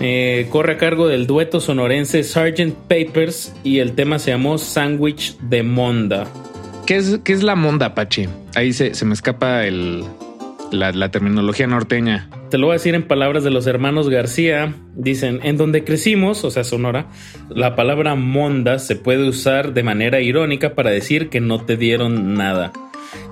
eh, 0.00 0.46
corre 0.48 0.72
a 0.72 0.78
cargo 0.78 1.06
del 1.06 1.26
dueto 1.26 1.60
sonorense 1.60 2.24
Sgt. 2.24 2.72
Papers 2.88 3.52
y 3.62 3.80
el 3.80 3.92
tema 3.92 4.18
se 4.18 4.30
llamó 4.30 4.56
Sandwich 4.56 5.36
de 5.36 5.62
Monda. 5.62 6.28
¿Qué 6.86 6.96
es, 6.96 7.20
qué 7.22 7.34
es 7.34 7.42
la 7.42 7.56
monda, 7.56 7.94
Pachi? 7.94 8.26
Ahí 8.54 8.72
se, 8.72 8.94
se 8.94 9.04
me 9.04 9.12
escapa 9.12 9.66
el, 9.66 10.02
la, 10.72 10.92
la 10.92 11.10
terminología 11.10 11.66
norteña. 11.66 12.30
Te 12.50 12.58
lo 12.58 12.66
voy 12.66 12.72
a 12.72 12.78
decir 12.78 12.96
en 12.96 13.04
palabras 13.04 13.44
de 13.44 13.50
los 13.50 13.68
hermanos 13.68 14.10
García. 14.10 14.74
Dicen, 14.96 15.38
en 15.44 15.56
donde 15.56 15.84
crecimos, 15.84 16.42
o 16.42 16.50
sea, 16.50 16.64
Sonora, 16.64 17.06
la 17.48 17.76
palabra 17.76 18.16
monda 18.16 18.80
se 18.80 18.96
puede 18.96 19.28
usar 19.28 19.72
de 19.72 19.84
manera 19.84 20.20
irónica 20.20 20.74
para 20.74 20.90
decir 20.90 21.28
que 21.28 21.40
no 21.40 21.64
te 21.64 21.76
dieron 21.76 22.34
nada. 22.34 22.72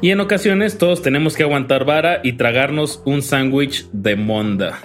Y 0.01 0.11
en 0.11 0.21
ocasiones 0.21 0.79
todos 0.79 1.03
tenemos 1.03 1.35
que 1.35 1.43
aguantar 1.43 1.85
vara 1.85 2.21
y 2.23 2.35
tragarnos 2.35 3.03
un 3.07 3.23
sándwich 3.23 3.89
de 3.93 4.15
monda. 4.15 4.79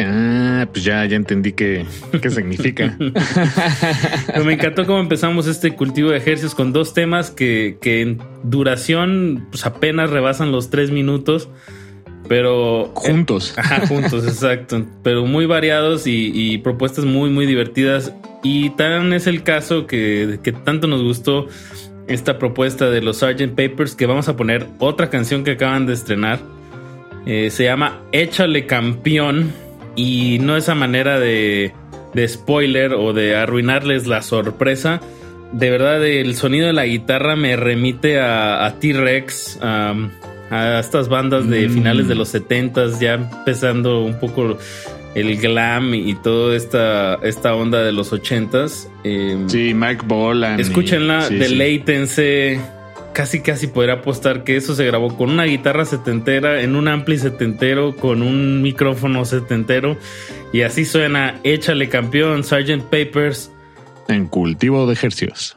Ah, 0.00 0.66
pues 0.72 0.84
ya, 0.84 1.04
ya 1.04 1.16
entendí 1.16 1.52
qué, 1.52 1.84
qué 2.22 2.30
significa. 2.30 2.96
Pero 4.28 4.44
me 4.46 4.54
encantó 4.54 4.86
cómo 4.86 5.00
empezamos 5.00 5.46
este 5.46 5.74
cultivo 5.74 6.10
de 6.10 6.16
ejercicios 6.16 6.54
con 6.54 6.72
dos 6.72 6.94
temas 6.94 7.30
que, 7.30 7.76
que 7.82 8.00
en 8.00 8.18
duración 8.44 9.46
pues 9.50 9.66
apenas 9.66 10.08
rebasan 10.08 10.52
los 10.52 10.70
tres 10.70 10.90
minutos. 10.90 11.50
Pero 12.28 12.90
juntos. 12.94 13.54
Ajá, 13.56 13.86
juntos, 13.86 14.24
exacto. 14.28 14.84
Pero 15.02 15.24
muy 15.24 15.46
variados 15.46 16.06
y, 16.06 16.30
y, 16.34 16.58
propuestas 16.58 17.04
muy, 17.04 17.30
muy 17.30 17.46
divertidas. 17.46 18.12
Y 18.42 18.70
tan 18.70 19.12
es 19.12 19.26
el 19.26 19.42
caso 19.42 19.86
que, 19.86 20.38
que 20.42 20.52
tanto 20.52 20.86
nos 20.86 21.02
gustó 21.02 21.46
esta 22.06 22.38
propuesta 22.38 22.90
de 22.90 23.00
los 23.00 23.18
Sgt. 23.18 23.54
Papers 23.54 23.94
que 23.94 24.06
vamos 24.06 24.28
a 24.28 24.36
poner 24.36 24.66
otra 24.78 25.10
canción 25.10 25.44
que 25.44 25.52
acaban 25.52 25.86
de 25.86 25.94
estrenar. 25.94 26.40
Eh, 27.26 27.50
se 27.50 27.64
llama 27.64 28.00
Échale 28.12 28.66
Campeón. 28.66 29.52
Y 29.96 30.38
no 30.40 30.56
esa 30.56 30.76
manera 30.76 31.18
de, 31.18 31.72
de 32.14 32.28
spoiler 32.28 32.94
o 32.94 33.12
de 33.12 33.34
arruinarles 33.34 34.06
la 34.06 34.22
sorpresa. 34.22 35.00
De 35.52 35.70
verdad, 35.70 36.04
el 36.06 36.36
sonido 36.36 36.66
de 36.66 36.72
la 36.72 36.84
guitarra 36.84 37.34
me 37.34 37.56
remite 37.56 38.20
a, 38.20 38.64
a 38.64 38.78
T-Rex. 38.78 39.58
Um, 39.62 40.10
a 40.50 40.80
estas 40.80 41.08
bandas 41.08 41.48
de 41.48 41.68
mm. 41.68 41.72
finales 41.72 42.08
de 42.08 42.14
los 42.14 42.34
70s, 42.34 43.00
ya 43.00 43.14
empezando 43.14 44.02
un 44.02 44.18
poco 44.18 44.58
el 45.14 45.36
glam 45.36 45.94
y 45.94 46.14
toda 46.14 46.56
esta, 46.56 47.16
esta 47.22 47.54
onda 47.54 47.82
de 47.82 47.92
los 47.92 48.12
80s. 48.12 48.88
Eh, 49.04 49.44
sí, 49.46 49.74
Mike 49.74 50.04
Bolan. 50.06 50.60
Escúchenla, 50.60 51.22
sí, 51.22 51.36
deleítense. 51.36 52.56
Sí. 52.56 52.62
Casi, 53.12 53.40
casi 53.40 53.66
podría 53.66 53.94
apostar 53.94 54.44
que 54.44 54.56
eso 54.56 54.76
se 54.76 54.84
grabó 54.84 55.16
con 55.16 55.30
una 55.30 55.44
guitarra 55.44 55.84
setentera, 55.84 56.62
en 56.62 56.76
un 56.76 56.86
ampli 56.86 57.18
setentero, 57.18 57.96
con 57.96 58.22
un 58.22 58.62
micrófono 58.62 59.24
setentero. 59.24 59.96
Y 60.52 60.62
así 60.62 60.84
suena 60.84 61.40
Échale 61.42 61.88
campeón, 61.88 62.44
Sgt. 62.44 62.82
Papers. 62.84 63.50
En 64.06 64.28
cultivo 64.28 64.86
de 64.86 64.92
ejercicios. 64.92 65.56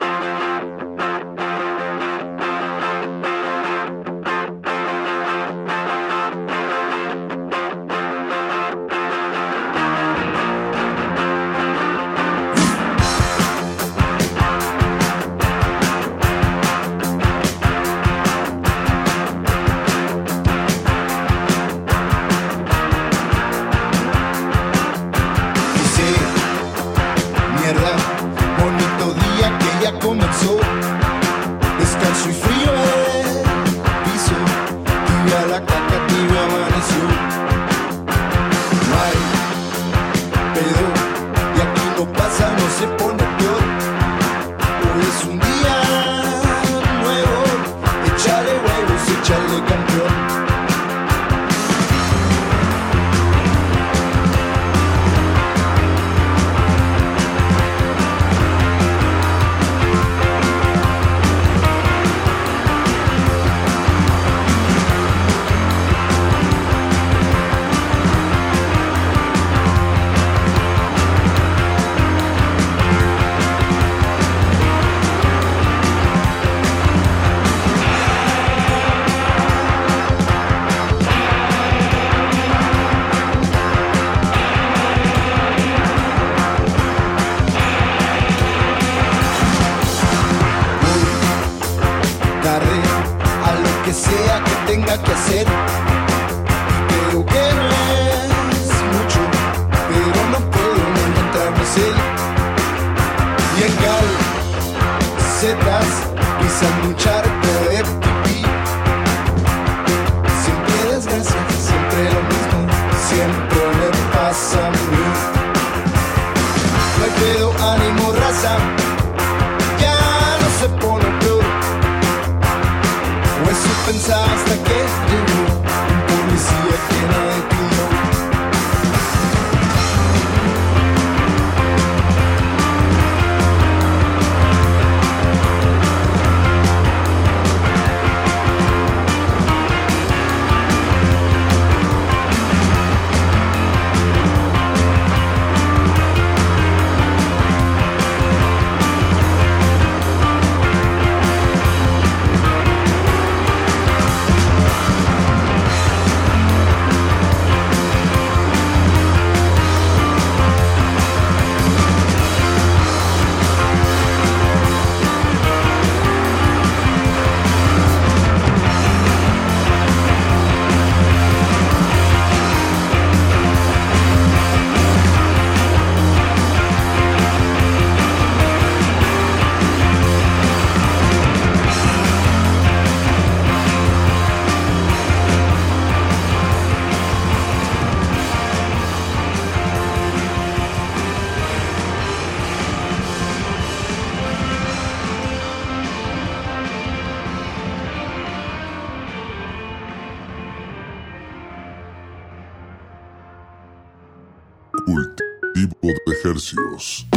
Ejercicios. 206.72 207.11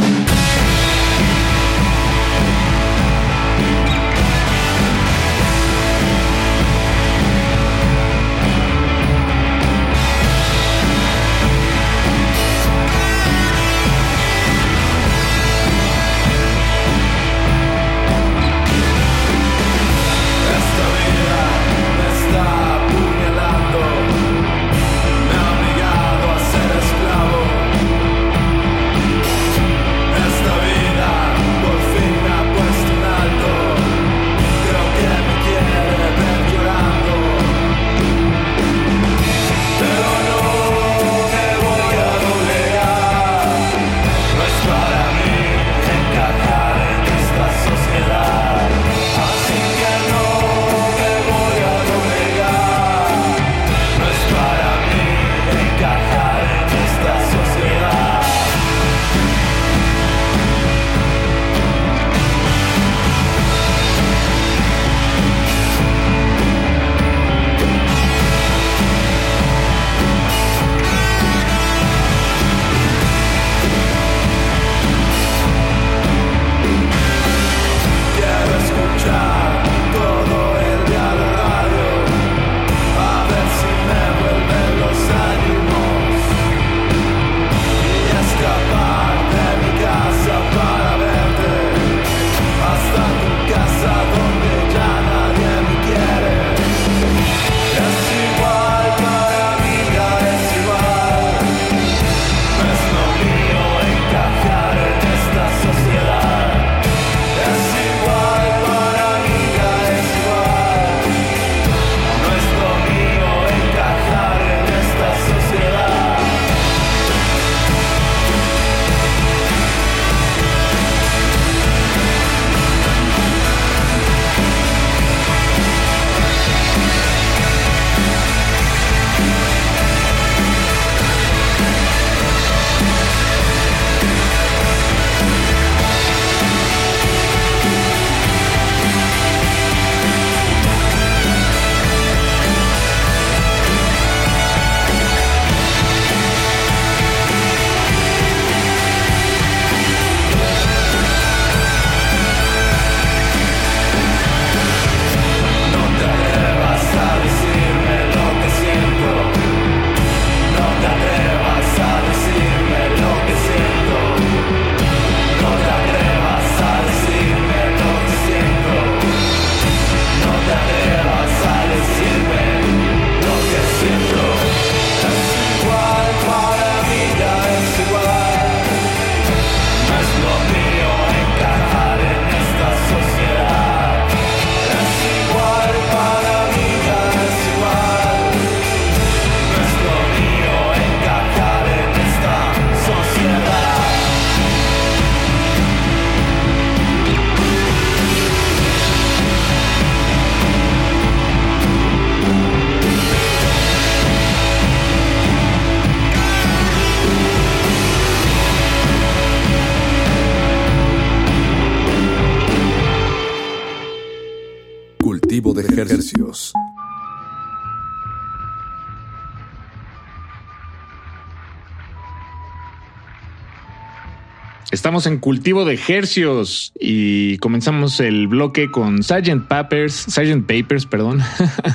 Estamos 224.95 225.13
en 225.13 225.19
cultivo 225.19 225.65
de 225.65 225.77
hercios 225.89 226.71
y 226.79 227.37
comenzamos 227.39 227.99
el 227.99 228.29
bloque 228.29 228.71
con 228.71 229.03
Sgt. 229.03 229.45
Papers, 229.45 229.93
Sgt. 229.93 230.45
Papers, 230.47 230.85
perdón. 230.85 231.19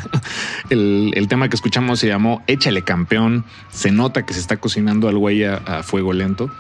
el, 0.71 1.13
el 1.15 1.29
tema 1.29 1.51
que 1.51 1.55
escuchamos 1.55 2.01
se 2.01 2.07
llamó 2.07 2.43
Échale 2.47 2.81
campeón. 2.81 3.45
Se 3.69 3.91
nota 3.91 4.25
que 4.25 4.33
se 4.33 4.41
está 4.41 4.57
cocinando 4.57 5.07
al 5.07 5.19
güey 5.19 5.45
a, 5.45 5.57
a 5.57 5.83
fuego 5.83 6.15
lento. 6.15 6.51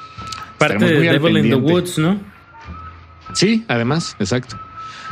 Parte 0.59 0.85
de 0.85 1.01
Devil 1.01 1.39
in 1.39 1.49
the. 1.49 1.55
Woods, 1.55 1.97
¿no? 1.97 2.20
Sí, 3.32 3.65
además, 3.66 4.15
exacto. 4.19 4.59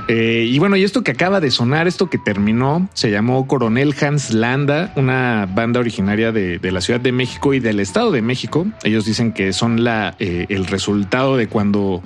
Eh, 0.09 0.47
y 0.49 0.59
bueno, 0.59 0.77
y 0.77 0.85
esto 0.85 1.03
que 1.05 1.11
acaba 1.11 1.39
de 1.41 1.51
sonar, 1.51 1.87
esto 1.87 2.09
que 2.09 2.17
terminó, 2.17 2.89
se 2.95 3.11
llamó 3.11 3.47
Coronel 3.47 3.95
Hans 4.01 4.33
Landa, 4.33 4.91
una 4.97 5.47
banda 5.55 5.81
originaria 5.81 6.33
de, 6.33 6.59
de 6.59 6.73
la 6.73 6.81
Ciudad 6.81 6.99
de 7.01 7.13
México 7.13 7.53
y 7.53 7.61
del 7.61 7.79
Estado 7.79 8.11
de 8.11 8.23
México. 8.23 8.67
Ellos 8.85 9.05
dicen 9.05 9.33
que 9.33 9.53
son 9.53 9.85
la, 9.85 10.15
eh, 10.19 10.47
el 10.49 10.67
resultado 10.67 11.37
de 11.37 11.47
cuando 11.49 12.03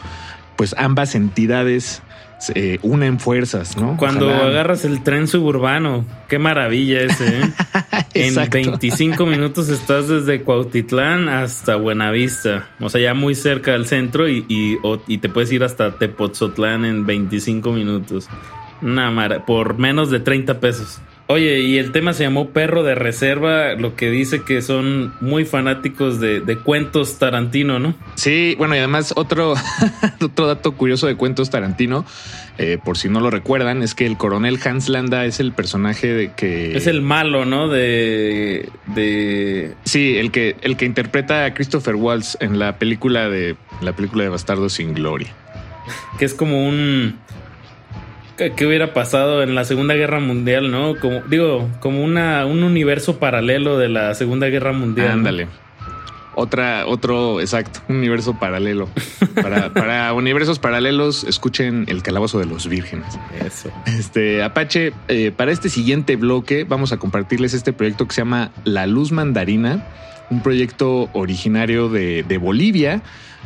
pues 0.57 0.75
ambas 0.79 1.15
entidades 1.15 2.03
se 2.41 2.53
eh, 2.75 2.79
unen 2.83 3.21
fuerzas, 3.21 3.77
¿no? 3.77 3.97
Cuando 3.97 4.27
Ojalá- 4.29 4.47
agarras 4.49 4.85
el 4.85 5.05
tren 5.05 5.29
suburbano. 5.29 6.05
Qué 6.29 6.41
maravilla 6.41 7.03
ese, 7.03 7.39
¿eh? 7.39 7.43
en 8.15 8.25
Exacto. 8.29 8.59
25 8.59 9.27
minutos 9.27 9.69
estás 9.69 10.09
desde 10.09 10.43
Cuautitlán 10.43 11.29
hasta 11.29 11.77
Buenavista. 11.77 12.69
O 12.81 12.89
sea, 12.89 13.01
ya 13.01 13.15
muy 13.15 13.35
cerca 13.35 13.73
del 13.73 13.87
centro 13.87 14.29
y, 14.29 14.45
y, 14.49 15.19
te 15.19 15.29
puedes 15.29 15.53
ir 15.53 15.65
hasta 15.65 15.97
Tepoztlán 15.99 16.85
en 16.85 17.07
25 17.07 17.73
minutos. 17.73 18.29
Mara- 18.81 19.47
por 19.47 19.79
menos 19.79 20.11
de 20.11 20.21
30 20.21 20.61
pesos. 20.61 21.01
Oye, 21.33 21.61
y 21.61 21.79
el 21.79 21.93
tema 21.93 22.13
se 22.13 22.25
llamó 22.25 22.51
Perro 22.51 22.83
de 22.83 22.95
Reserva, 22.95 23.73
lo 23.73 23.97
que 23.97 24.11
dice 24.11 24.43
que 24.43 24.61
son 24.61 25.15
muy 25.23 25.47
fanáticos 25.47 26.21
de, 26.21 26.41
de 26.41 26.59
cuentos 26.59 27.19
Tarantino, 27.19 27.79
¿no? 27.79 27.95
Sí, 28.17 28.55
bueno, 28.59 28.75
y 28.75 28.79
además 28.79 29.15
otro, 29.17 29.55
otro 30.21 30.47
dato 30.47 30.73
curioso 30.73 31.07
de 31.07 31.17
cuentos 31.17 31.49
Tarantino, 31.49 32.05
eh, 32.59 32.77
por 32.85 32.99
si 32.99 33.09
no 33.09 33.19
lo 33.21 33.31
recuerdan, 33.31 33.83
es 33.83 33.95
que 33.95 34.05
el 34.05 34.19
coronel 34.19 34.59
Hans 34.63 34.91
Landa 34.91 35.25
es 35.25 35.41
el 35.41 35.53
personaje 35.53 36.09
de 36.09 36.33
que... 36.33 36.77
Es 36.77 36.87
el 36.87 37.01
malo, 37.01 37.47
¿no? 37.47 37.69
De. 37.69 38.69
de. 38.95 39.73
Sí, 39.85 40.19
el 40.19 40.33
que, 40.33 40.57
el 40.61 40.77
que 40.77 40.85
interpreta 40.85 41.47
a 41.47 41.55
Christopher 41.55 41.95
Waltz 41.95 42.37
en 42.41 42.59
la 42.59 42.77
película 42.79 43.31
de 43.31 43.57
la 43.81 43.97
película 43.97 44.25
de 44.25 44.29
Bastardo 44.29 44.69
sin 44.69 44.93
Gloria. 44.93 45.33
que 46.19 46.27
es 46.27 46.35
como 46.35 46.69
un 46.69 47.17
¿qué 48.43 48.53
qué 48.57 48.67
hubiera 48.67 48.93
pasado 48.93 49.43
en 49.43 49.55
la 49.55 49.65
Segunda 49.65 49.95
Guerra 49.95 50.21
Mundial, 50.21 50.71
no? 50.71 50.97
Como 50.97 51.21
digo, 51.29 51.69
como 51.81 52.03
una 52.03 52.45
un 52.47 52.63
universo 52.63 53.19
paralelo 53.19 53.79
de 53.79 53.89
la 53.89 54.15
Segunda 54.15 54.49
Guerra 54.49 54.73
Mundial. 54.73 55.09
¿no? 55.09 55.13
Ándale. 55.15 55.49
Otra, 56.35 56.87
otro, 56.87 57.41
exacto, 57.41 57.81
un 57.89 57.97
universo 57.97 58.39
paralelo. 58.39 58.89
Para, 59.43 59.73
para 59.73 60.13
universos 60.15 60.59
paralelos, 60.59 61.25
escuchen 61.25 61.85
El 61.89 62.03
Calabozo 62.03 62.39
de 62.39 62.47
los 62.47 62.69
Vírgenes. 62.69 63.19
Eso. 63.45 63.71
Este 63.87 64.43
Apache, 64.43 64.93
eh, 65.09 65.33
para 65.35 65.53
este 65.53 65.69
siguiente 65.69 66.17
bloque 66.17 66.65
vamos 66.65 66.93
a 66.93 66.99
compartirles 66.99 67.55
este 67.55 67.73
proyecto 67.73 68.07
que 68.07 68.15
se 68.15 68.21
llama 68.23 68.51
La 68.65 68.87
Luz 68.87 69.11
Mandarina, 69.13 69.87
un 70.31 70.43
proyecto 70.43 71.09
originario 71.13 71.89
de, 71.89 72.25
de 72.25 72.39
Bolivia. 72.39 73.03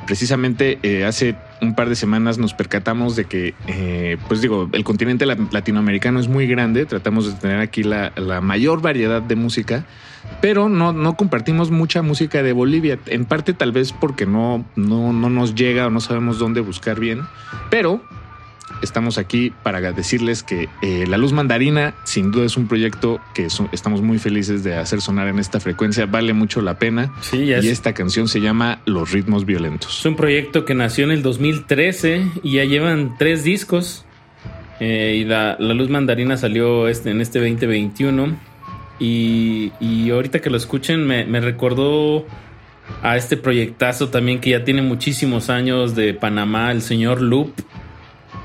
Precisamente 0.07 0.79
eh, 0.85 1.05
hace 1.05 1.35
un 1.61 1.75
par 1.75 1.89
de 1.89 1.97
semanas 1.97 2.39
nos 2.39 2.55
percatamos 2.55 3.17
de 3.17 3.25
que, 3.25 3.55
eh, 3.67 4.17
pues 4.29 4.41
digo, 4.41 4.69
el 4.73 4.85
continente 4.85 5.27
la- 5.27 5.37
latinoamericano 5.51 6.21
es 6.21 6.29
muy 6.29 6.47
grande, 6.47 6.87
tratamos 6.87 7.27
de 7.27 7.39
tener 7.41 7.59
aquí 7.61 7.83
la, 7.83 8.13
la 8.17 8.41
mayor 8.41 8.81
variedad 8.81 9.21
de 9.21 9.35
música, 9.35 9.85
pero 10.41 10.69
no, 10.69 10.93
no 10.93 11.17
compartimos 11.17 11.71
mucha 11.73 12.03
música 12.03 12.43
de 12.45 12.53
Bolivia, 12.53 12.99
en 13.07 13.25
parte 13.25 13.53
tal 13.53 13.73
vez 13.73 13.93
porque 13.93 14.27
no, 14.27 14.65
no, 14.77 15.13
no 15.13 15.29
nos 15.29 15.55
llega 15.57 15.87
o 15.89 15.91
no 15.91 16.01
sabemos 16.01 16.39
dónde 16.39 16.61
buscar 16.61 17.01
bien, 17.01 17.23
pero 17.69 18.01
estamos 18.83 19.19
aquí 19.19 19.53
para 19.63 19.81
decirles 19.93 20.43
que 20.43 20.69
eh, 20.83 21.05
La 21.07 21.17
Luz 21.17 21.33
Mandarina 21.33 21.95
sin 22.05 22.31
duda 22.31 22.47
es 22.47 22.57
un 22.57 22.69
proyecto 22.69 23.21
que 23.35 23.49
estamos 23.73 24.03
muy 24.03 24.19
felices 24.19 24.65
de 24.65 24.77
hacer 24.77 25.01
sonar 25.01 25.29
en 25.29 25.39
esta 25.39 25.61
frecuencia, 25.61 26.07
vale 26.07 26.33
mucho 26.33 26.61
la 26.61 26.79
pena. 26.79 27.13
Sí, 27.21 27.45
y 27.45 27.53
es, 27.53 27.65
esta 27.65 27.95
canción 27.95 28.29
se 28.29 28.41
llama 28.41 28.81
Los 28.85 29.13
Ritmos 29.13 29.45
Violentos. 29.45 30.01
es 30.01 30.07
un 30.07 30.17
proyecto 30.17 30.65
que 30.65 30.75
nació 30.75 31.05
en 31.05 31.13
el 31.13 31.23
2013 31.23 32.27
y 32.43 32.53
ya 32.53 32.65
llevan 32.65 33.17
tres 33.19 33.45
discos. 33.45 34.05
Eh, 34.79 35.21
y 35.21 35.25
la, 35.25 35.57
la 35.59 35.75
Luz 35.75 35.89
Mandarina 35.89 36.37
salió 36.37 36.89
este, 36.89 37.11
en 37.11 37.21
este 37.21 37.39
2021. 37.39 38.37
Y, 38.99 39.73
y 39.81 40.11
ahorita 40.11 40.41
que 40.41 40.51
lo 40.51 40.57
escuchen, 40.57 41.07
me, 41.07 41.25
me 41.25 41.41
recordó 41.41 42.27
a 43.03 43.17
este 43.17 43.37
proyectazo 43.37 44.09
también 44.09 44.41
que 44.41 44.51
ya 44.51 44.65
tiene 44.65 44.83
muchísimos 44.83 45.51
años 45.51 45.95
de 45.95 46.15
Panamá, 46.15 46.71
el 46.73 46.83
señor 46.83 47.21
Loop. 47.21 47.53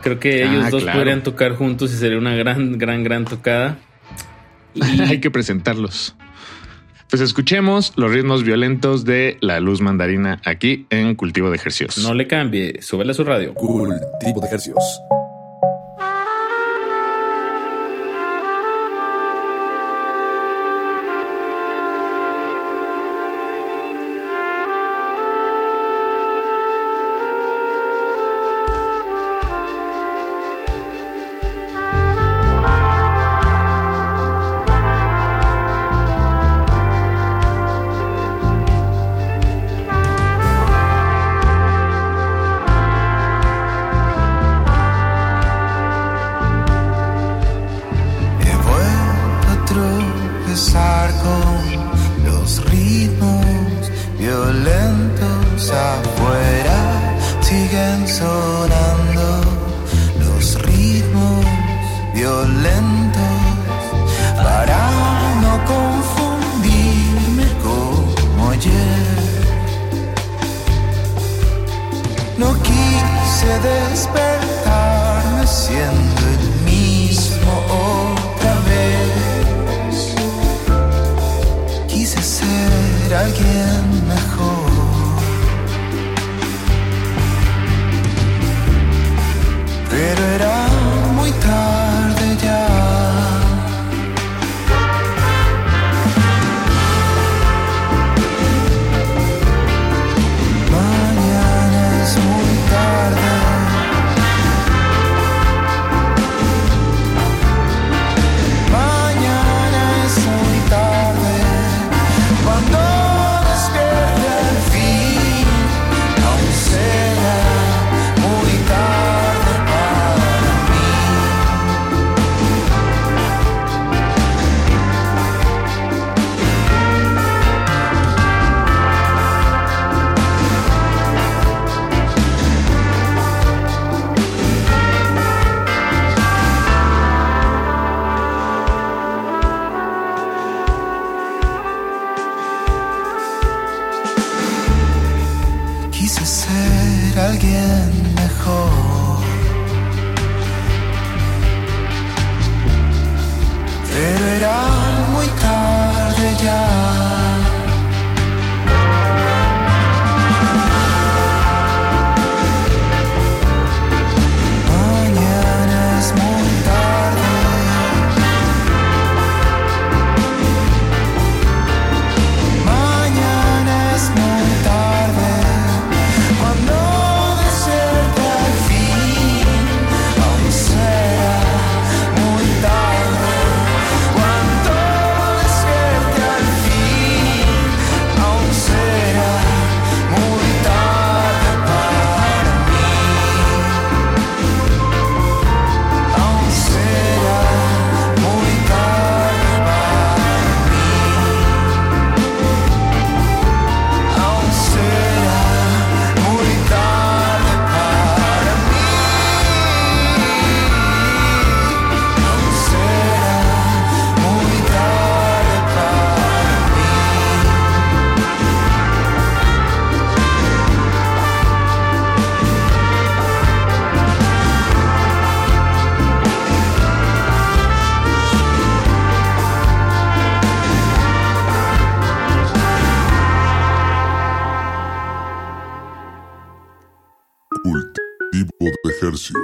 Creo 0.01 0.19
que 0.19 0.43
Ah, 0.43 0.51
ellos 0.51 0.71
dos 0.71 0.83
claro. 0.83 0.99
podrían 0.99 1.23
tocar 1.23 1.55
juntos 1.55 1.93
y 1.93 1.97
sería 1.97 2.17
una 2.17 2.35
gran, 2.35 2.77
gran, 2.77 3.03
gran 3.03 3.25
tocada. 3.25 3.77
Hay 5.07 5.19
que 5.19 5.29
presentarlos. 5.31 6.15
Pues 7.09 7.21
escuchemos 7.21 7.91
los 7.97 8.09
ritmos 8.11 8.43
violentos 8.43 9.03
de 9.03 9.37
La 9.41 9.59
Luz 9.59 9.81
Mandarina 9.81 10.41
aquí 10.45 10.85
en 10.89 11.13
Cultivo 11.15 11.49
de 11.49 11.57
Ejercicios. 11.57 11.97
No 12.07 12.13
le 12.13 12.25
cambie, 12.25 12.81
súbele 12.81 13.11
a 13.11 13.13
su 13.13 13.23
radio. 13.25 13.53
Cultivo 13.53 14.39
de 14.41 14.47
hercios. 14.49 14.77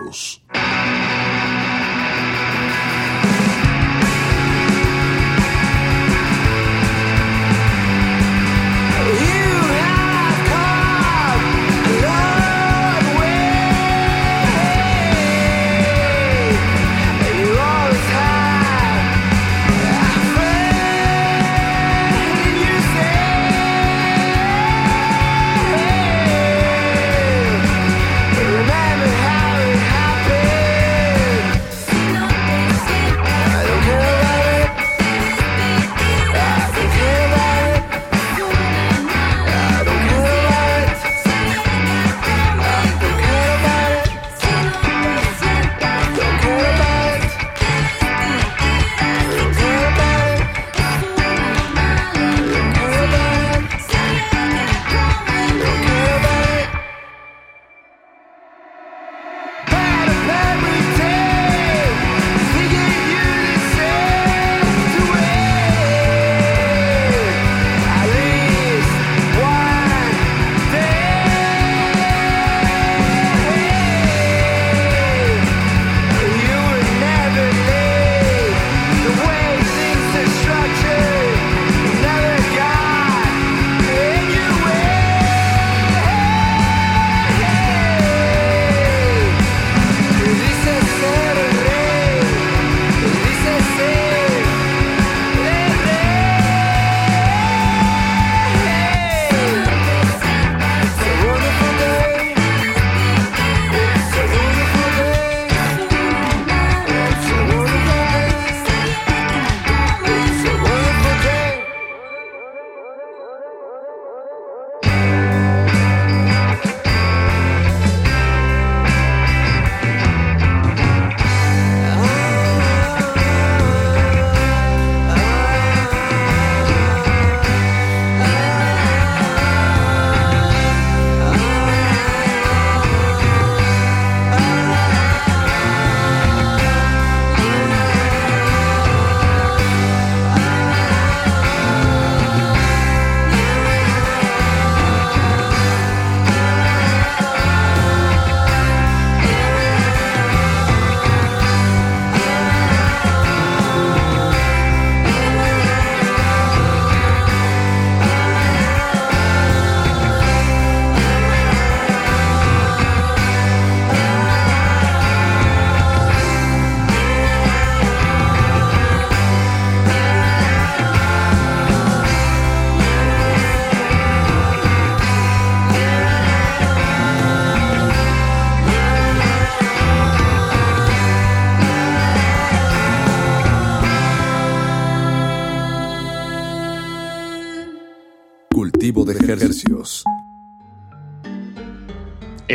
Ejercicios. 0.07 0.46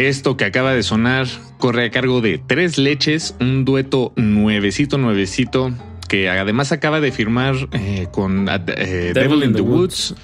Esto 0.09 0.37
que 0.37 0.45
acaba 0.45 0.75
de 0.75 0.83
sonar 0.83 1.29
corre 1.59 1.85
a 1.85 1.91
cargo 1.93 2.21
de 2.21 2.39
Tres 2.45 2.77
Leches, 2.77 3.37
un 3.39 3.65
dueto 3.65 4.13
nuevecito, 4.17 4.99
nuevecito, 4.99 5.73
que 6.09 6.29
además 6.29 6.73
acaba 6.73 7.01
de 7.01 7.13
firmar 7.13 7.55
eh, 7.71 8.09
con 8.11 8.49
eh, 8.49 9.13
Devil, 9.15 9.45
in 9.45 9.55
the, 9.55 9.61
Woods. 9.61 10.17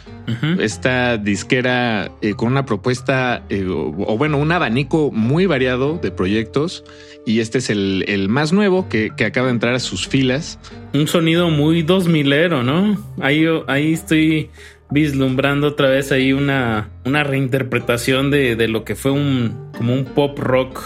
Esta 0.58 1.16
disquera 1.16 2.10
eh, 2.22 2.34
con 2.34 2.48
una 2.48 2.66
propuesta, 2.66 3.44
o, 3.50 3.94
o, 4.04 4.18
bueno, 4.18 4.38
un 4.38 4.50
abanico 4.50 5.12
muy 5.12 5.46
variado 5.46 5.96
de 6.02 6.10
proyectos. 6.10 6.82
Y 7.24 7.38
este 7.38 7.58
es 7.58 7.70
el, 7.70 8.04
el 8.08 8.28
más 8.28 8.52
nuevo 8.52 8.88
que, 8.88 9.12
que, 9.16 9.26
acaba 9.26 9.46
de 9.46 9.52
entrar 9.52 9.74
a 9.74 9.78
sus 9.78 10.08
filas. 10.08 10.58
Un 10.92 11.06
sonido 11.06 11.50
muy 11.50 11.82
dos 11.82 12.08
milero, 12.08 12.64
¿no? 12.64 12.98
Ahí, 13.20 13.46
ahí 13.68 13.92
estoy 13.92 14.50
vislumbrando 14.90 15.68
otra 15.68 15.88
vez 15.88 16.12
ahí 16.12 16.32
una, 16.32 16.88
una 17.04 17.24
reinterpretación 17.24 18.30
de, 18.30 18.56
de, 18.56 18.68
lo 18.68 18.84
que 18.84 18.94
fue 18.94 19.10
un 19.10 19.70
como 19.76 19.92
un 19.92 20.04
pop 20.04 20.38
rock 20.38 20.80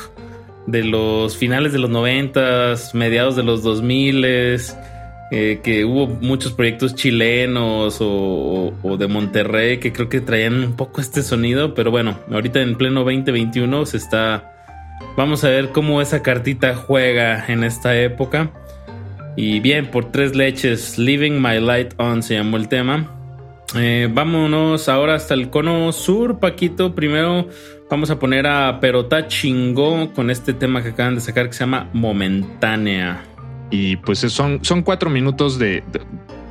de 0.66 0.84
los 0.84 1.36
finales 1.36 1.72
de 1.72 1.78
los 1.78 1.90
noventas, 1.90 2.94
mediados 2.94 3.36
de 3.36 3.42
los 3.42 3.62
dos 3.62 3.82
miles, 3.82 4.76
eh, 5.34 5.60
que 5.62 5.86
hubo 5.86 6.06
muchos 6.06 6.52
proyectos 6.52 6.94
chilenos 6.94 7.98
o, 8.00 8.74
de 8.98 9.08
Monterrey 9.08 9.78
que 9.78 9.90
creo 9.90 10.10
que 10.10 10.20
traían 10.20 10.62
un 10.62 10.76
poco 10.76 11.00
este 11.00 11.22
sonido, 11.22 11.74
pero 11.74 11.90
bueno, 11.90 12.18
ahorita 12.30 12.60
en 12.60 12.76
pleno 12.76 13.00
2021 13.00 13.86
se 13.86 13.96
está... 13.96 14.50
Vamos 15.16 15.42
a 15.44 15.48
ver 15.48 15.70
cómo 15.70 16.02
esa 16.02 16.22
cartita 16.22 16.74
juega 16.74 17.46
en 17.48 17.64
esta 17.64 17.98
época. 17.98 18.50
Y 19.34 19.60
bien, 19.60 19.86
por 19.86 20.12
tres 20.12 20.36
leches, 20.36 20.98
Living 20.98 21.40
My 21.40 21.60
Light 21.60 21.94
On 21.96 22.22
se 22.22 22.34
llamó 22.34 22.58
el 22.58 22.68
tema. 22.68 23.21
Eh, 23.74 24.08
vámonos 24.12 24.88
ahora 24.88 25.14
hasta 25.14 25.34
el 25.34 25.50
cono 25.50 25.92
sur, 25.92 26.38
Paquito. 26.38 26.94
Primero 26.94 27.48
vamos 27.90 28.10
a 28.10 28.18
poner 28.18 28.46
a 28.46 28.80
Perota 28.80 29.28
Chingó 29.28 30.12
con 30.12 30.30
este 30.30 30.52
tema 30.52 30.82
que 30.82 30.90
acaban 30.90 31.14
de 31.14 31.20
sacar 31.20 31.46
que 31.48 31.54
se 31.54 31.60
llama 31.60 31.88
Momentánea. 31.92 33.24
Y 33.70 33.96
pues 33.96 34.20
son, 34.20 34.64
son 34.64 34.82
cuatro 34.82 35.08
minutos 35.08 35.58
de, 35.58 35.82
de 35.92 36.00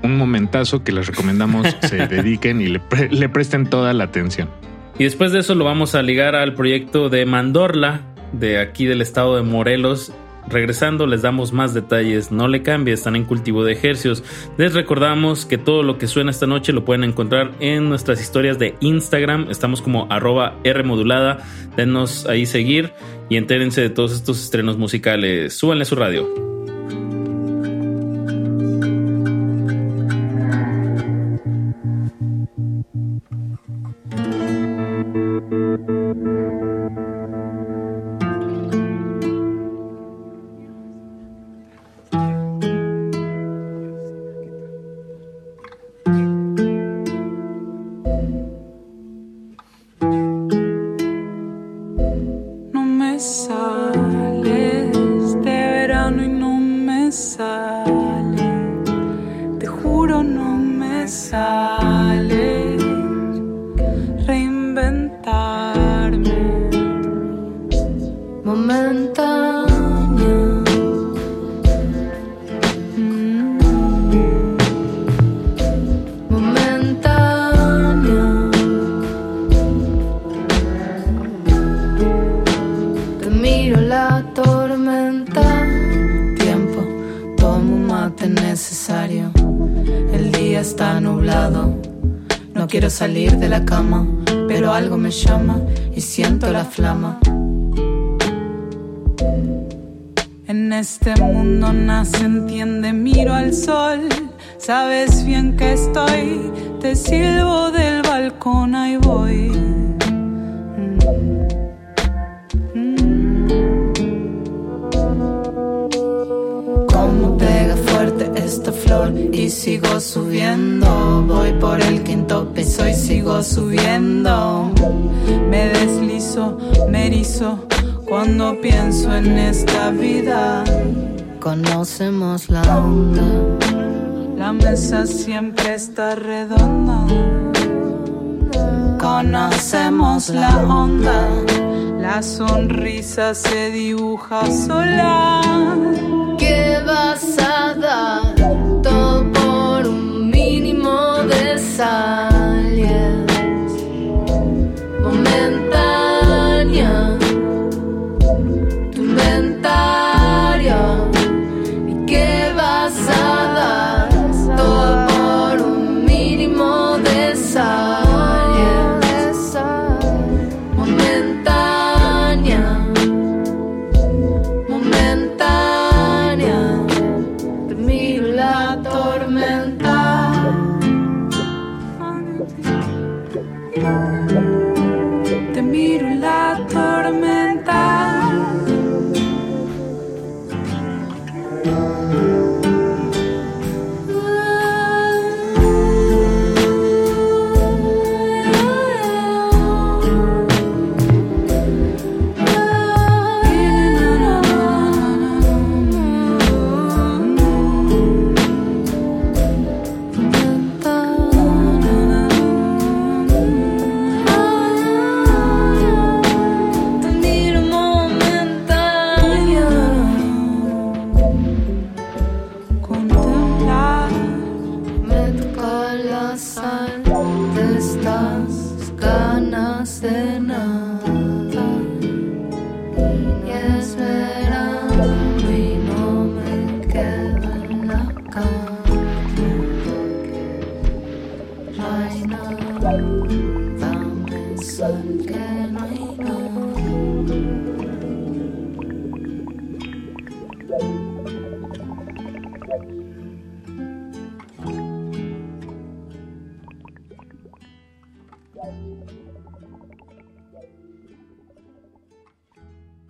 un 0.03 0.17
momentazo 0.17 0.83
que 0.83 0.91
les 0.91 1.07
recomendamos 1.07 1.67
se 1.81 2.07
dediquen 2.07 2.61
y 2.61 2.67
le, 2.67 2.79
pre 2.79 3.09
le 3.09 3.29
presten 3.29 3.69
toda 3.69 3.93
la 3.93 4.05
atención. 4.05 4.49
Y 4.97 5.03
después 5.03 5.31
de 5.31 5.39
eso 5.39 5.55
lo 5.55 5.65
vamos 5.65 5.95
a 5.95 6.01
ligar 6.01 6.35
al 6.35 6.53
proyecto 6.53 7.09
de 7.09 7.25
Mandorla, 7.25 8.01
de 8.33 8.59
aquí 8.59 8.85
del 8.85 9.01
estado 9.01 9.35
de 9.35 9.43
Morelos, 9.43 10.13
Regresando 10.49 11.07
les 11.07 11.21
damos 11.21 11.53
más 11.53 11.73
detalles, 11.73 12.31
no 12.31 12.47
le 12.47 12.61
cambie, 12.61 12.93
están 12.93 13.15
en 13.15 13.25
cultivo 13.25 13.63
de 13.63 13.73
ejercios. 13.73 14.23
Les 14.57 14.73
recordamos 14.73 15.45
que 15.45 15.57
todo 15.57 15.83
lo 15.83 15.97
que 15.97 16.07
suena 16.07 16.31
esta 16.31 16.47
noche 16.47 16.73
lo 16.73 16.83
pueden 16.83 17.03
encontrar 17.03 17.51
en 17.59 17.89
nuestras 17.89 18.21
historias 18.21 18.59
de 18.59 18.75
Instagram, 18.79 19.47
estamos 19.49 19.81
como 19.81 20.07
arroba 20.09 20.55
Rmodulada, 20.63 21.39
denos 21.77 22.25
ahí 22.25 22.45
seguir 22.45 22.91
y 23.29 23.37
entérense 23.37 23.81
de 23.81 23.89
todos 23.89 24.13
estos 24.13 24.43
estrenos 24.43 24.77
musicales, 24.77 25.53
súbanle 25.53 25.85
su 25.85 25.95
radio. 25.95 26.50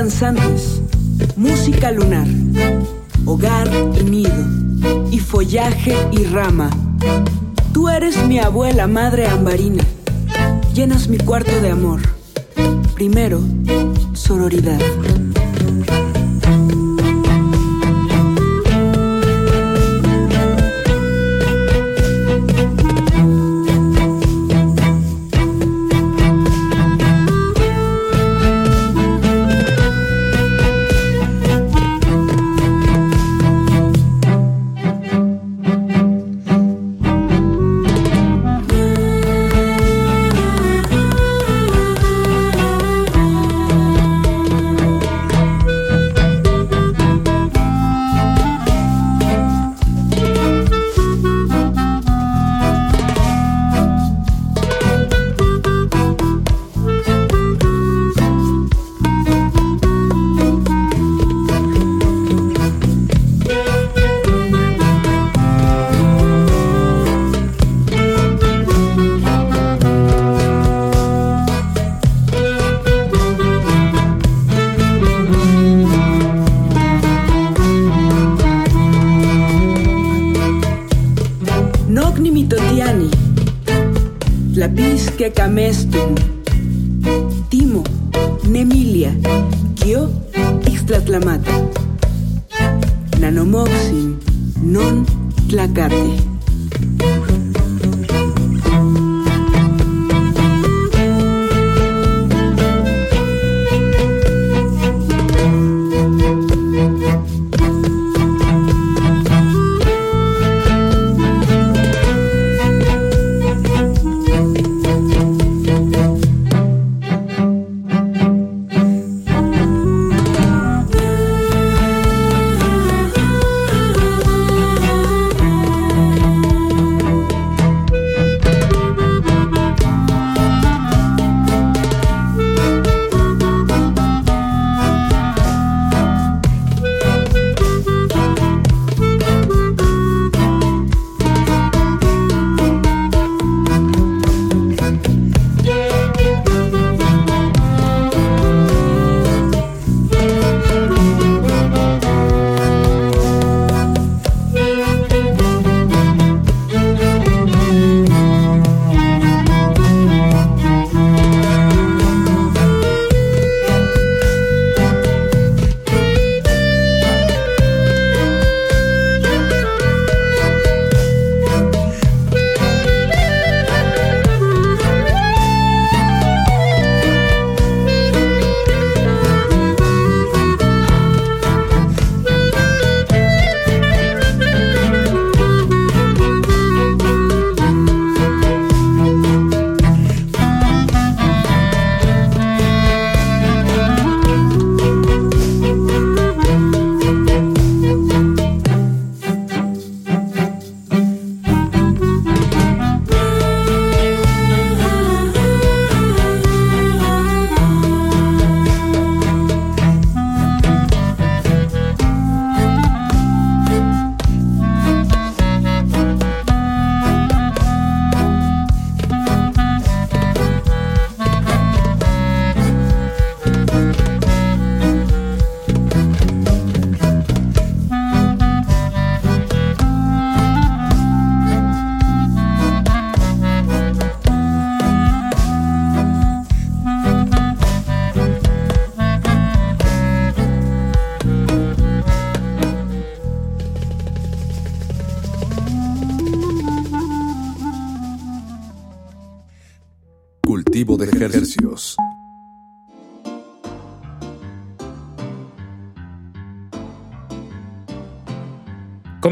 danzantes, 0.00 0.80
música 1.36 1.92
lunar, 1.92 2.26
hogar 3.26 3.68
y 4.00 4.02
nido, 4.02 4.46
y 5.10 5.18
follaje 5.18 5.94
y 6.10 6.24
rama. 6.24 6.70
Tú 7.74 7.86
eres 7.90 8.16
mi 8.26 8.38
abuela, 8.38 8.86
madre 8.86 9.26
ambarina. 9.26 9.84
Llenas 10.72 11.06
mi 11.08 11.18
cuarto 11.18 11.60
de 11.60 11.72
amor. 11.72 12.00
Primero, 12.94 13.42
sororidad. 14.14 14.80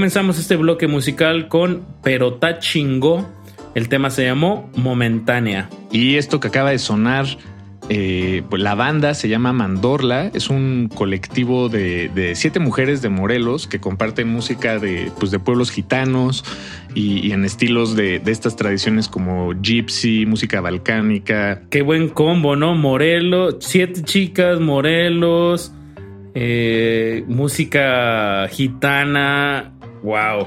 Comenzamos 0.08 0.38
este 0.38 0.56
bloque 0.56 0.86
musical 0.86 1.48
con 1.48 1.84
Perota 2.02 2.60
Chingó. 2.60 3.28
El 3.74 3.90
tema 3.90 4.08
se 4.08 4.24
llamó 4.24 4.70
Momentánea. 4.74 5.68
Y 5.92 6.14
esto 6.14 6.40
que 6.40 6.48
acaba 6.48 6.70
de 6.70 6.78
sonar, 6.78 7.26
eh, 7.90 8.42
pues 8.48 8.62
la 8.62 8.74
banda 8.74 9.12
se 9.12 9.28
llama 9.28 9.52
Mandorla. 9.52 10.30
Es 10.32 10.48
un 10.48 10.88
colectivo 10.88 11.68
de, 11.68 12.08
de 12.08 12.34
siete 12.36 12.58
mujeres 12.58 13.02
de 13.02 13.10
Morelos 13.10 13.66
que 13.66 13.80
comparten 13.80 14.28
música 14.28 14.78
de, 14.78 15.12
pues, 15.18 15.30
de 15.30 15.40
pueblos 15.40 15.70
gitanos 15.70 16.42
y, 16.94 17.26
y 17.26 17.32
en 17.32 17.44
estilos 17.44 17.94
de, 17.94 18.18
de 18.18 18.32
estas 18.32 18.56
tradiciones 18.56 19.08
como 19.08 19.52
gypsy, 19.60 20.24
música 20.24 20.62
balcánica. 20.62 21.60
Qué 21.68 21.82
buen 21.82 22.08
combo, 22.08 22.56
¿no? 22.56 22.74
Morelos, 22.74 23.56
siete 23.60 24.02
chicas, 24.04 24.58
Morelos, 24.58 25.74
eh, 26.34 27.24
música 27.28 28.48
gitana. 28.48 29.74
Wow. 30.02 30.46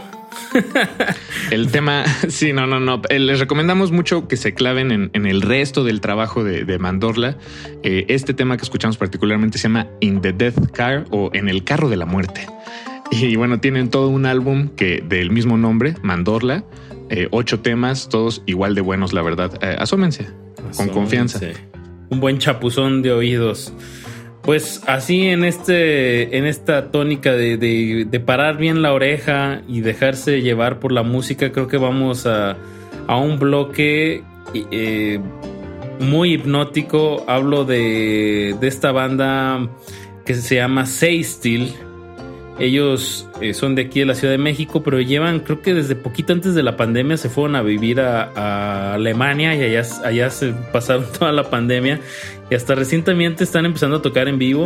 El 1.52 1.72
tema, 1.72 2.06
sí, 2.30 2.54
no, 2.54 2.68
no, 2.68 2.80
no. 2.80 3.02
Eh, 3.10 3.20
Les 3.20 3.40
recomendamos 3.40 3.92
mucho 3.92 4.28
que 4.28 4.38
se 4.38 4.54
claven 4.54 4.92
en, 4.92 5.10
en 5.14 5.26
el 5.26 5.42
resto 5.42 5.84
del 5.84 6.02
trabajo 6.02 6.44
de, 6.44 6.64
de 6.66 6.80
Mandorla. 6.80 7.38
Eh, 7.84 8.06
este 8.10 8.34
tema 8.34 8.58
que 8.58 8.64
escuchamos 8.64 8.98
particularmente 8.98 9.58
se 9.58 9.64
llama 9.64 9.88
In 10.00 10.22
the 10.22 10.32
Death 10.34 10.72
Car 10.72 11.06
o 11.12 11.30
En 11.34 11.50
el 11.50 11.64
Carro 11.64 11.90
de 11.90 11.98
la 11.98 12.06
Muerte. 12.06 12.48
Y 13.12 13.36
bueno, 13.36 13.60
tienen 13.60 13.90
todo 13.90 14.08
un 14.08 14.26
álbum 14.26 14.70
que 14.70 15.04
del 15.06 15.32
mismo 15.32 15.58
nombre, 15.58 15.96
Mandorla. 16.02 16.64
eh, 17.10 17.28
ocho 17.32 17.60
temas, 17.60 18.08
todos 18.08 18.42
igual 18.46 18.74
de 18.74 18.80
buenos, 18.82 19.12
la 19.12 19.22
verdad. 19.22 19.52
Eh, 19.62 19.76
asómense, 19.78 20.28
con 20.78 20.88
confianza. 20.90 21.38
Asómense. 21.40 21.62
Un 22.10 22.20
buen 22.22 22.38
chapuzón 22.40 23.02
de 23.02 23.12
oídos. 23.12 23.74
Pues 24.44 24.82
así 24.88 25.28
en 25.28 25.44
este, 25.44 26.36
en 26.38 26.46
esta 26.46 26.90
tónica 26.92 27.32
de, 27.34 27.58
de- 27.58 28.20
parar 28.20 28.58
bien 28.58 28.82
la 28.82 28.92
oreja 28.94 29.62
y 29.68 29.82
dejarse 29.82 30.42
llevar 30.42 30.80
por 30.80 30.92
la 30.92 31.04
música, 31.04 31.52
creo 31.52 31.68
que 31.68 31.78
vamos 31.78 32.26
a, 32.26 32.58
a 33.08 33.18
un 33.18 33.38
bloque 33.38 34.24
eh, 34.72 35.20
muy 36.00 36.34
hipnótico. 36.34 37.24
Hablo 37.28 37.66
de, 37.66 38.56
de 38.60 38.68
esta 38.68 38.92
banda 38.92 39.68
que 40.26 40.34
se 40.34 40.56
llama 40.56 40.88
Say 40.88 41.24
Still. 41.24 41.74
Ellos 42.62 43.28
eh, 43.42 43.56
son 43.56 43.74
de 43.74 43.82
aquí 43.82 44.02
de 44.02 44.06
la 44.06 44.14
Ciudad 44.14 44.32
de 44.34 44.38
México, 44.38 44.84
pero 44.84 45.02
llevan, 45.02 45.40
creo 45.40 45.64
que 45.64 45.74
desde 45.74 45.96
poquito 45.96 46.32
antes 46.32 46.54
de 46.54 46.62
la 46.62 46.78
pandemia 46.78 47.18
se 47.18 47.28
fueron 47.28 47.56
a 47.56 47.64
vivir 47.64 48.00
a, 48.00 48.94
Alemania 48.94 49.56
y 49.56 49.64
allá, 49.64 49.82
allá 50.06 50.30
se 50.30 50.54
pasaron 50.72 51.08
toda 51.20 51.32
la 51.32 51.50
pandemia 51.50 52.00
y 52.52 52.54
hasta 52.54 52.76
recientemente 52.76 53.44
están 53.44 53.66
empezando 53.66 53.98
a 53.98 54.02
tocar 54.04 54.28
en 54.28 54.38
vivo. 54.38 54.66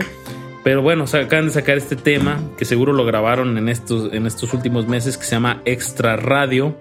Pero 0.66 0.82
bueno, 0.82 1.06
acaban 1.06 1.46
de 1.46 1.54
sacar 1.54 1.78
este 1.78 1.96
tema 1.96 2.42
que 2.58 2.66
seguro 2.66 2.92
lo 2.92 3.06
grabaron 3.06 3.58
en 3.58 3.70
estos, 3.70 4.12
en 4.12 4.26
estos 4.26 4.54
últimos 4.54 4.90
meses 4.90 5.18
que 5.18 5.24
se 5.24 5.32
llama 5.32 5.62
Extra 5.64 6.18
Radio. 6.18 6.76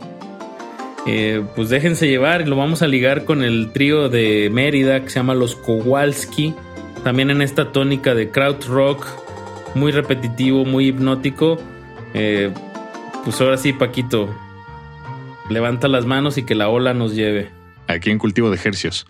Eh, 1.07 1.45
pues 1.55 1.69
déjense 1.69 2.09
llevar 2.09 2.41
y 2.41 2.47
lo 2.47 2.57
vamos 2.57 2.83
a 2.83 2.89
ligar 2.89 3.25
con 3.25 3.45
el 3.45 3.71
trío 3.73 4.09
de 4.09 4.51
Mérida 4.51 5.05
que 5.05 5.11
se 5.11 5.17
llama 5.21 5.35
Los 5.35 5.55
Kowalski. 5.55 6.55
También 7.05 7.31
en 7.31 7.41
esta 7.41 7.71
tónica 7.71 8.15
de 8.15 8.31
crowd 8.31 8.65
rock, 8.67 9.07
muy 9.75 9.93
repetitivo, 9.93 10.65
muy 10.65 10.89
hipnótico. 10.89 11.59
Eh, 12.15 12.53
pues 13.25 13.41
ahora 13.41 13.57
sí, 13.57 13.73
Paquito, 13.73 14.29
levanta 15.49 15.89
las 15.89 16.07
manos 16.07 16.39
y 16.39 16.45
que 16.45 16.55
la 16.55 16.69
ola 16.69 16.95
nos 16.95 17.15
lleve. 17.15 17.51
Aquí 17.87 18.11
en 18.11 18.19
Cultivo 18.19 18.51
de 18.51 18.57
Ejercios. 18.57 19.07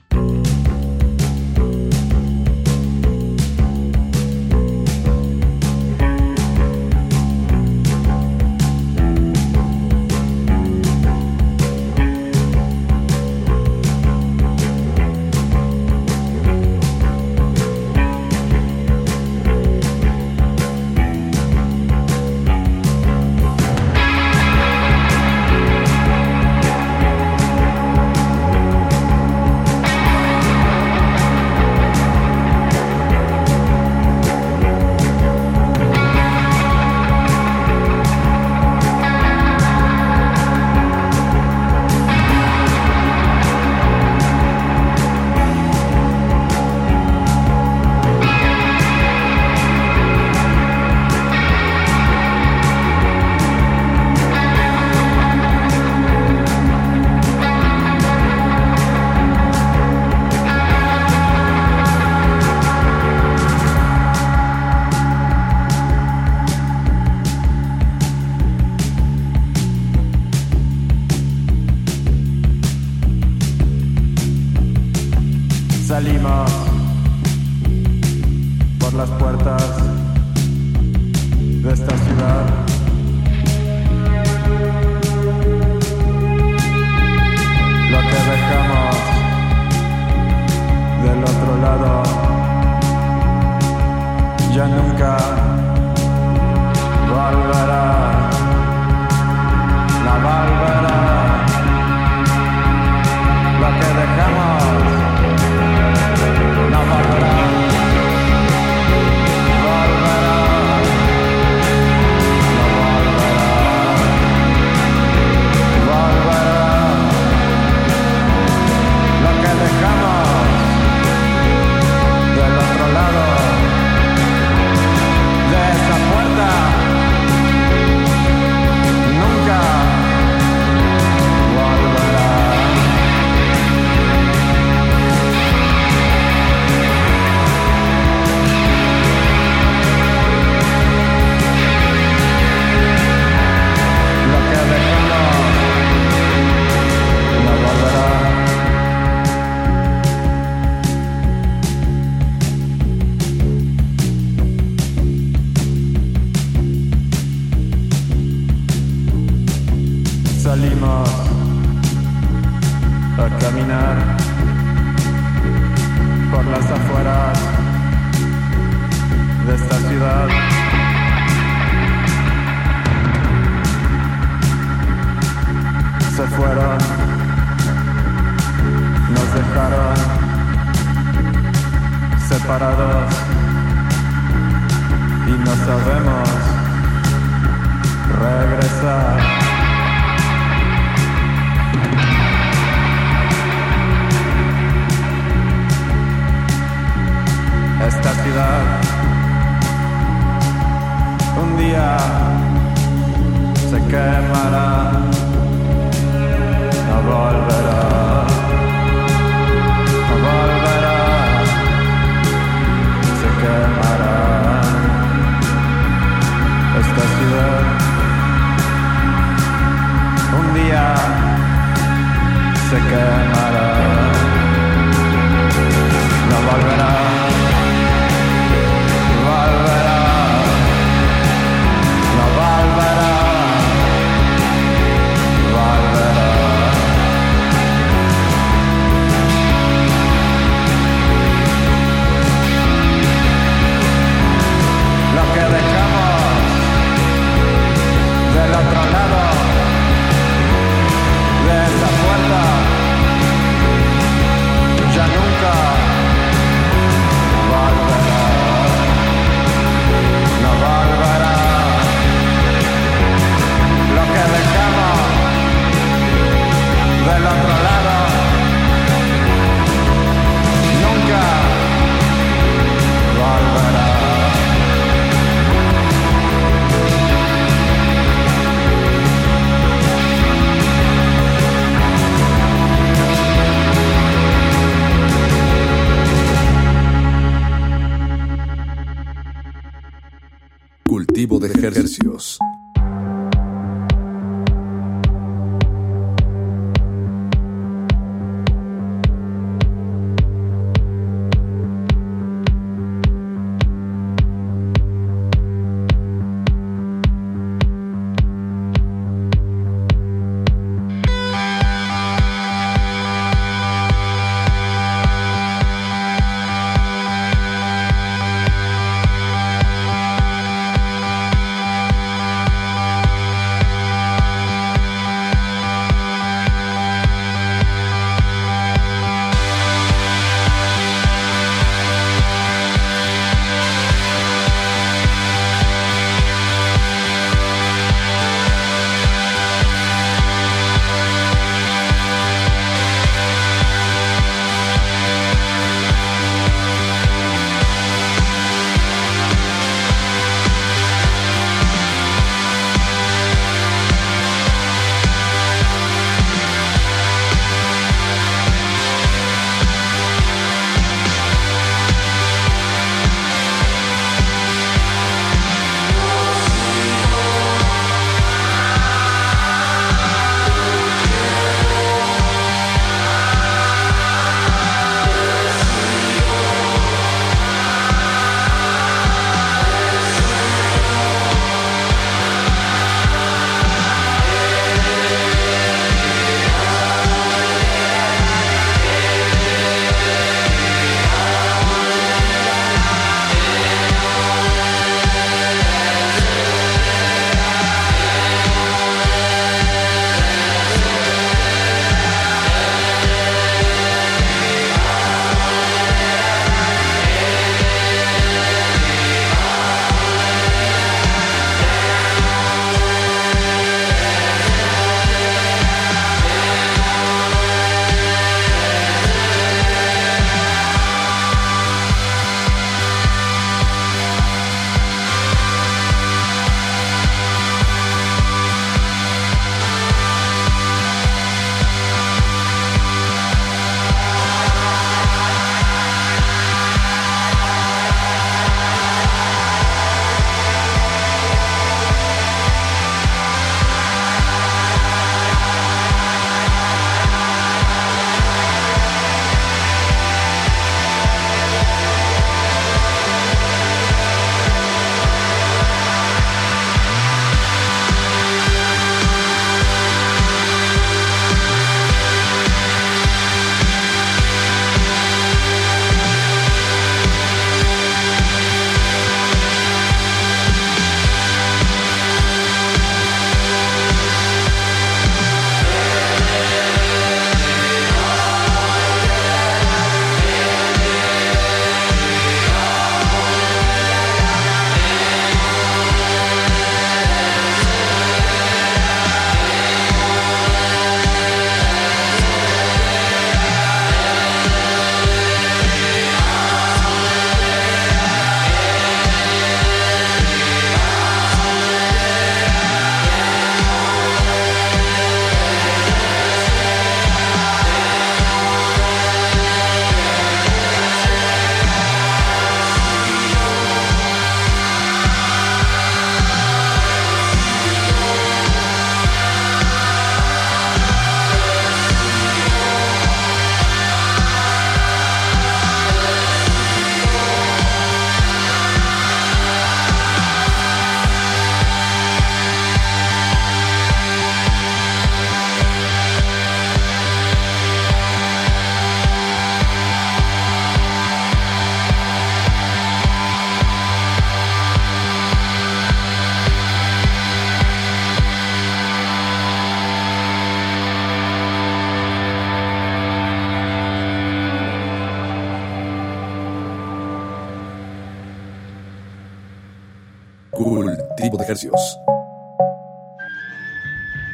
Hercios. 561.54 561.98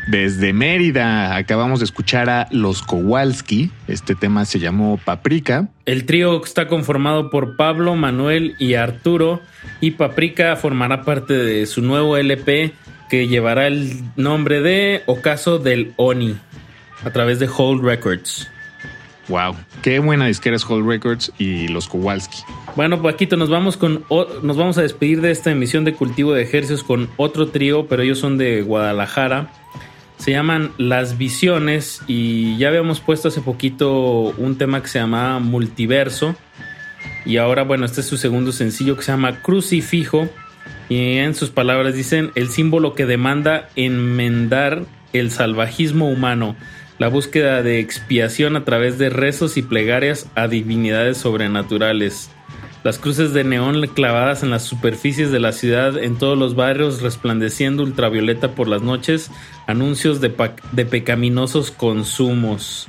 Desde 0.07 0.53
Mérida 0.53 1.37
acabamos 1.37 1.79
de 1.79 1.85
escuchar 1.85 2.31
a 2.31 2.49
Los 2.51 2.83
Kowalski. 2.83 3.71
Este 3.87 4.17
tema 4.17 4.45
se 4.45 4.59
llamó 4.59 4.99
Paprika. 4.99 5.69
El 5.87 6.05
trío 6.05 6.43
está 6.45 6.67
conformado 6.67 7.31
por 7.31 7.57
Pablo, 7.57 7.95
Manuel 7.95 8.57
y 8.59 8.75
Arturo 8.75 9.41
y 9.81 9.93
Paprika 9.93 10.57
formará 10.57 11.05
parte 11.05 11.35
de 11.35 11.65
su 11.67 11.83
nuevo 11.83 12.17
LP 12.17 12.73
que 13.09 13.29
llevará 13.29 13.69
el 13.69 14.03
nombre 14.17 14.61
de 14.63 15.03
Ocaso 15.07 15.59
del 15.59 15.93
Oni 15.97 16.37
a 17.05 17.11
través 17.11 17.39
de 17.39 17.49
Hold 17.49 17.85
Records. 17.85 18.49
Wow, 19.29 19.55
qué 19.83 20.01
buena 20.01 20.27
disquera 20.27 20.57
es 20.57 20.65
Hold 20.69 20.89
Records 20.89 21.33
y 21.39 21.69
Los 21.69 21.87
Kowalski. 21.87 22.39
Bueno, 22.77 23.03
Paquito, 23.03 23.37
nos 23.37 23.51
vamos 23.51 23.77
con 23.77 24.05
nos 24.43 24.57
vamos 24.57 24.79
a 24.79 24.83
despedir 24.83 25.21
de 25.21 25.33
esta 25.33 25.51
emisión 25.51 25.85
de 25.85 25.95
Cultivo 25.95 26.33
de 26.33 26.43
Ejercicios 26.43 26.85
con 26.85 27.09
otro 27.17 27.49
trío, 27.49 27.87
pero 27.87 28.03
ellos 28.03 28.19
son 28.19 28.39
de 28.39 28.63
Guadalajara. 28.63 29.53
Se 30.19 30.31
llaman 30.31 30.71
Las 30.79 31.19
Visiones 31.19 32.03
y 32.07 32.57
ya 32.59 32.69
habíamos 32.69 33.01
puesto 33.01 33.29
hace 33.29 33.41
poquito 33.41 34.35
un 34.37 34.57
tema 34.57 34.83
que 34.83 34.89
se 34.89 34.99
llamaba 35.01 35.41
Multiverso. 35.41 36.37
Y 37.25 37.39
ahora, 37.39 37.65
bueno, 37.65 37.87
este 37.87 38.03
es 38.03 38.07
su 38.07 38.17
segundo 38.17 38.53
sencillo 38.53 38.97
que 38.97 39.03
se 39.03 39.13
llama 39.13 39.43
Crucifijo. 39.43 40.29
Y 40.89 41.17
en 41.17 41.35
sus 41.35 41.51
palabras 41.51 41.95
dicen 41.95 42.31
el 42.35 42.49
símbolo 42.49 42.95
que 42.95 43.07
demanda 43.07 43.69
enmendar 43.77 44.85
el 45.13 45.31
salvajismo 45.31 46.09
humano, 46.09 46.55
la 46.99 47.09
búsqueda 47.09 47.63
de 47.63 47.81
expiación 47.81 48.57
a 48.57 48.65
través 48.65 48.99
de 48.99 49.11
rezos 49.11 49.57
y 49.57 49.63
plegarias 49.63 50.29
a 50.35 50.49
divinidades 50.49 51.19
sobrenaturales. 51.19 52.31
Las 52.83 52.99
cruces 52.99 53.35
de 53.35 53.45
neón 53.45 53.87
clavadas 53.89 54.43
en 54.43 54.51
las 54.51 54.63
superficies 54.63 55.31
de 55.31 55.41
la 55.41 55.53
ciudad, 55.53 55.99
en 55.99 56.17
todos 56.17 56.39
los 56.39 56.55
barrios, 56.55 57.03
resplandeciendo 57.03 57.83
ultravioleta 57.83 58.55
por 58.55 58.69
las 58.69 58.83
noches, 58.83 59.31
anuncios 59.67 60.21
de, 60.21 60.35
de 60.73 60.87
pecaminosos 60.87 61.71
consumos. 61.71 62.89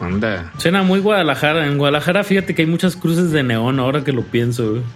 Anda. 0.00 0.52
Suena 0.58 0.82
muy 0.82 1.00
Guadalajara. 1.00 1.66
En 1.66 1.78
Guadalajara, 1.78 2.24
fíjate 2.24 2.54
que 2.54 2.62
hay 2.62 2.68
muchas 2.68 2.96
cruces 2.96 3.30
de 3.30 3.42
neón 3.42 3.78
ahora 3.78 4.04
que 4.04 4.12
lo 4.12 4.22
pienso. 4.22 4.82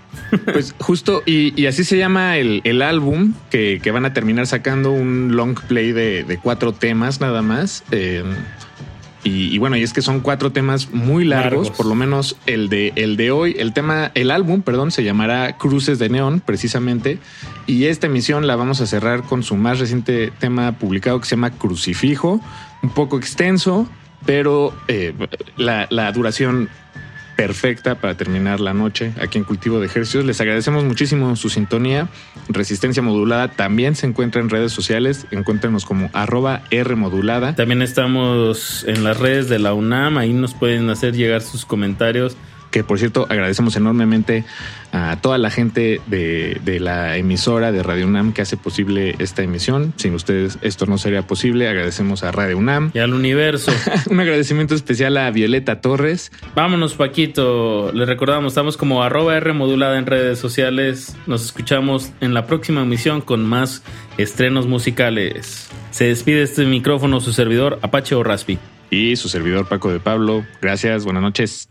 Pues 0.52 0.74
justo, 0.78 1.22
y, 1.24 1.60
y 1.60 1.66
así 1.66 1.84
se 1.84 1.96
llama 1.96 2.36
el, 2.36 2.60
el 2.64 2.82
álbum 2.82 3.34
que, 3.48 3.80
que 3.80 3.92
van 3.92 4.04
a 4.06 4.12
terminar 4.12 4.46
sacando 4.46 4.90
un 4.90 5.36
long 5.36 5.56
play 5.68 5.92
de, 5.92 6.24
de 6.24 6.38
cuatro 6.38 6.72
temas 6.72 7.20
nada 7.20 7.42
más. 7.42 7.84
Eh, 7.92 8.24
y, 9.26 9.52
y 9.52 9.58
bueno, 9.58 9.76
y 9.76 9.82
es 9.82 9.92
que 9.92 10.02
son 10.02 10.20
cuatro 10.20 10.52
temas 10.52 10.92
muy 10.92 11.24
largos, 11.24 11.66
Largos. 11.66 11.70
por 11.76 11.86
lo 11.86 11.94
menos 11.96 12.36
el 12.46 12.68
de, 12.68 12.92
el 12.94 13.16
de 13.16 13.32
hoy, 13.32 13.56
el 13.58 13.72
tema, 13.72 14.12
el 14.14 14.30
álbum, 14.30 14.62
perdón, 14.62 14.92
se 14.92 15.02
llamará 15.02 15.56
Cruces 15.58 15.98
de 15.98 16.08
Neón, 16.08 16.40
precisamente. 16.40 17.18
Y 17.66 17.86
esta 17.86 18.06
emisión 18.06 18.46
la 18.46 18.54
vamos 18.54 18.80
a 18.80 18.86
cerrar 18.86 19.24
con 19.24 19.42
su 19.42 19.56
más 19.56 19.80
reciente 19.80 20.32
tema 20.38 20.78
publicado 20.78 21.18
que 21.20 21.26
se 21.26 21.34
llama 21.34 21.50
Crucifijo, 21.50 22.40
un 22.82 22.90
poco 22.90 23.18
extenso, 23.18 23.88
pero 24.24 24.72
eh, 24.86 25.12
la, 25.56 25.88
la 25.90 26.12
duración 26.12 26.68
perfecta 27.36 27.96
para 27.96 28.16
terminar 28.16 28.60
la 28.60 28.72
noche 28.72 29.12
aquí 29.20 29.38
en 29.38 29.44
Cultivo 29.44 29.78
de 29.78 29.86
Ejercicios. 29.86 30.24
Les 30.24 30.40
agradecemos 30.40 30.84
muchísimo 30.84 31.36
su 31.36 31.50
sintonía. 31.50 32.08
Resistencia 32.48 33.02
Modulada 33.02 33.48
también 33.48 33.94
se 33.94 34.06
encuentra 34.06 34.40
en 34.40 34.48
redes 34.48 34.72
sociales. 34.72 35.26
Encuéntrenos 35.30 35.84
como 35.84 36.10
arroba 36.12 36.62
R 36.70 36.96
modulada. 36.96 37.54
También 37.54 37.82
estamos 37.82 38.84
en 38.88 39.04
las 39.04 39.18
redes 39.18 39.48
de 39.48 39.58
la 39.58 39.74
UNAM. 39.74 40.18
Ahí 40.18 40.32
nos 40.32 40.54
pueden 40.54 40.88
hacer 40.90 41.14
llegar 41.14 41.42
sus 41.42 41.66
comentarios. 41.66 42.36
Que 42.76 42.84
por 42.84 42.98
cierto, 42.98 43.24
agradecemos 43.30 43.74
enormemente 43.76 44.44
a 44.92 45.18
toda 45.22 45.38
la 45.38 45.48
gente 45.48 46.02
de, 46.08 46.60
de 46.62 46.78
la 46.78 47.16
emisora 47.16 47.72
de 47.72 47.82
Radio 47.82 48.06
UNAM 48.06 48.34
que 48.34 48.42
hace 48.42 48.58
posible 48.58 49.14
esta 49.18 49.42
emisión. 49.42 49.94
Sin 49.96 50.12
ustedes 50.12 50.58
esto 50.60 50.84
no 50.84 50.98
sería 50.98 51.22
posible. 51.22 51.68
Agradecemos 51.68 52.22
a 52.22 52.32
Radio 52.32 52.58
UNAM. 52.58 52.90
Y 52.92 52.98
al 52.98 53.14
universo. 53.14 53.72
Un 54.10 54.20
agradecimiento 54.20 54.74
especial 54.74 55.16
a 55.16 55.30
Violeta 55.30 55.80
Torres. 55.80 56.30
Vámonos, 56.54 56.92
Paquito. 56.92 57.92
Les 57.94 58.06
recordamos, 58.06 58.52
estamos 58.52 58.76
como 58.76 59.02
arroba 59.02 59.38
R 59.38 59.54
modulada 59.54 59.96
en 59.96 60.04
redes 60.04 60.38
sociales. 60.38 61.16
Nos 61.26 61.46
escuchamos 61.46 62.12
en 62.20 62.34
la 62.34 62.44
próxima 62.44 62.82
emisión 62.82 63.22
con 63.22 63.42
más 63.46 63.84
estrenos 64.18 64.66
musicales. 64.66 65.70
Se 65.92 66.08
despide 66.08 66.42
este 66.42 66.66
micrófono 66.66 67.22
su 67.22 67.32
servidor 67.32 67.78
Apache 67.80 68.14
o 68.14 68.22
Raspi. 68.22 68.58
Y 68.90 69.16
su 69.16 69.30
servidor 69.30 69.66
Paco 69.66 69.90
de 69.90 69.98
Pablo. 69.98 70.44
Gracias, 70.60 71.06
buenas 71.06 71.22
noches. 71.22 71.70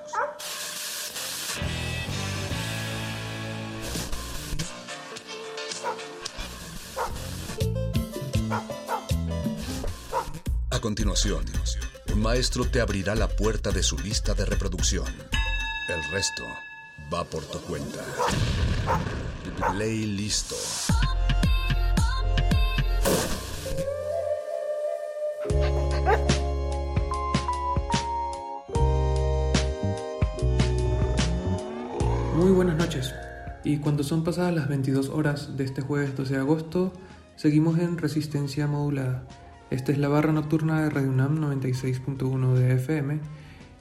Continuación, 10.81 11.45
un 12.11 12.23
maestro 12.23 12.65
te 12.65 12.81
abrirá 12.81 13.13
la 13.13 13.27
puerta 13.27 13.69
de 13.69 13.83
su 13.83 13.99
lista 13.99 14.33
de 14.33 14.45
reproducción. 14.45 15.05
El 15.87 16.11
resto 16.11 16.43
va 17.13 17.23
por 17.23 17.43
tu 17.45 17.59
cuenta. 17.59 17.99
Play 19.73 20.07
listo. 20.07 20.55
Muy 32.35 32.51
buenas 32.51 32.77
noches. 32.77 33.13
Y 33.63 33.77
cuando 33.77 34.03
son 34.03 34.23
pasadas 34.23 34.55
las 34.55 34.67
22 34.67 35.09
horas 35.09 35.55
de 35.55 35.63
este 35.63 35.83
jueves 35.83 36.17
12 36.17 36.33
de 36.33 36.39
agosto, 36.39 36.91
seguimos 37.35 37.77
en 37.77 37.99
resistencia 37.99 38.65
modulada. 38.65 39.27
Esta 39.71 39.93
es 39.93 39.97
la 39.99 40.09
barra 40.09 40.33
nocturna 40.33 40.81
de 40.81 40.89
Radio 40.89 41.09
UNAM 41.09 41.39
96.1 41.39 42.55
de 42.55 42.73
FM 42.73 43.19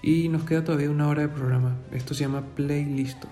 y 0.03 0.29
nos 0.29 0.45
queda 0.45 0.63
todavía 0.63 0.89
una 0.89 1.09
hora 1.09 1.23
de 1.23 1.29
programa. 1.29 1.79
Esto 1.91 2.15
se 2.15 2.21
llama 2.21 2.47
Playlisto. 2.55 3.27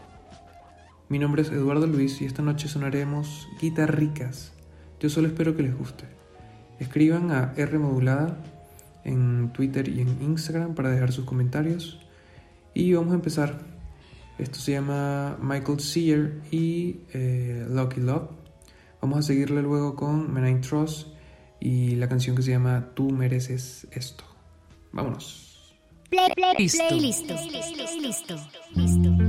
Mi 1.08 1.20
nombre 1.20 1.42
es 1.42 1.52
Eduardo 1.52 1.86
Luis 1.86 2.20
y 2.20 2.24
esta 2.24 2.42
noche 2.42 2.66
sonaremos 2.66 3.46
guitarricas. 3.60 4.54
Yo 4.98 5.08
solo 5.08 5.28
espero 5.28 5.54
que 5.54 5.62
les 5.62 5.78
guste. 5.78 6.06
Escriban 6.80 7.30
a 7.30 7.54
R 7.56 7.78
Modulada 7.78 8.42
en 9.04 9.52
Twitter 9.52 9.86
y 9.86 10.00
en 10.00 10.20
Instagram 10.20 10.74
para 10.74 10.90
dejar 10.90 11.12
sus 11.12 11.26
comentarios. 11.26 12.00
Y 12.74 12.92
vamos 12.92 13.12
a 13.12 13.16
empezar. 13.16 13.60
Esto 14.36 14.58
se 14.58 14.72
llama 14.72 15.38
Michael 15.40 15.78
Sear 15.78 16.32
y 16.50 17.02
eh, 17.12 17.64
Lucky 17.70 18.00
Love. 18.00 18.30
Vamos 19.00 19.20
a 19.20 19.22
seguirle 19.22 19.62
luego 19.62 19.94
con 19.94 20.34
Menine 20.34 20.58
Trust 20.58 21.17
y 21.60 21.96
la 21.96 22.08
canción 22.08 22.36
que 22.36 22.42
se 22.42 22.50
llama 22.50 22.90
Tú 22.94 23.10
mereces 23.10 23.86
esto. 23.92 24.24
Vámonos. 24.92 25.74
Play, 26.10 26.32
play, 26.34 26.54
Listo. 26.58 26.94
Listo. 26.94 27.34
Listo. 28.00 28.36
Listo. 28.74 29.27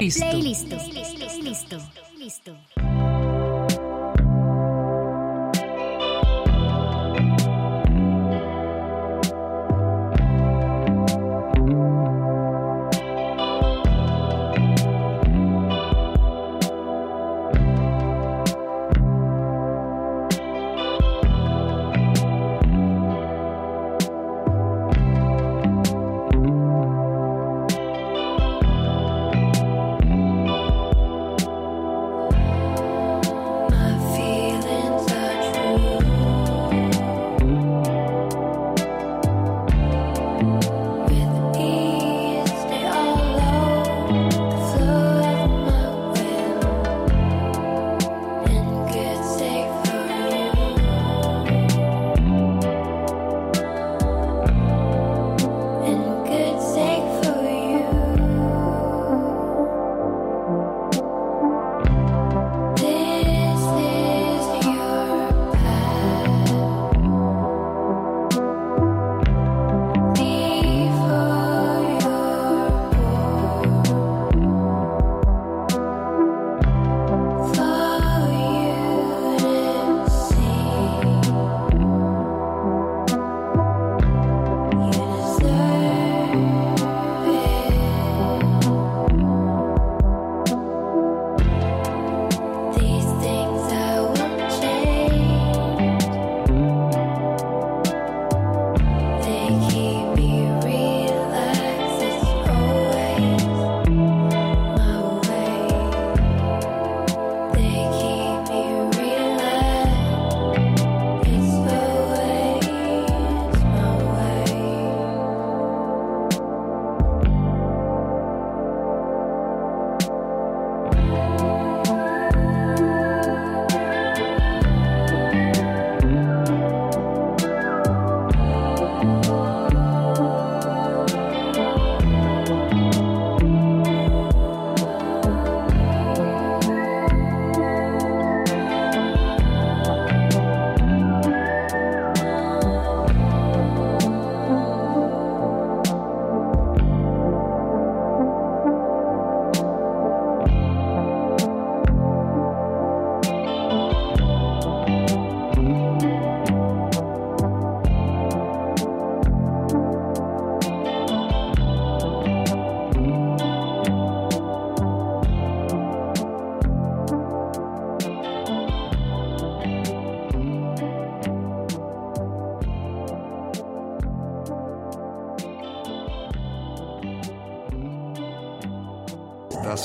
Listo. 0.00 0.99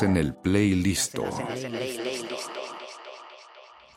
En 0.06 0.18
el 0.18 0.36
playlist. 0.36 1.18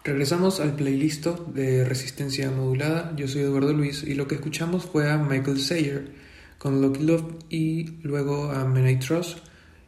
Regresamos 0.04 0.58
al 0.60 0.74
playlist 0.74 1.26
de 1.26 1.84
Resistencia 1.84 2.50
Modulada. 2.50 3.14
Yo 3.14 3.28
soy 3.28 3.42
Eduardo 3.42 3.72
Luis 3.74 4.02
y 4.02 4.14
lo 4.14 4.26
que 4.26 4.36
escuchamos 4.36 4.86
fue 4.86 5.10
a 5.10 5.18
Michael 5.18 5.60
Sayer 5.60 6.12
con 6.56 6.80
Lucky 6.80 7.02
Love 7.02 7.34
y 7.50 7.84
luego 8.02 8.50
a 8.50 8.64
Men 8.64 8.88
I 8.88 8.98
Trust 8.98 9.38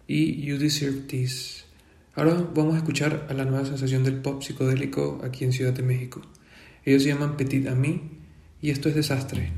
y 0.07 0.43
You 0.43 0.59
Deserve 0.59 1.01
This. 1.07 1.65
Ahora 2.15 2.35
vamos 2.55 2.75
a 2.75 2.79
escuchar 2.79 3.27
a 3.31 3.33
la 3.33 3.45
nueva 3.45 3.65
sensación 3.65 4.05
del 4.05 4.21
pop 4.21 4.43
psicodélico 4.43 5.21
aquí 5.25 5.45
en 5.45 5.53
Ciudad 5.53 5.73
de 5.73 5.83
México. 5.83 6.21
Ellos 6.85 7.03
se 7.03 7.09
llaman 7.09 7.37
Petit 7.37 7.67
Ami 7.67 8.03
y 8.61 8.71
esto 8.71 8.91
es 8.91 8.95
Desastre. 8.95 9.53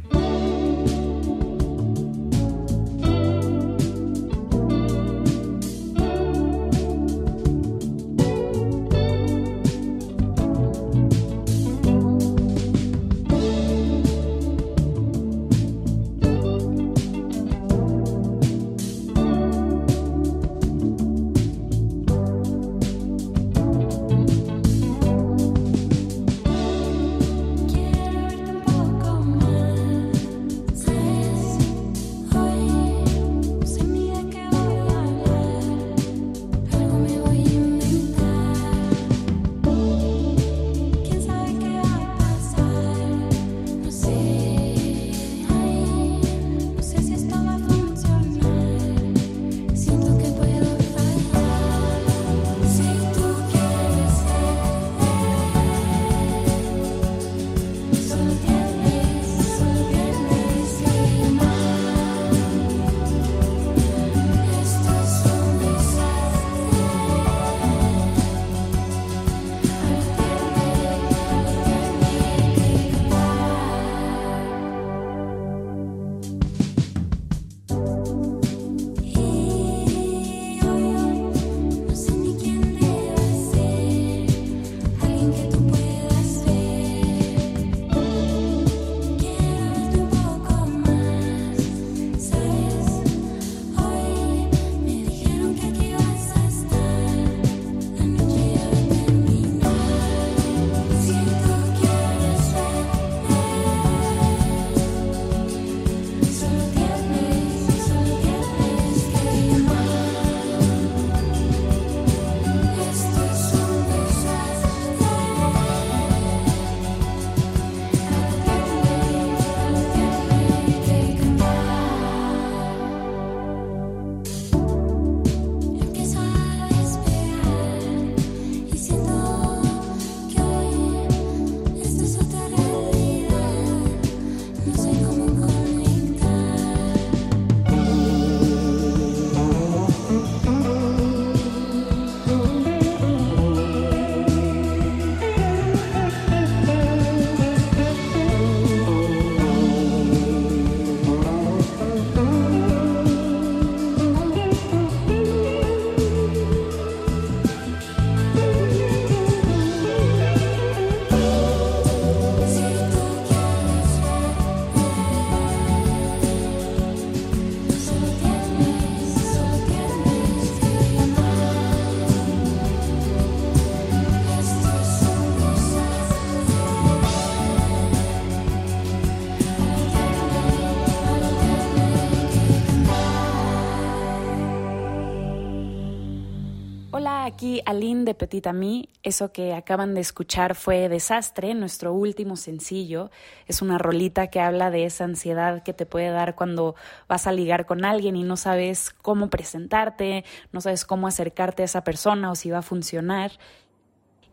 Aquí 187.25 187.63
Aline 187.67 188.03
de 188.03 188.15
Petit 188.15 188.49
Ami. 188.49 188.89
Eso 189.05 189.31
que 189.31 189.55
acaban 189.55 189.95
de 189.95 190.01
escuchar 190.01 190.57
fue 190.57 190.89
Desastre, 190.89 191.55
nuestro 191.55 191.93
último 191.93 192.35
sencillo. 192.35 193.13
Es 193.47 193.63
una 193.63 193.79
rolita 193.79 194.27
que 194.27 194.41
habla 194.41 194.73
de 194.73 194.87
esa 194.87 195.05
ansiedad 195.05 195.63
que 195.63 195.73
te 195.73 195.87
puede 195.87 196.11
dar 196.11 196.35
cuando 196.35 196.75
vas 197.09 197.29
a 197.29 197.33
ligar 197.33 197.65
con 197.65 197.85
alguien 197.85 198.17
y 198.17 198.25
no 198.25 198.37
sabes 198.37 198.91
cómo 198.91 199.31
presentarte, 199.31 200.25
no 200.51 200.61
sabes 200.61 200.85
cómo 200.85 201.07
acercarte 201.07 201.63
a 201.63 201.67
esa 201.67 201.85
persona 201.85 202.29
o 202.33 202.35
si 202.35 202.51
va 202.51 202.59
a 202.59 202.63
funcionar. 202.63 203.31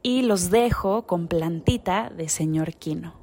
Y 0.02 0.24
los 0.24 0.50
dejo 0.50 1.06
con 1.06 1.28
Plantita 1.28 2.10
de 2.10 2.28
Señor 2.28 2.74
Quino. 2.74 3.14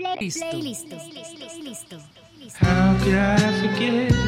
Playlist. 0.00 0.88
How 2.56 2.98
could 3.04 3.14
I 3.14 3.36
forget? 3.60 4.19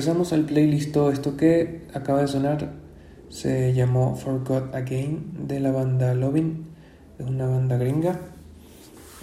Regresamos 0.00 0.32
al 0.32 0.46
playlist. 0.46 0.92
Todo 0.92 1.10
esto 1.10 1.36
que 1.36 1.82
acaba 1.92 2.22
de 2.22 2.28
sonar 2.28 2.72
se 3.28 3.74
llamó 3.74 4.16
Forgot 4.16 4.74
Again 4.74 5.46
de 5.46 5.60
la 5.60 5.72
banda 5.72 6.14
Lovin. 6.14 6.68
Es 7.18 7.26
una 7.26 7.46
banda 7.46 7.76
gringa. 7.76 8.18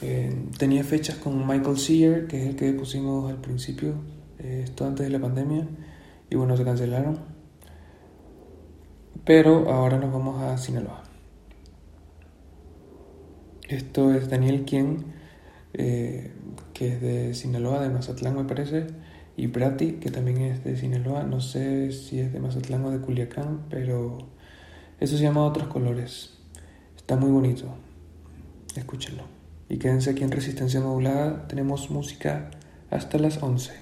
Eh, 0.03 0.31
tenía 0.59 0.83
fechas 0.83 1.15
con 1.15 1.47
Michael 1.47 1.79
Sear, 1.79 2.27
que 2.27 2.43
es 2.43 2.49
el 2.49 2.55
que 2.55 2.73
pusimos 2.73 3.27
al 3.27 3.37
principio, 3.37 3.95
eh, 4.37 4.61
esto 4.65 4.85
antes 4.85 5.07
de 5.07 5.11
la 5.11 5.17
pandemia, 5.17 5.67
y 6.29 6.35
bueno, 6.35 6.55
se 6.55 6.63
cancelaron. 6.63 7.21
Pero 9.25 9.71
ahora 9.71 9.97
nos 9.97 10.13
vamos 10.13 10.43
a 10.43 10.59
Sinaloa. 10.59 11.01
Esto 13.67 14.13
es 14.13 14.29
Daniel 14.29 14.63
Quien, 14.63 15.05
eh, 15.73 16.33
que 16.71 16.93
es 16.93 17.01
de 17.01 17.33
Sinaloa, 17.33 17.81
de 17.81 17.89
Mazatlán 17.89 18.35
me 18.35 18.43
parece, 18.43 18.85
y 19.37 19.47
Prati, 19.49 19.93
que 19.93 20.09
también 20.09 20.41
es 20.41 20.63
de 20.63 20.75
Sinaloa, 20.75 21.23
no 21.23 21.39
sé 21.39 21.91
si 21.91 22.19
es 22.19 22.33
de 22.33 22.39
Mazatlán 22.39 22.83
o 22.85 22.91
de 22.91 22.99
Culiacán, 22.99 23.61
pero 23.69 24.17
eso 24.99 25.15
se 25.15 25.23
llama 25.23 25.45
Otros 25.45 25.67
Colores. 25.67 26.33
Está 26.97 27.15
muy 27.15 27.29
bonito, 27.29 27.67
escúchenlo. 28.75 29.23
Y 29.69 29.77
quédense 29.77 30.09
aquí 30.09 30.23
en 30.23 30.31
Resistencia 30.31 30.81
Modulada, 30.81 31.47
tenemos 31.47 31.91
música 31.91 32.49
hasta 32.89 33.19
las 33.19 33.41
11. 33.43 33.73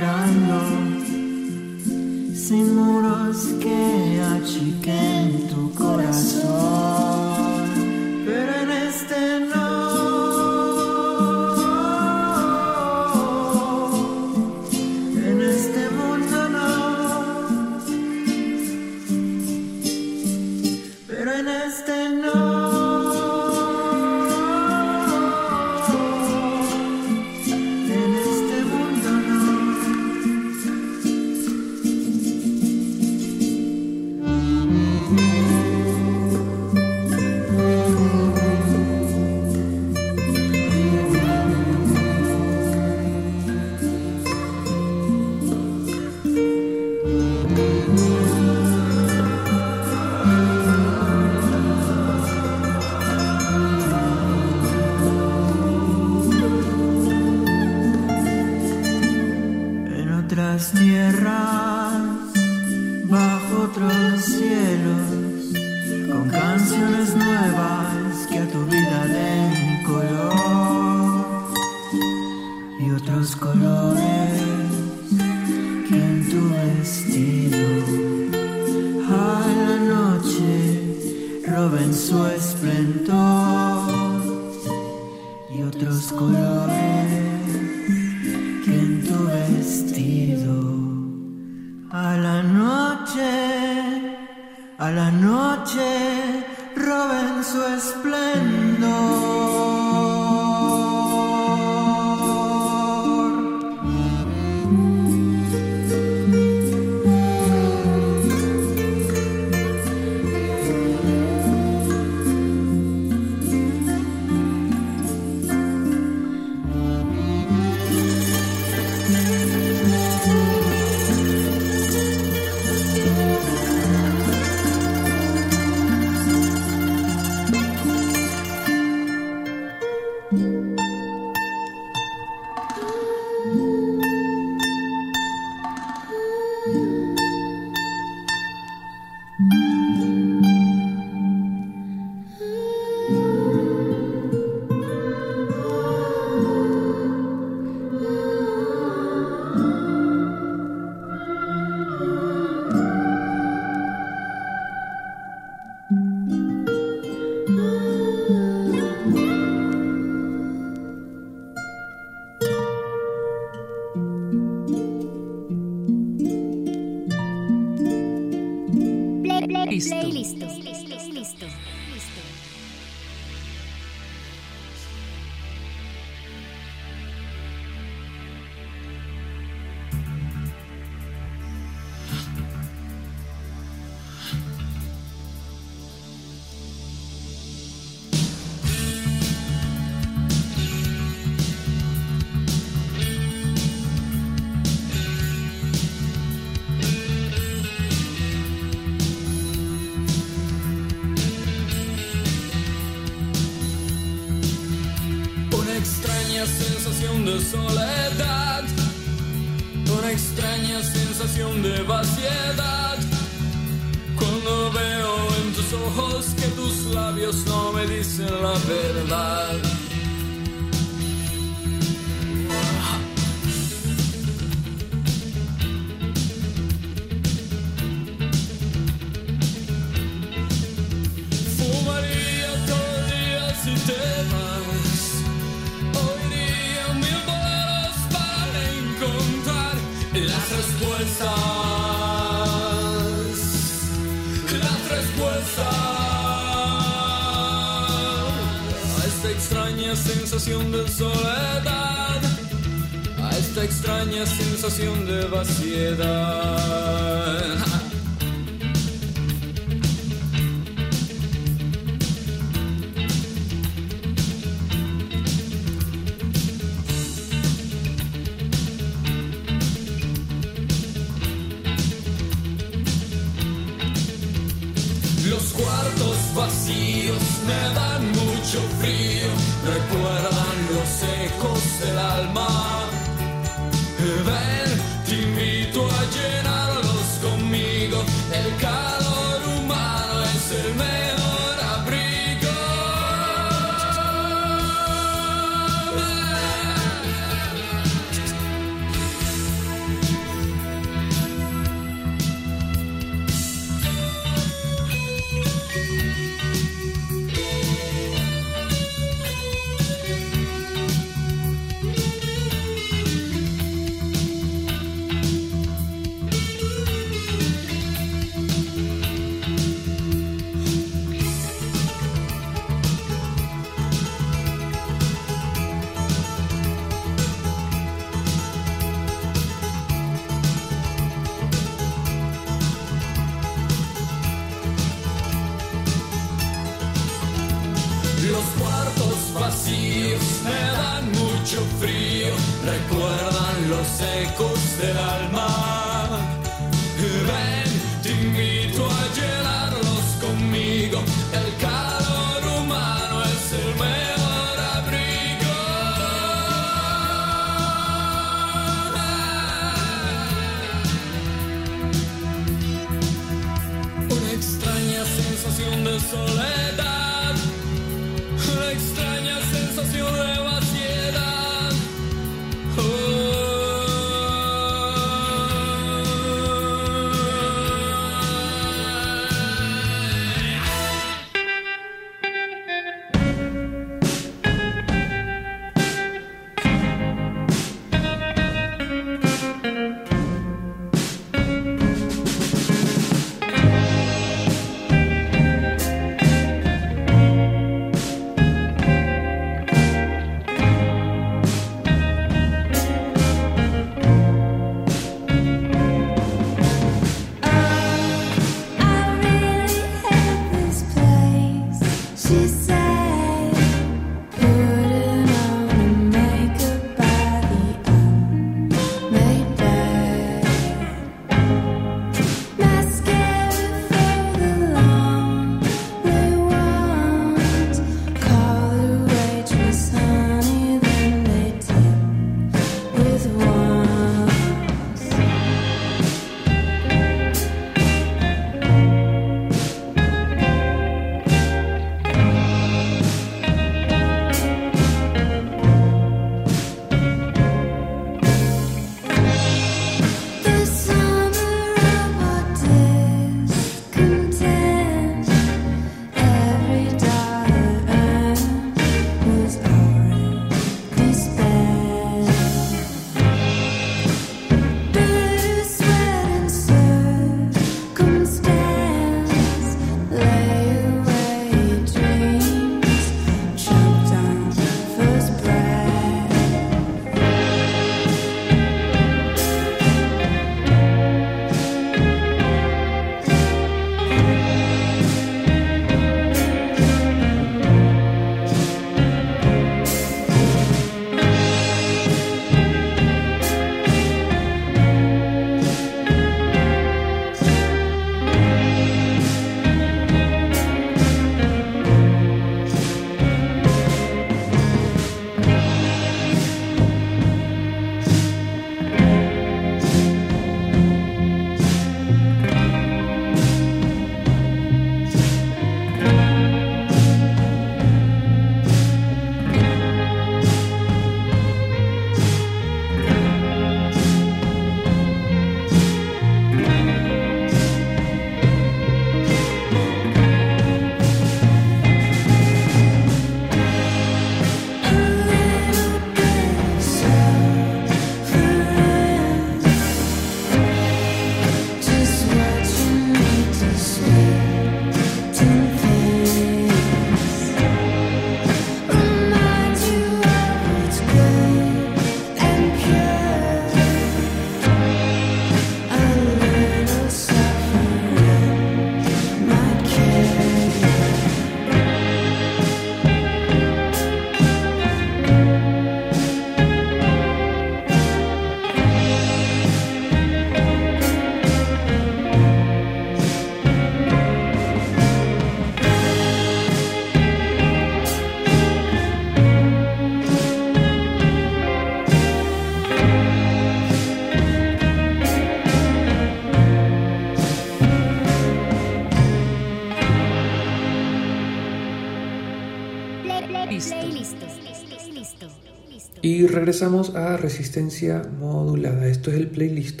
Y 596.40 596.46
regresamos 596.46 597.14
a 597.16 597.36
Resistencia 597.36 598.22
Modulada. 598.22 599.06
Esto 599.08 599.30
es 599.30 599.36
el 599.36 599.48
playlist. 599.48 600.00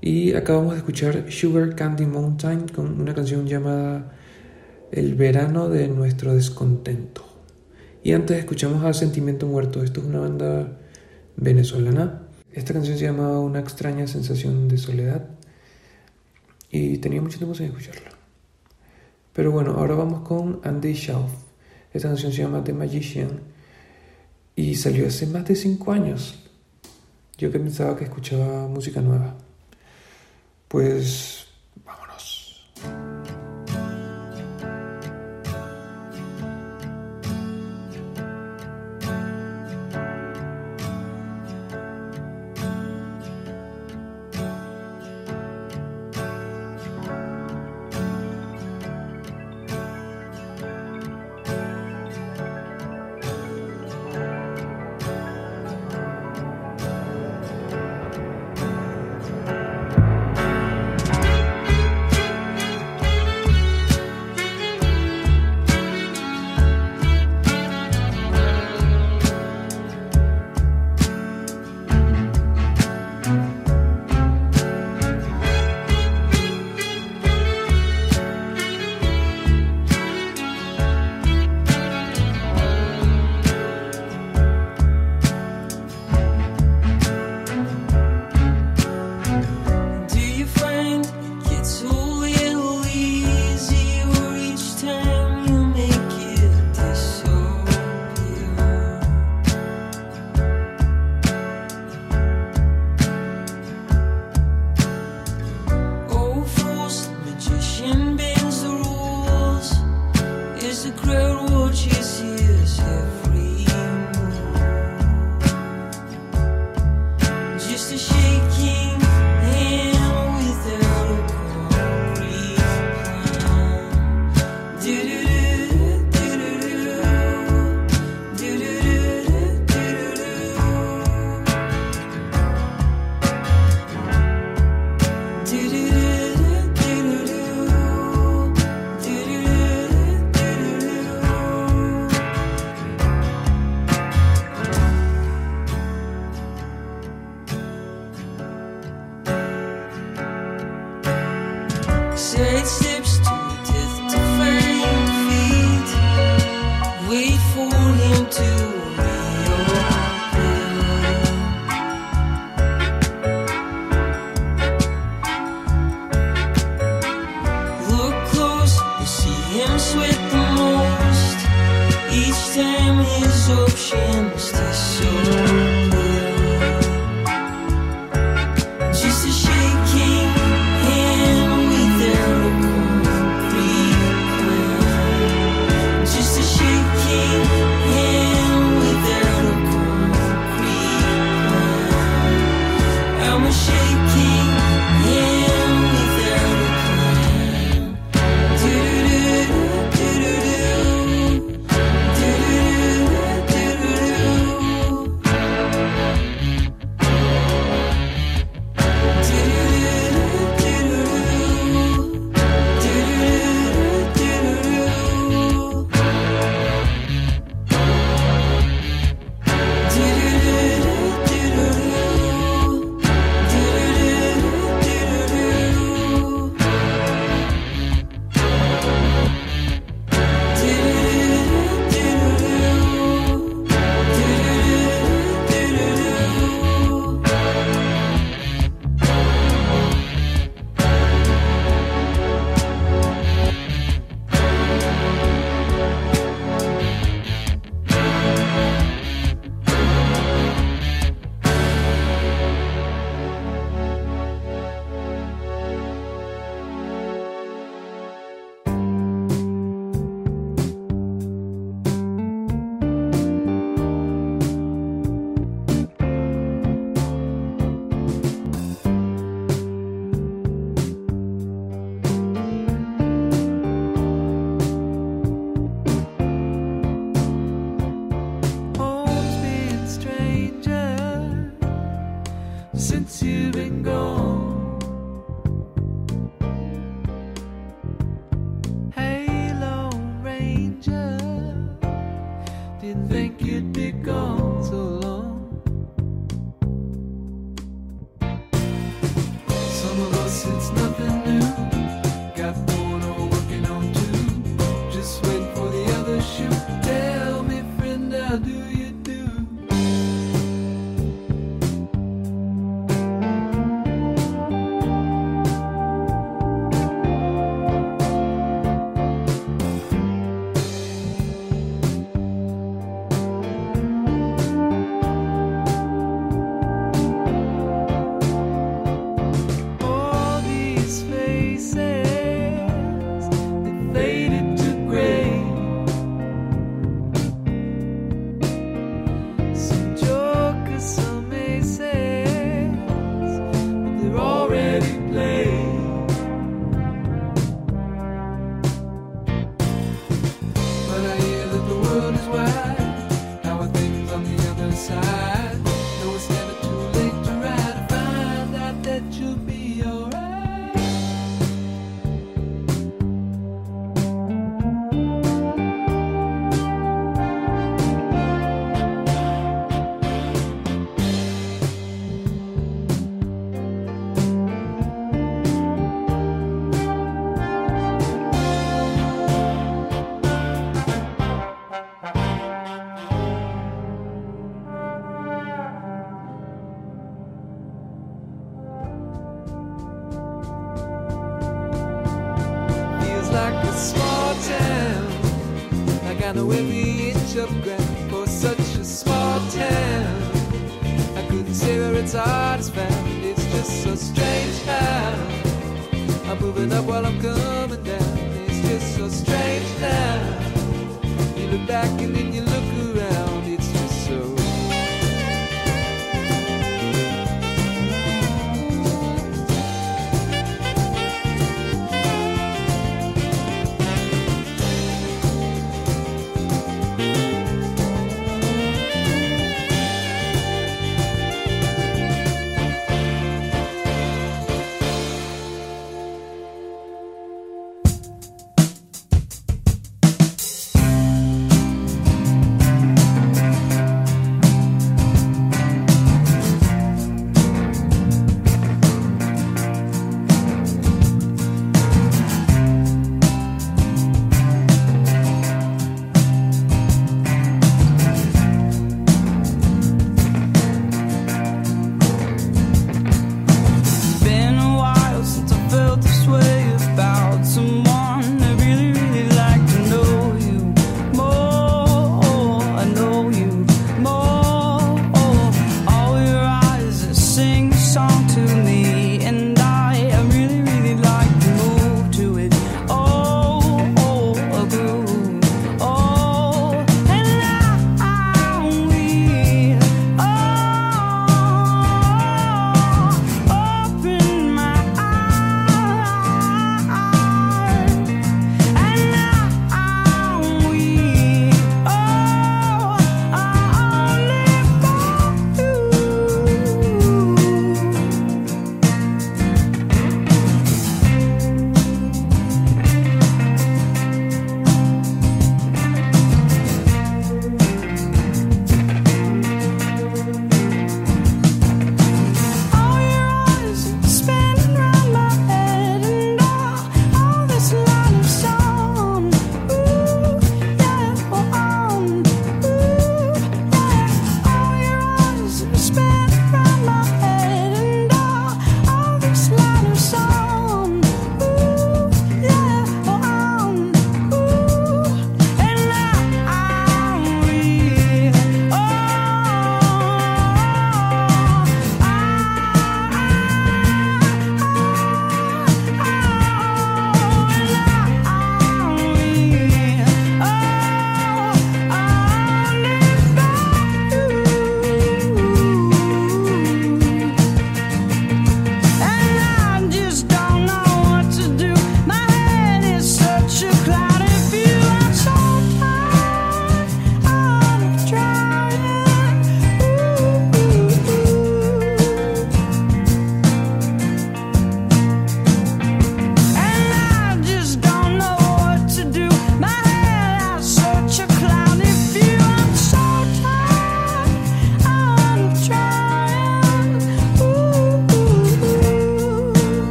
Y 0.00 0.34
acabamos 0.34 0.72
de 0.72 0.78
escuchar 0.78 1.30
Sugar 1.30 1.76
Candy 1.76 2.04
Mountain 2.04 2.66
con 2.66 3.00
una 3.00 3.14
canción 3.14 3.46
llamada 3.46 4.12
El 4.90 5.14
verano 5.14 5.68
de 5.68 5.86
nuestro 5.86 6.34
descontento. 6.34 7.24
Y 8.02 8.10
antes 8.10 8.40
escuchamos 8.40 8.84
a 8.84 8.92
Sentimiento 8.92 9.46
Muerto. 9.46 9.84
Esto 9.84 10.00
es 10.00 10.06
una 10.08 10.18
banda 10.18 10.80
venezolana. 11.36 12.22
Esta 12.52 12.72
canción 12.72 12.98
se 12.98 13.04
llama 13.04 13.38
Una 13.38 13.60
extraña 13.60 14.08
sensación 14.08 14.66
de 14.66 14.78
soledad. 14.78 15.28
Y 16.72 16.98
tenía 16.98 17.22
mucho 17.22 17.38
tiempo 17.38 17.54
sin 17.54 17.66
escucharla. 17.66 18.10
Pero 19.32 19.52
bueno, 19.52 19.74
ahora 19.74 19.94
vamos 19.94 20.26
con 20.26 20.60
Andy 20.64 20.94
Schauf. 20.94 21.30
Esta 21.92 22.08
canción 22.08 22.32
se 22.32 22.42
llama 22.42 22.64
The 22.64 22.72
Magician 22.72 23.51
y 24.56 24.74
salió 24.76 25.06
hace 25.06 25.26
más 25.26 25.46
de 25.46 25.56
5 25.56 25.92
años. 25.92 26.38
Yo 27.38 27.50
que 27.50 27.58
pensaba 27.58 27.96
que 27.96 28.04
escuchaba 28.04 28.68
música 28.68 29.00
nueva. 29.00 29.36
Pues 30.68 31.41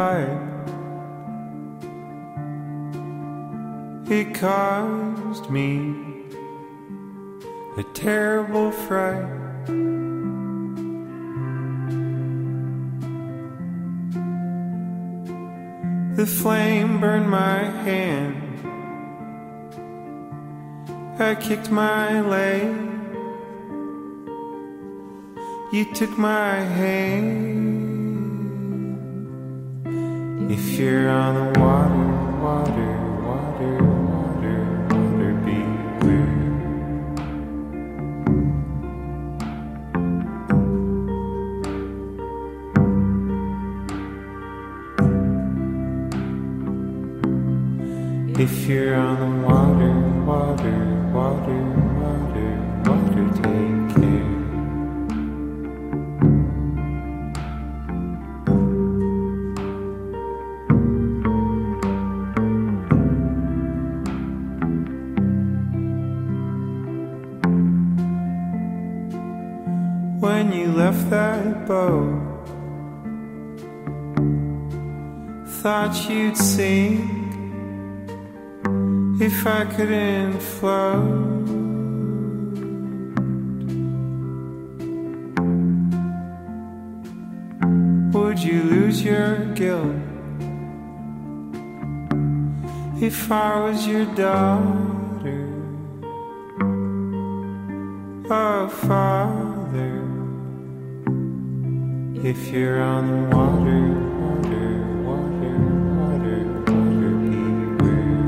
pipe. 0.00 0.42
It 4.18 4.26
caused 4.34 5.46
me 5.50 5.70
a 7.76 7.84
terrible 7.92 8.70
fright. 8.84 9.28
The 16.18 16.26
flame 16.40 16.92
burned 17.02 17.28
my 17.28 17.60
hand. 17.86 18.36
I 21.28 21.34
kicked 21.34 21.70
my 21.70 22.22
leg. 22.34 22.72
You 25.74 25.84
took 25.98 26.12
my 26.16 26.54
hand. 26.80 27.89
If 30.72 30.78
you're 30.78 31.10
on 31.10 31.34
the 31.34 31.46
water, 31.58 32.06
water, 32.40 32.92
water, 33.26 33.74
water, 34.06 34.60
water, 34.88 35.32
beware. 35.44 36.30
If 48.38 48.54
you're 48.68 48.94
on 48.94 49.16
the 49.18 49.30
water, 49.44 49.94
water, 50.24 50.79
that 71.10 71.66
boat. 71.66 72.22
Thought 75.60 76.08
you'd 76.08 76.36
sink 76.36 77.00
if 79.20 79.44
I 79.44 79.64
couldn't 79.64 80.40
float. 80.40 81.48
Would 88.14 88.38
you 88.38 88.62
lose 88.62 89.02
your 89.02 89.36
guilt 89.54 89.96
if 93.02 93.32
I 93.32 93.60
was 93.64 93.84
your 93.84 94.06
daughter? 94.14 95.48
Oh, 98.30 98.68
father. 98.68 100.19
If 102.22 102.48
you're 102.48 102.82
on 102.82 103.06
the 103.08 103.34
water, 103.34 103.80
water, 104.20 104.84
water, 105.08 105.56
water, 105.96 106.44
water, 106.68 107.12
beware. 107.24 108.20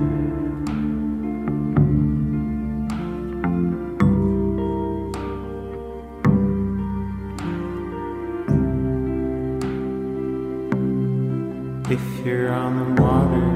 If 11.91 12.05
you're 12.25 12.51
on 12.51 12.73
the 12.79 13.03
water, 13.03 13.12
water, 13.12 13.51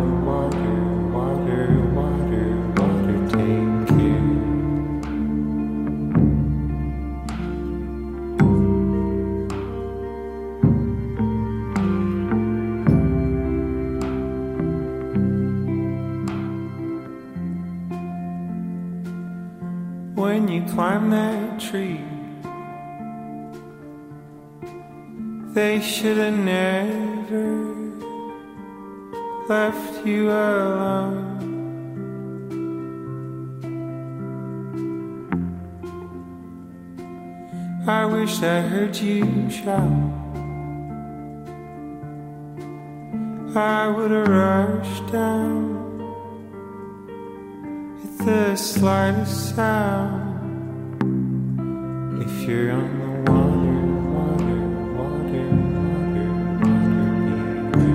climb 20.69 21.11
that 21.11 21.61
tree. 21.61 22.01
They 25.55 25.81
should 25.81 26.19
have 26.19 26.39
never 26.39 27.77
left 29.49 30.07
you 30.07 30.31
alone. 30.31 31.37
I 37.89 38.05
wish 38.05 38.43
I 38.43 38.61
heard 38.63 38.97
you 38.97 39.49
shout. 39.49 40.27
I 43.57 43.89
would 43.89 44.11
have 44.11 44.29
rushed 44.29 45.13
down 45.13 45.77
at 48.05 48.27
the 48.27 48.57
slightest 48.57 49.55
sound. 49.55 50.26
If 52.47 52.53
you're 52.53 52.71
on 52.71 52.87
the 53.01 53.09
water, 53.33 53.77
water, 54.15 54.59
water, 54.95 55.47
water, 55.75 56.29
water. 56.63 57.91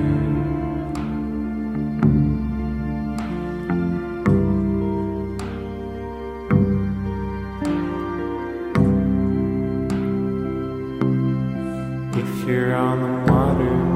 If 12.19 12.31
you're 12.45 12.75
on 12.75 12.99
the 12.99 13.31
water, 13.31 13.90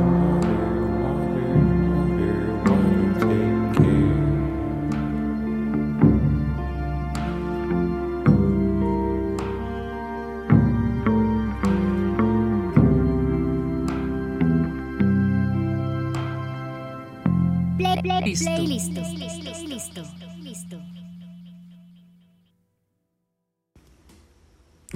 Play, 18.25 18.33
Listo. 18.33 18.55
playlist. 18.55 19.67
Listo. 19.67 20.03
Listo. 20.41 20.81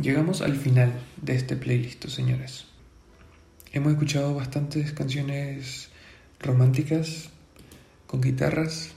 Llegamos 0.02 0.42
al 0.42 0.56
final 0.56 0.92
de 1.22 1.36
este 1.36 1.56
playlist, 1.56 2.08
señores. 2.08 2.66
Hemos 3.72 3.92
escuchado 3.94 4.34
bastantes 4.34 4.94
canciones 4.94 5.90
románticas, 6.40 7.30
con 8.08 8.20
guitarras, 8.22 8.94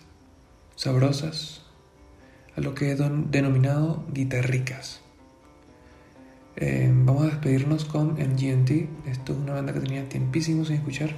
sabrosas, 0.77 1.61
a 2.57 2.63
lo 2.63 2.75
que 2.75 2.91
he 2.91 2.97
don- 2.97 3.31
denominado 3.31 4.07
guitarricas. 4.15 5.01
Eh, 6.57 6.91
vamos 6.91 7.25
a 7.25 7.27
despedirnos 7.27 7.85
con 7.85 8.13
MGMT. 8.19 8.89
Esto 9.11 9.33
es 9.35 9.39
una 9.39 9.53
banda 9.53 9.75
que 9.75 9.81
tenía 9.81 10.09
tiempísimo 10.09 10.65
sin 10.65 10.77
escuchar. 10.77 11.11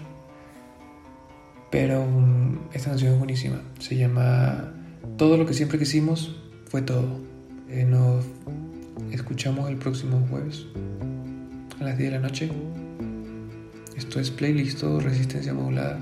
Pero 1.75 2.07
mm, 2.07 2.69
esta 2.73 2.91
canción 2.91 3.15
es 3.15 3.19
buenísima. 3.19 3.61
Se 3.81 3.97
llama 3.97 4.73
Todo 5.17 5.37
lo 5.37 5.45
que 5.45 5.55
siempre 5.55 5.77
quisimos 5.77 6.37
fue 6.67 6.83
todo. 6.83 7.19
Eh, 7.69 7.85
nos 7.85 8.25
escuchamos 9.11 9.69
el 9.69 9.77
próximo 9.77 10.25
jueves 10.31 10.67
a 11.81 11.83
las 11.83 11.99
10 11.99 12.13
de 12.13 12.17
la 12.17 12.23
noche. 12.23 12.49
Esto 13.97 14.21
es 14.21 14.31
playlist 14.31 14.85
resistencia 14.85 15.53
modulada. 15.53 15.99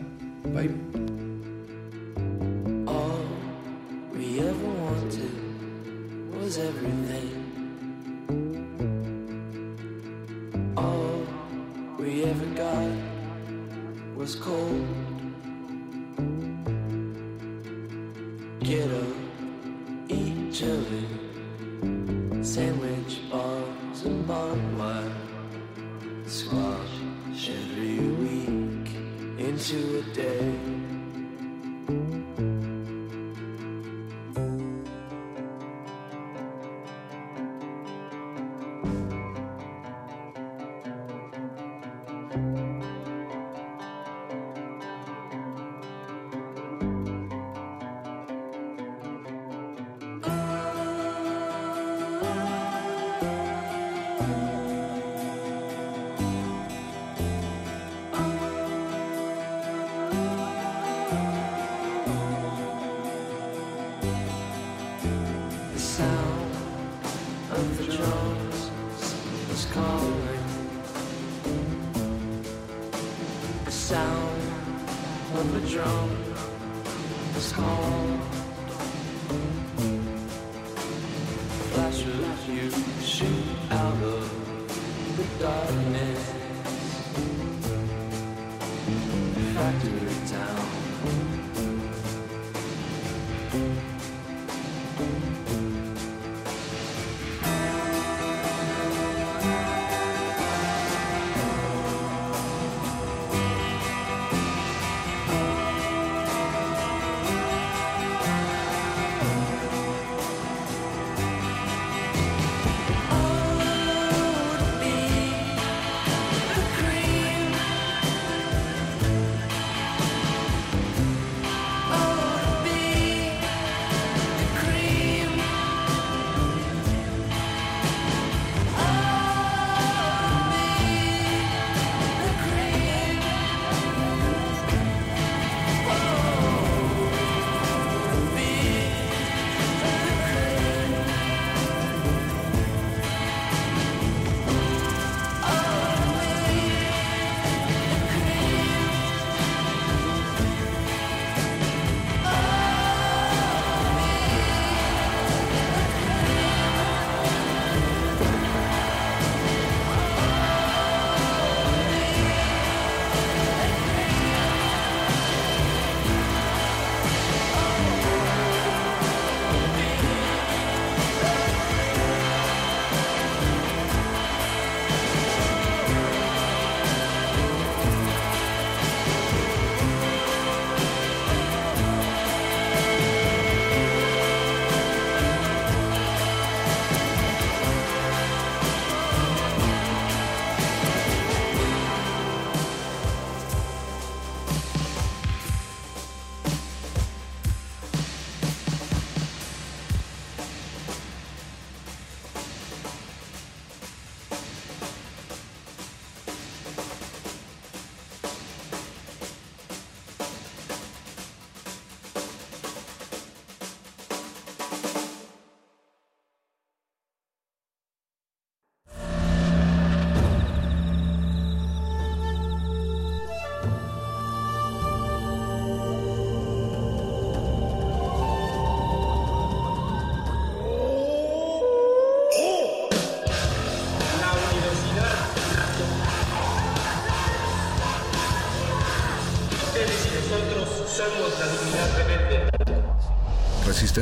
Bye. 0.53 1.12